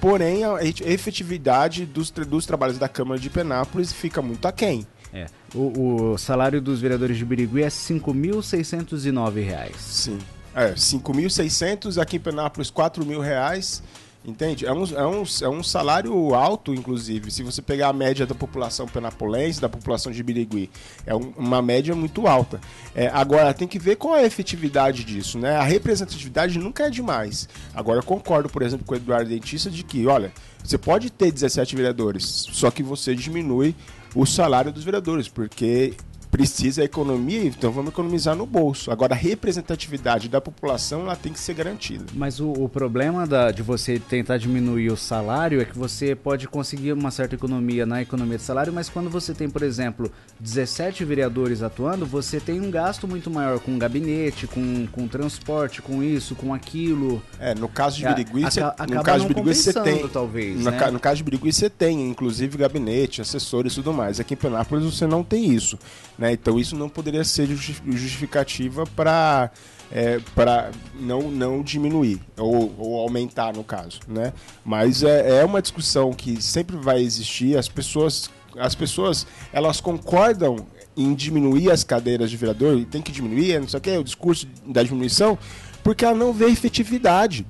Porém, 0.00 0.44
a 0.44 0.58
efetividade 0.62 1.84
dos, 1.84 2.10
dos 2.10 2.46
trabalhos 2.46 2.78
da 2.78 2.88
Câmara 2.88 3.20
de 3.20 3.28
Penápolis 3.28 3.92
fica 3.92 4.22
muito 4.22 4.46
aquém. 4.46 4.86
É. 5.12 5.26
O, 5.54 6.12
o 6.12 6.18
salário 6.18 6.60
dos 6.60 6.80
vereadores 6.80 7.16
de 7.16 7.24
Birigui 7.24 7.62
é 7.62 7.64
R$ 7.64 7.70
5.609. 7.70 9.72
Sim. 9.76 10.18
É, 10.54 10.72
5.600, 10.72 12.00
aqui 12.00 12.16
em 12.16 12.20
Penápolis 12.20 12.70
R$ 12.70 13.04
mil 13.04 13.20
reais. 13.20 13.82
Entende? 14.28 14.66
É 14.66 14.72
um, 14.72 14.84
é, 14.84 15.06
um, 15.06 15.24
é 15.42 15.48
um 15.48 15.62
salário 15.62 16.34
alto, 16.34 16.74
inclusive. 16.74 17.30
Se 17.30 17.42
você 17.42 17.62
pegar 17.62 17.88
a 17.88 17.92
média 17.94 18.26
da 18.26 18.34
população 18.34 18.86
penapolense, 18.86 19.58
da 19.58 19.70
população 19.70 20.12
de 20.12 20.22
Birigui, 20.22 20.68
é 21.06 21.14
um, 21.14 21.32
uma 21.34 21.62
média 21.62 21.94
muito 21.94 22.26
alta. 22.26 22.60
É, 22.94 23.08
agora, 23.08 23.54
tem 23.54 23.66
que 23.66 23.78
ver 23.78 23.96
qual 23.96 24.14
é 24.14 24.20
a 24.20 24.26
efetividade 24.26 25.02
disso, 25.02 25.38
né? 25.38 25.56
A 25.56 25.62
representatividade 25.62 26.58
nunca 26.58 26.84
é 26.84 26.90
demais. 26.90 27.48
Agora, 27.72 28.00
eu 28.00 28.02
concordo, 28.02 28.50
por 28.50 28.60
exemplo, 28.60 28.84
com 28.84 28.92
o 28.92 28.96
Eduardo 28.96 29.30
Dentista 29.30 29.70
de 29.70 29.82
que, 29.82 30.06
olha, 30.06 30.30
você 30.62 30.76
pode 30.76 31.08
ter 31.08 31.32
17 31.32 31.74
vereadores, 31.74 32.24
só 32.52 32.70
que 32.70 32.82
você 32.82 33.14
diminui 33.14 33.74
o 34.14 34.26
salário 34.26 34.70
dos 34.70 34.84
vereadores, 34.84 35.26
porque 35.26 35.94
precisa 36.38 36.84
economia, 36.84 37.44
então 37.44 37.72
vamos 37.72 37.90
economizar 37.90 38.36
no 38.36 38.46
bolso. 38.46 38.90
Agora, 38.92 39.12
a 39.14 39.16
representatividade 39.16 40.28
da 40.28 40.40
população 40.40 41.00
ela 41.00 41.16
tem 41.16 41.32
que 41.32 41.40
ser 41.40 41.52
garantida. 41.54 42.04
Mas 42.14 42.38
o, 42.38 42.52
o 42.52 42.68
problema 42.68 43.26
da, 43.26 43.50
de 43.50 43.60
você 43.62 43.98
tentar 43.98 44.38
diminuir 44.38 44.90
o 44.92 44.96
salário 44.96 45.60
é 45.60 45.64
que 45.64 45.76
você 45.76 46.14
pode 46.14 46.46
conseguir 46.46 46.92
uma 46.92 47.10
certa 47.10 47.34
economia 47.34 47.84
na 47.84 48.00
economia 48.02 48.36
de 48.38 48.44
salário, 48.44 48.72
mas 48.72 48.88
quando 48.88 49.10
você 49.10 49.34
tem, 49.34 49.50
por 49.50 49.62
exemplo, 49.62 50.10
17 50.38 51.04
vereadores 51.04 51.60
atuando, 51.62 52.06
você 52.06 52.38
tem 52.38 52.60
um 52.60 52.70
gasto 52.70 53.08
muito 53.08 53.28
maior 53.30 53.58
com 53.58 53.76
gabinete, 53.76 54.46
com, 54.46 54.86
com 54.92 55.08
transporte, 55.08 55.82
com 55.82 56.02
isso, 56.04 56.36
com 56.36 56.54
aquilo. 56.54 57.20
É, 57.40 57.52
no 57.54 57.68
caso 57.68 57.96
de 57.98 58.04
Birigui, 58.06 58.42
Aca- 58.44 58.50
você, 58.50 58.60
acaba 58.60 58.94
no 58.94 59.02
caso 59.02 59.26
de 59.26 59.34
Birigui 59.34 59.54
você 59.56 59.72
tem, 59.72 60.08
talvez, 60.08 60.60
no, 60.60 60.70
né? 60.70 60.78
ca- 60.78 60.90
no 60.92 61.00
caso 61.00 61.16
de 61.16 61.24
Birigui 61.24 61.52
você 61.52 61.68
tem, 61.68 62.08
inclusive 62.08 62.56
gabinete, 62.56 63.20
assessores 63.20 63.72
e 63.72 63.74
tudo 63.76 63.92
mais. 63.92 64.20
Aqui 64.20 64.34
em 64.34 64.36
Penápolis 64.36 64.84
você 64.84 65.06
não 65.06 65.24
tem 65.24 65.52
isso, 65.52 65.76
né? 66.16 66.27
Então 66.32 66.58
isso 66.58 66.76
não 66.76 66.88
poderia 66.88 67.24
ser 67.24 67.46
justi- 67.46 67.82
justificativa 67.86 68.84
para 68.86 69.50
é, 69.90 70.20
para 70.34 70.70
não, 71.00 71.30
não 71.30 71.62
diminuir 71.62 72.20
ou, 72.36 72.74
ou 72.78 73.00
aumentar 73.00 73.54
no 73.54 73.64
caso, 73.64 74.00
né? 74.06 74.32
Mas 74.64 75.02
é, 75.02 75.40
é 75.40 75.44
uma 75.44 75.62
discussão 75.62 76.12
que 76.12 76.42
sempre 76.42 76.76
vai 76.76 77.00
existir. 77.00 77.56
As 77.56 77.68
pessoas 77.68 78.30
as 78.58 78.74
pessoas 78.74 79.26
elas 79.52 79.80
concordam 79.80 80.66
em 80.96 81.14
diminuir 81.14 81.70
as 81.70 81.84
cadeiras 81.84 82.30
de 82.30 82.36
vereador 82.36 82.76
e 82.76 82.84
tem 82.84 83.00
que 83.00 83.12
diminuir, 83.12 83.60
não 83.60 83.68
sei 83.68 83.78
o 83.78 83.80
que, 83.80 83.96
o 83.96 84.04
discurso 84.04 84.48
da 84.66 84.82
diminuição, 84.82 85.38
porque 85.82 86.04
ela 86.04 86.16
não 86.16 86.32
vê 86.32 86.46
efetividade. 86.46 87.46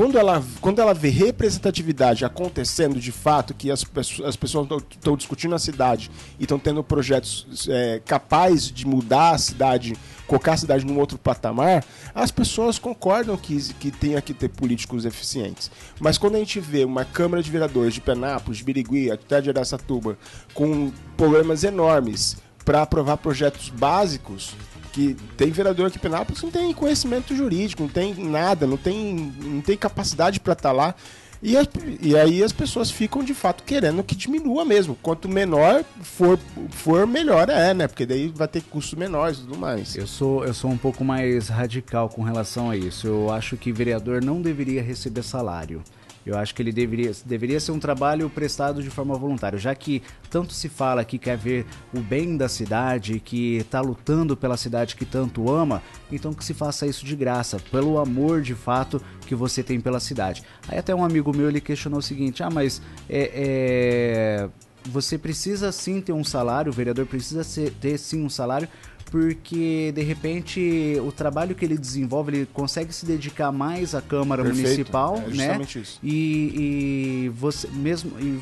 Quando 0.00 0.16
ela, 0.16 0.42
quando 0.62 0.78
ela 0.78 0.94
vê 0.94 1.10
representatividade 1.10 2.24
acontecendo 2.24 2.98
de 2.98 3.12
fato, 3.12 3.52
que 3.52 3.70
as, 3.70 3.84
as 4.24 4.34
pessoas 4.34 4.66
estão 4.92 5.14
discutindo 5.14 5.54
a 5.54 5.58
cidade 5.58 6.10
e 6.38 6.44
estão 6.44 6.58
tendo 6.58 6.82
projetos 6.82 7.68
é, 7.68 8.00
capazes 8.06 8.72
de 8.72 8.86
mudar 8.86 9.32
a 9.32 9.36
cidade, 9.36 9.94
colocar 10.26 10.54
a 10.54 10.56
cidade 10.56 10.86
num 10.86 10.98
outro 10.98 11.18
patamar, 11.18 11.84
as 12.14 12.30
pessoas 12.30 12.78
concordam 12.78 13.36
que, 13.36 13.74
que 13.74 13.90
tenha 13.90 14.22
que 14.22 14.32
ter 14.32 14.48
políticos 14.48 15.04
eficientes. 15.04 15.70
Mas 16.00 16.16
quando 16.16 16.36
a 16.36 16.38
gente 16.38 16.60
vê 16.60 16.82
uma 16.82 17.04
Câmara 17.04 17.42
de 17.42 17.50
Vereadores 17.50 17.92
de 17.92 18.00
Penápolis, 18.00 18.56
de 18.56 18.64
Birigui, 18.64 19.10
até 19.10 19.42
de 19.42 19.50
Aracatuba, 19.50 20.16
com 20.54 20.90
problemas 21.14 21.62
enormes 21.62 22.38
para 22.64 22.80
aprovar 22.80 23.18
projetos 23.18 23.68
básicos, 23.68 24.54
que 24.92 25.16
tem 25.36 25.50
vereador 25.50 25.86
aqui 25.86 25.96
em 25.98 26.00
Penápolis 26.00 26.40
que 26.40 26.46
não 26.46 26.52
tem 26.52 26.72
conhecimento 26.72 27.34
jurídico, 27.34 27.82
não 27.82 27.88
tem 27.90 28.14
nada, 28.14 28.66
não 28.66 28.76
tem, 28.76 29.32
não 29.42 29.60
tem 29.60 29.76
capacidade 29.76 30.40
para 30.40 30.52
estar 30.52 30.72
lá. 30.72 30.94
E, 31.42 31.56
as- 31.56 31.68
e 32.02 32.14
aí 32.16 32.42
as 32.44 32.52
pessoas 32.52 32.90
ficam 32.90 33.24
de 33.24 33.32
fato 33.32 33.64
querendo 33.64 34.02
que 34.04 34.14
diminua 34.14 34.62
mesmo. 34.62 34.94
Quanto 35.02 35.26
menor 35.26 35.82
for, 36.02 36.38
for 36.70 37.06
melhor 37.06 37.48
é, 37.48 37.72
né? 37.72 37.88
Porque 37.88 38.04
daí 38.04 38.28
vai 38.28 38.46
ter 38.46 38.60
custos 38.62 38.98
menores 38.98 39.38
e 39.38 39.40
tudo 39.42 39.56
mais. 39.56 39.96
Eu 39.96 40.06
sou, 40.06 40.44
eu 40.44 40.52
sou 40.52 40.70
um 40.70 40.76
pouco 40.76 41.02
mais 41.02 41.48
radical 41.48 42.10
com 42.10 42.22
relação 42.22 42.68
a 42.70 42.76
isso. 42.76 43.06
Eu 43.06 43.32
acho 43.32 43.56
que 43.56 43.72
vereador 43.72 44.22
não 44.22 44.42
deveria 44.42 44.82
receber 44.82 45.22
salário. 45.22 45.82
Eu 46.24 46.36
acho 46.36 46.54
que 46.54 46.62
ele 46.62 46.72
deveria, 46.72 47.12
deveria 47.24 47.58
ser 47.58 47.72
um 47.72 47.78
trabalho 47.78 48.28
prestado 48.28 48.82
de 48.82 48.90
forma 48.90 49.16
voluntária, 49.16 49.58
já 49.58 49.74
que 49.74 50.02
tanto 50.28 50.52
se 50.52 50.68
fala 50.68 51.04
que 51.04 51.18
quer 51.18 51.36
ver 51.36 51.66
o 51.94 52.00
bem 52.00 52.36
da 52.36 52.48
cidade, 52.48 53.20
que 53.20 53.56
está 53.56 53.80
lutando 53.80 54.36
pela 54.36 54.56
cidade 54.56 54.96
que 54.96 55.04
tanto 55.04 55.50
ama, 55.50 55.82
então 56.12 56.32
que 56.34 56.44
se 56.44 56.52
faça 56.52 56.86
isso 56.86 57.04
de 57.04 57.16
graça, 57.16 57.58
pelo 57.70 57.98
amor 57.98 58.42
de 58.42 58.54
fato 58.54 59.00
que 59.26 59.34
você 59.34 59.62
tem 59.62 59.80
pela 59.80 60.00
cidade. 60.00 60.42
Aí 60.68 60.78
até 60.78 60.94
um 60.94 61.04
amigo 61.04 61.34
meu 61.34 61.48
ele 61.48 61.60
questionou 61.60 62.00
o 62.00 62.02
seguinte: 62.02 62.42
ah, 62.42 62.50
mas 62.50 62.82
é, 63.08 63.30
é, 63.34 64.48
você 64.84 65.16
precisa 65.18 65.72
sim 65.72 66.00
ter 66.00 66.12
um 66.12 66.24
salário, 66.24 66.70
o 66.70 66.74
vereador 66.74 67.06
precisa 67.06 67.42
ter 67.80 67.98
sim 67.98 68.24
um 68.24 68.30
salário, 68.30 68.68
porque 69.10 69.92
de 69.92 70.02
repente 70.02 70.96
o 71.04 71.10
trabalho 71.10 71.54
que 71.54 71.64
ele 71.64 71.76
desenvolve 71.76 72.32
ele 72.32 72.48
consegue 72.52 72.92
se 72.92 73.04
dedicar 73.04 73.50
mais 73.50 73.94
à 73.94 74.00
Câmara 74.00 74.42
Perfeito, 74.42 74.66
Municipal, 74.66 75.16
é 75.16 75.34
né? 75.34 75.60
isso. 75.62 75.98
E, 76.02 77.24
e 77.24 77.28
você 77.30 77.68
mesmo 77.68 78.12
e 78.20 78.38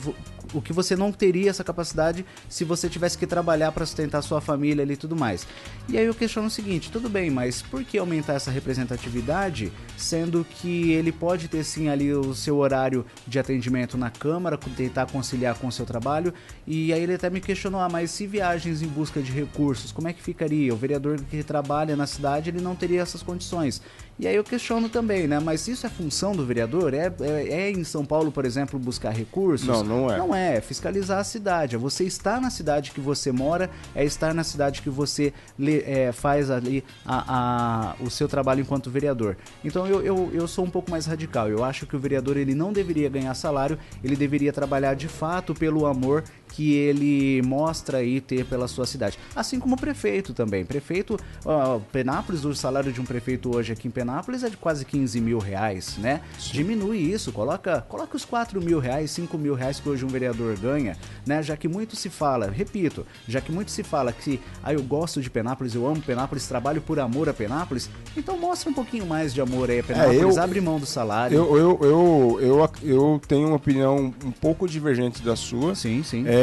o 0.54 0.62
que 0.62 0.72
você 0.72 0.96
não 0.96 1.12
teria 1.12 1.50
essa 1.50 1.64
capacidade 1.64 2.24
se 2.48 2.64
você 2.64 2.88
tivesse 2.88 3.18
que 3.18 3.26
trabalhar 3.26 3.72
para 3.72 3.86
sustentar 3.86 4.22
sua 4.22 4.40
família 4.40 4.82
e 4.82 4.96
tudo 4.96 5.16
mais. 5.16 5.46
E 5.88 5.98
aí 5.98 6.04
eu 6.04 6.14
questiono 6.14 6.48
o 6.48 6.50
seguinte, 6.50 6.90
tudo 6.90 7.08
bem, 7.08 7.30
mas 7.30 7.62
por 7.62 7.84
que 7.84 7.98
aumentar 7.98 8.34
essa 8.34 8.50
representatividade, 8.50 9.72
sendo 9.96 10.44
que 10.44 10.92
ele 10.92 11.12
pode 11.12 11.48
ter 11.48 11.64
sim 11.64 11.88
ali 11.88 12.12
o 12.12 12.34
seu 12.34 12.56
horário 12.58 13.04
de 13.26 13.38
atendimento 13.38 13.96
na 13.96 14.10
Câmara, 14.10 14.58
tentar 14.76 15.06
conciliar 15.06 15.56
com 15.56 15.66
o 15.66 15.72
seu 15.72 15.84
trabalho, 15.84 16.32
e 16.66 16.92
aí 16.92 17.02
ele 17.02 17.14
até 17.14 17.30
me 17.30 17.40
questionou, 17.40 17.80
ah, 17.80 17.88
mas 17.88 18.10
se 18.10 18.26
viagens 18.26 18.82
em 18.82 18.86
busca 18.86 19.20
de 19.20 19.32
recursos, 19.32 19.92
como 19.92 20.08
é 20.08 20.12
que 20.12 20.22
ficaria? 20.22 20.72
O 20.72 20.76
vereador 20.76 21.20
que 21.20 21.42
trabalha 21.42 21.96
na 21.96 22.06
cidade, 22.06 22.50
ele 22.50 22.60
não 22.60 22.76
teria 22.76 23.00
essas 23.00 23.22
condições. 23.22 23.80
E 24.18 24.26
aí 24.26 24.34
eu 24.34 24.42
questiono 24.42 24.88
também, 24.88 25.28
né, 25.28 25.38
mas 25.38 25.68
isso 25.68 25.86
é 25.86 25.88
função 25.88 26.32
do 26.32 26.44
vereador? 26.44 26.92
É, 26.92 27.12
é, 27.20 27.48
é 27.48 27.70
em 27.70 27.84
São 27.84 28.04
Paulo, 28.04 28.32
por 28.32 28.44
exemplo, 28.44 28.76
buscar 28.78 29.10
recursos? 29.10 29.66
Não, 29.68 29.84
não 29.84 30.10
é. 30.10 30.18
Não 30.18 30.34
é, 30.34 30.56
é 30.56 30.60
fiscalizar 30.60 31.18
a 31.20 31.24
cidade. 31.24 31.76
É 31.76 31.78
você 31.78 32.02
estar 32.04 32.40
na 32.40 32.50
cidade 32.50 32.90
que 32.90 33.00
você 33.00 33.30
mora, 33.30 33.70
é 33.94 34.04
estar 34.04 34.34
na 34.34 34.42
cidade 34.42 34.82
que 34.82 34.90
você 34.90 35.32
le- 35.58 35.82
é, 35.86 36.10
faz 36.10 36.50
ali 36.50 36.82
a, 37.06 37.92
a- 37.92 37.94
o 38.00 38.10
seu 38.10 38.26
trabalho 38.28 38.60
enquanto 38.60 38.90
vereador. 38.90 39.36
Então 39.64 39.86
eu, 39.86 40.02
eu, 40.02 40.30
eu 40.32 40.48
sou 40.48 40.64
um 40.64 40.70
pouco 40.70 40.90
mais 40.90 41.06
radical. 41.06 41.48
Eu 41.48 41.62
acho 41.62 41.86
que 41.86 41.94
o 41.94 41.98
vereador 41.98 42.36
ele 42.36 42.54
não 42.54 42.72
deveria 42.72 43.08
ganhar 43.08 43.34
salário, 43.34 43.78
ele 44.02 44.16
deveria 44.16 44.52
trabalhar 44.52 44.94
de 44.94 45.06
fato 45.06 45.54
pelo 45.54 45.86
amor 45.86 46.24
que 46.48 46.74
ele 46.74 47.42
mostra 47.42 47.98
aí 47.98 48.20
ter 48.20 48.44
pela 48.44 48.66
sua 48.68 48.86
cidade. 48.86 49.18
Assim 49.34 49.58
como 49.60 49.74
o 49.74 49.78
prefeito 49.78 50.32
também. 50.34 50.64
Prefeito, 50.64 51.18
ó, 51.44 51.78
Penápolis, 51.92 52.44
o 52.44 52.54
salário 52.54 52.92
de 52.92 53.00
um 53.00 53.04
prefeito 53.04 53.54
hoje 53.54 53.72
aqui 53.72 53.88
em 53.88 53.90
Penápolis 53.90 54.42
é 54.42 54.48
de 54.50 54.56
quase 54.56 54.84
15 54.84 55.20
mil 55.20 55.38
reais, 55.38 55.96
né? 55.98 56.20
Diminui 56.52 56.98
isso, 56.98 57.32
coloca, 57.32 57.82
coloca 57.88 58.16
os 58.16 58.24
4 58.24 58.60
mil 58.60 58.78
reais, 58.78 59.10
5 59.10 59.36
mil 59.38 59.54
reais 59.54 59.78
que 59.80 59.88
hoje 59.88 60.04
um 60.04 60.08
vereador 60.08 60.56
ganha, 60.58 60.96
né? 61.26 61.42
Já 61.42 61.56
que 61.56 61.68
muito 61.68 61.94
se 61.96 62.08
fala, 62.08 62.50
repito, 62.50 63.06
já 63.26 63.40
que 63.40 63.52
muito 63.52 63.70
se 63.70 63.82
fala 63.82 64.12
que 64.12 64.40
ah, 64.62 64.72
eu 64.72 64.82
gosto 64.82 65.20
de 65.20 65.30
Penápolis, 65.30 65.74
eu 65.74 65.86
amo 65.86 66.00
Penápolis, 66.00 66.46
trabalho 66.46 66.80
por 66.80 66.98
amor 66.98 67.28
a 67.28 67.34
Penápolis, 67.34 67.90
então 68.16 68.36
mostra 68.38 68.70
um 68.70 68.74
pouquinho 68.74 69.06
mais 69.06 69.32
de 69.34 69.40
amor 69.40 69.70
aí 69.70 69.80
a 69.80 69.82
Penápolis, 69.84 70.20
eu- 70.36 70.42
abre 70.42 70.60
mão 70.60 70.78
do 70.78 70.86
salário. 70.86 71.36
Eu, 71.36 71.56
eu, 71.56 71.78
eu, 71.82 72.38
eu, 72.40 72.70
eu 72.82 73.20
tenho 73.26 73.48
uma 73.48 73.56
opinião 73.56 74.14
um 74.24 74.30
pouco 74.30 74.66
divergente 74.68 75.22
da 75.22 75.36
sua. 75.36 75.74
Sim, 75.74 76.02
sim. 76.02 76.24
É, 76.26 76.37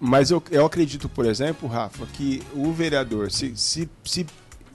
mas 0.00 0.30
eu, 0.30 0.42
eu 0.50 0.66
acredito, 0.66 1.08
por 1.08 1.24
exemplo, 1.24 1.68
Rafa, 1.68 2.06
que 2.06 2.42
o 2.54 2.72
vereador 2.72 3.30
se, 3.30 3.56
se, 3.56 3.88
se, 4.04 4.26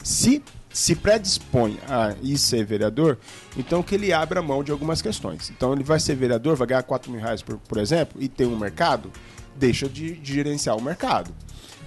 se, 0.04 0.44
se 0.72 0.96
predispõe 0.96 1.80
a 1.88 2.16
ir 2.22 2.38
ser 2.38 2.66
vereador, 2.66 3.18
então 3.56 3.84
que 3.84 3.96
ele 3.96 4.12
abra 4.14 4.42
mão 4.42 4.64
de 4.64 4.72
algumas 4.72 5.02
questões. 5.02 5.50
Então 5.50 5.74
ele 5.74 5.84
vai 5.84 6.00
ser 6.00 6.16
vereador, 6.16 6.56
vai 6.56 6.68
ganhar 6.68 6.84
4 6.84 7.12
mil 7.12 7.22
reais, 7.22 7.42
por, 7.42 7.58
por 7.58 7.78
exemplo, 7.78 8.22
e 8.22 8.28
tem 8.28 8.48
um 8.48 8.58
mercado, 8.58 9.12
deixa 9.56 9.88
de, 9.88 10.14
de 10.14 10.34
gerenciar 10.34 10.76
o 10.78 10.82
mercado. 10.82 11.32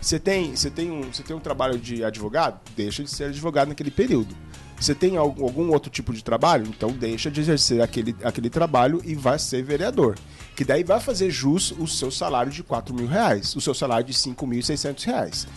Você 0.00 0.18
tem, 0.18 0.56
você, 0.56 0.70
tem 0.70 0.90
um, 0.90 1.12
você 1.12 1.22
tem 1.22 1.36
um 1.36 1.40
trabalho 1.40 1.78
de 1.78 2.02
advogado, 2.02 2.58
deixa 2.74 3.02
de 3.02 3.10
ser 3.10 3.24
advogado 3.24 3.68
naquele 3.68 3.90
período. 3.90 4.34
Você 4.80 4.94
tem 4.94 5.18
algum, 5.18 5.44
algum 5.44 5.70
outro 5.70 5.90
tipo 5.90 6.10
de 6.10 6.24
trabalho, 6.24 6.66
então 6.66 6.90
deixa 6.90 7.30
de 7.30 7.38
exercer 7.40 7.82
aquele, 7.82 8.16
aquele 8.24 8.48
trabalho 8.48 9.02
e 9.04 9.14
vai 9.14 9.38
ser 9.38 9.62
vereador. 9.62 10.16
Que 10.60 10.64
daí 10.66 10.84
vai 10.84 11.00
fazer 11.00 11.30
jus 11.30 11.72
o 11.78 11.86
seu 11.86 12.10
salário 12.10 12.52
de 12.52 12.62
4 12.62 12.94
mil 12.94 13.06
reais, 13.06 13.56
o 13.56 13.62
seu 13.62 13.72
salário 13.72 14.06
de 14.06 14.12
5.600 14.12 15.04
reais. 15.06 15.48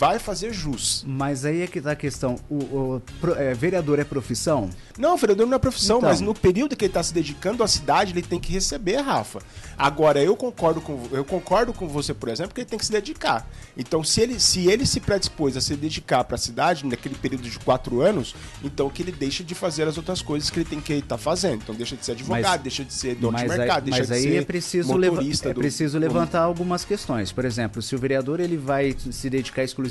Vai 0.00 0.18
fazer 0.18 0.50
jus. 0.50 1.04
Mas 1.06 1.44
aí 1.44 1.60
é 1.60 1.66
que 1.66 1.78
tá 1.78 1.90
a 1.92 1.94
questão. 1.94 2.36
O, 2.48 2.54
o 2.54 3.02
pro- 3.20 3.34
é, 3.34 3.52
vereador 3.52 3.98
é 3.98 4.04
profissão? 4.04 4.70
Não, 4.98 5.14
vereador 5.18 5.46
não 5.46 5.56
é 5.56 5.58
profissão, 5.58 5.98
Então. 5.98 6.08
mas 6.08 6.22
no 6.22 6.32
período 6.34 6.74
que 6.74 6.86
ele 6.86 6.90
está 6.90 7.02
se 7.02 7.12
dedicando 7.12 7.62
à 7.62 7.68
cidade, 7.68 8.12
ele 8.14 8.22
tem 8.22 8.40
que 8.40 8.50
receber, 8.50 8.96
Rafa. 8.96 9.40
Agora, 9.76 10.22
eu 10.22 10.34
concordo 10.36 10.80
com, 10.80 10.98
eu 11.12 11.22
concordo 11.24 11.74
com 11.74 11.86
você, 11.86 12.14
por 12.14 12.30
exemplo, 12.30 12.54
que 12.54 12.62
ele 12.62 12.68
tem 12.68 12.78
que 12.78 12.84
se 12.86 12.92
dedicar. 12.92 13.46
Então, 13.76 14.02
se 14.02 14.22
ele 14.22 14.40
se, 14.40 14.68
ele 14.68 14.86
se 14.86 15.00
predispôs 15.00 15.54
a 15.56 15.60
se 15.60 15.76
dedicar 15.76 16.24
para 16.24 16.36
a 16.36 16.38
cidade 16.38 16.86
naquele 16.86 17.14
período 17.14 17.42
de 17.42 17.58
quatro 17.58 18.00
anos, 18.00 18.34
então 18.64 18.88
que 18.88 19.02
ele 19.02 19.12
deixe 19.12 19.44
de 19.44 19.54
fazer 19.54 19.86
as 19.86 19.98
outras 19.98 20.22
coisas 20.22 20.48
que 20.48 20.58
ele 20.60 20.66
tem 20.68 20.80
que 20.80 20.94
estar 20.94 21.18
fazendo. 21.18 21.60
Então, 21.62 21.74
deixa 21.74 21.94
de 21.94 22.04
ser 22.06 22.12
advogado, 22.12 22.42
Mas- 22.52 22.62
deixa 22.62 22.84
de 22.84 22.92
ser 22.94 23.16
dono 23.16 23.36
de 23.36 23.42
Mas 23.42 23.52
aí, 23.52 23.58
mercado, 23.58 23.84
deixa 23.84 23.98
mas 24.00 24.08
de 24.08 24.14
aí 24.14 24.22
ser 24.22 24.36
é 24.36 24.42
preciso, 24.44 24.88
motorista 24.88 25.50
é 25.50 25.52
do- 25.54 25.60
preciso 25.60 25.98
do- 25.98 26.00
levantar 26.02 26.40
algumas 26.40 26.86
questões. 26.86 27.30
Por 27.32 27.44
exemplo, 27.44 27.82
se 27.82 27.94
o 27.94 27.98
vereador 27.98 28.40
ele 28.40 28.56
vai 28.56 28.96
se 29.10 29.28
dedicar 29.28 29.62
exclusivamente, 29.62 29.89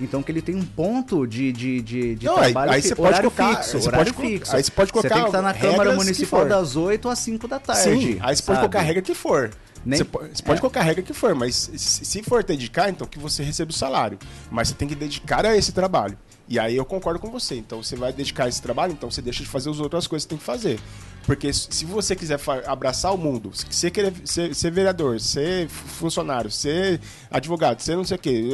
então 0.00 0.22
que 0.22 0.30
ele 0.30 0.42
tem 0.42 0.54
um 0.54 0.62
ponto 0.64 1.26
de, 1.26 1.50
de, 1.52 1.80
de, 1.80 2.14
de 2.14 2.26
Não, 2.26 2.36
aí- 2.36 2.52
trabalho 2.52 2.72
aí 2.72 2.82
pode 2.82 3.00
horário 3.00 3.30
colocar- 3.30 3.56
fixo. 3.56 3.76
aí 3.76 3.82
você 3.82 3.88
horário 3.88 4.14
pode 4.14 4.28
fixo. 4.28 4.56
aí 4.56 4.62
você 4.64 4.70
pode 4.70 4.92
Você 4.92 4.92
tem 4.92 5.10
colocar 5.10 5.20
que 5.22 5.28
estar 5.28 5.42
na 5.42 5.52
regras 5.52 5.70
Câmara 5.72 5.96
Municipal 5.96 6.46
das 6.48 6.76
8 6.76 7.08
às 7.08 7.18
5 7.18 7.48
da 7.48 7.58
tarde. 7.58 7.82
Sim, 7.82 8.18
aí 8.20 8.36
você 8.36 8.42
pode 8.42 8.44
sabe? 8.44 8.58
colocar 8.58 8.78
a 8.78 8.82
regra 8.82 9.02
que 9.02 9.14
for. 9.14 9.50
Nem- 9.84 9.98
Você 9.98 10.04
po- 10.04 10.18
você 10.18 10.42
pode 10.42 10.58
é. 10.58 10.60
colocar 10.60 10.80
a 10.80 10.82
regra 10.82 11.02
que 11.02 11.12
for, 11.12 11.34
mas 11.34 11.70
se 11.76 12.22
for 12.22 12.42
dedicar, 12.42 12.88
então 12.90 13.06
que 13.06 13.18
você 13.20 13.42
receba 13.44 13.70
o 13.70 13.74
salário. 13.74 14.18
Mas 14.50 14.68
você 14.68 14.74
tem 14.74 14.88
que 14.88 14.94
dedicar 14.96 15.46
a 15.46 15.56
esse 15.56 15.70
trabalho. 15.72 16.18
E 16.48 16.58
aí 16.58 16.76
eu 16.76 16.84
concordo 16.84 17.18
com 17.20 17.30
você. 17.30 17.54
Então 17.56 17.82
você 17.82 17.94
vai 17.96 18.12
dedicar 18.12 18.44
a 18.44 18.48
esse 18.48 18.60
trabalho, 18.62 18.92
então 18.92 19.10
você 19.10 19.20
deixa 19.22 19.42
de 19.44 19.48
fazer 19.48 19.70
as 19.70 19.78
outras 19.80 20.06
coisas 20.06 20.24
que 20.24 20.30
tem 20.30 20.38
que 20.38 20.44
fazer. 20.44 20.78
Porque 21.26 21.52
se 21.52 21.84
você 21.84 22.14
quiser 22.14 22.38
abraçar 22.66 23.12
o 23.12 23.18
mundo, 23.18 23.50
se 23.52 23.66
você 23.68 23.90
querer 23.90 24.14
ser, 24.24 24.54
ser 24.54 24.70
vereador, 24.70 25.20
ser 25.20 25.68
funcionário, 25.68 26.50
ser 26.50 27.00
advogado, 27.30 27.80
ser 27.80 27.96
não 27.96 28.04
sei 28.04 28.16
o 28.16 28.20
quê, 28.20 28.48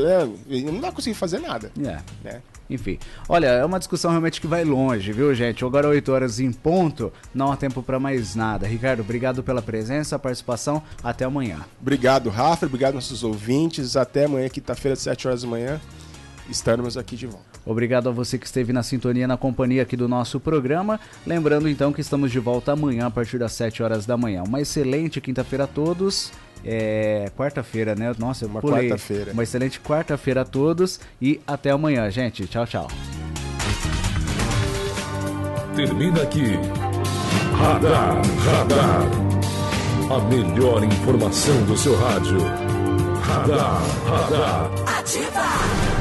é, 0.48 0.62
não 0.62 0.80
vai 0.80 0.90
conseguir 0.90 1.14
fazer 1.14 1.38
nada. 1.38 1.70
É. 1.78 2.00
Né? 2.24 2.42
Enfim, 2.70 2.98
olha, 3.28 3.48
é 3.48 3.64
uma 3.64 3.78
discussão 3.78 4.10
realmente 4.10 4.40
que 4.40 4.46
vai 4.46 4.64
longe, 4.64 5.12
viu, 5.12 5.34
gente? 5.34 5.62
Agora 5.62 5.88
8 5.88 6.10
horas 6.10 6.40
em 6.40 6.50
ponto, 6.50 7.12
não 7.34 7.52
há 7.52 7.56
tempo 7.56 7.82
para 7.82 8.00
mais 8.00 8.34
nada. 8.34 8.66
Ricardo, 8.66 9.00
obrigado 9.00 9.42
pela 9.42 9.60
presença, 9.60 10.18
participação. 10.18 10.82
Até 11.02 11.26
amanhã. 11.26 11.60
Obrigado, 11.80 12.30
Rafa. 12.30 12.64
Obrigado, 12.64 12.94
nossos 12.94 13.22
ouvintes. 13.22 13.94
Até 13.94 14.24
amanhã, 14.24 14.48
quinta-feira, 14.48 14.94
às 14.94 15.00
7 15.00 15.28
horas 15.28 15.42
da 15.42 15.48
manhã. 15.48 15.78
Estaremos 16.48 16.96
aqui 16.96 17.16
de 17.16 17.26
volta. 17.26 17.51
Obrigado 17.64 18.08
a 18.08 18.12
você 18.12 18.38
que 18.38 18.46
esteve 18.46 18.72
na 18.72 18.82
sintonia, 18.82 19.26
na 19.26 19.36
companhia 19.36 19.82
aqui 19.82 19.96
do 19.96 20.08
nosso 20.08 20.40
programa. 20.40 20.98
Lembrando 21.26 21.68
então 21.68 21.92
que 21.92 22.00
estamos 22.00 22.30
de 22.30 22.38
volta 22.38 22.72
amanhã 22.72 23.06
a 23.06 23.10
partir 23.10 23.38
das 23.38 23.52
7 23.52 23.82
horas 23.82 24.04
da 24.06 24.16
manhã. 24.16 24.42
Uma 24.42 24.60
excelente 24.60 25.20
quinta-feira 25.20 25.64
a 25.64 25.66
todos. 25.66 26.32
É 26.64 27.30
quarta-feira, 27.36 27.94
né? 27.94 28.14
Nossa, 28.18 28.46
Uma 28.46 28.60
quarta-feira. 28.60 29.32
Uma 29.32 29.42
excelente 29.42 29.80
quarta-feira 29.80 30.42
a 30.42 30.44
todos 30.44 31.00
e 31.20 31.40
até 31.46 31.70
amanhã, 31.70 32.08
gente. 32.10 32.46
Tchau, 32.46 32.66
tchau. 32.66 32.88
Termina 35.74 36.22
aqui. 36.22 36.58
Radar, 37.56 38.20
radar. 38.44 39.02
A 40.10 40.18
melhor 40.28 40.84
informação 40.84 41.64
do 41.64 41.76
seu 41.76 41.96
rádio. 41.96 42.38
Radar, 43.22 43.80
radar. 44.06 44.70
Ativa! 44.98 45.91